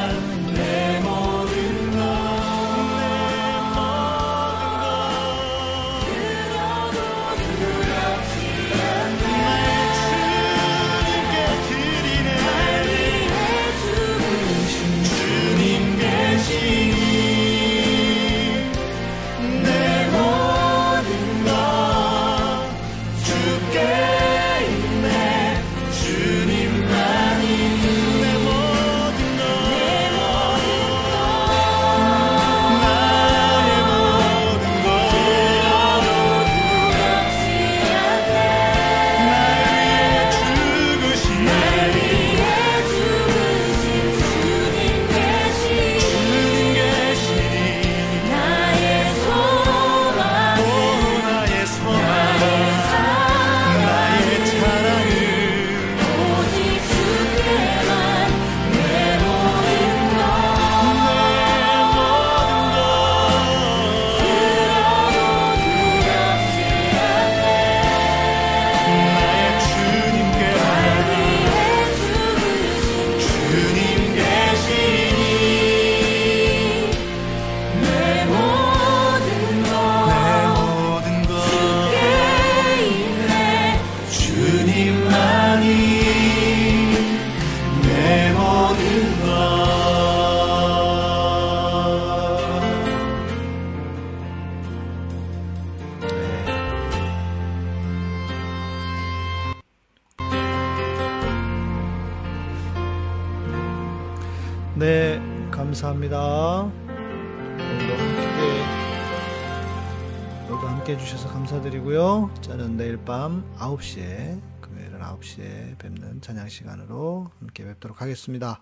밤 113.06 113.45
9시에, 113.58 114.41
금요일은 114.62 114.99
9시에 114.99 115.78
뵙는 115.78 116.22
찬양 116.22 116.49
시간으로 116.49 117.30
함께 117.39 117.64
뵙도록 117.64 118.01
하겠습니다. 118.01 118.60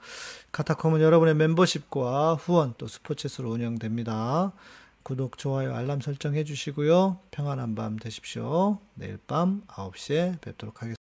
카타콤은 0.52 1.00
여러분의 1.00 1.34
멤버십과 1.36 2.36
후원 2.36 2.74
또 2.78 2.88
스포츠로 2.88 3.50
운영됩니다. 3.50 4.52
구독, 5.04 5.38
좋아요, 5.38 5.74
알람 5.74 6.02
설정 6.02 6.36
해 6.36 6.44
주시고요. 6.44 7.20
평안한 7.32 7.76
밤 7.76 7.98
되십시오. 7.98 8.80
내일 8.96 9.18
밤 9.28 9.64
9시에 9.68 10.41
뵙도록 10.41 10.84
하겠습니다. 10.84 10.91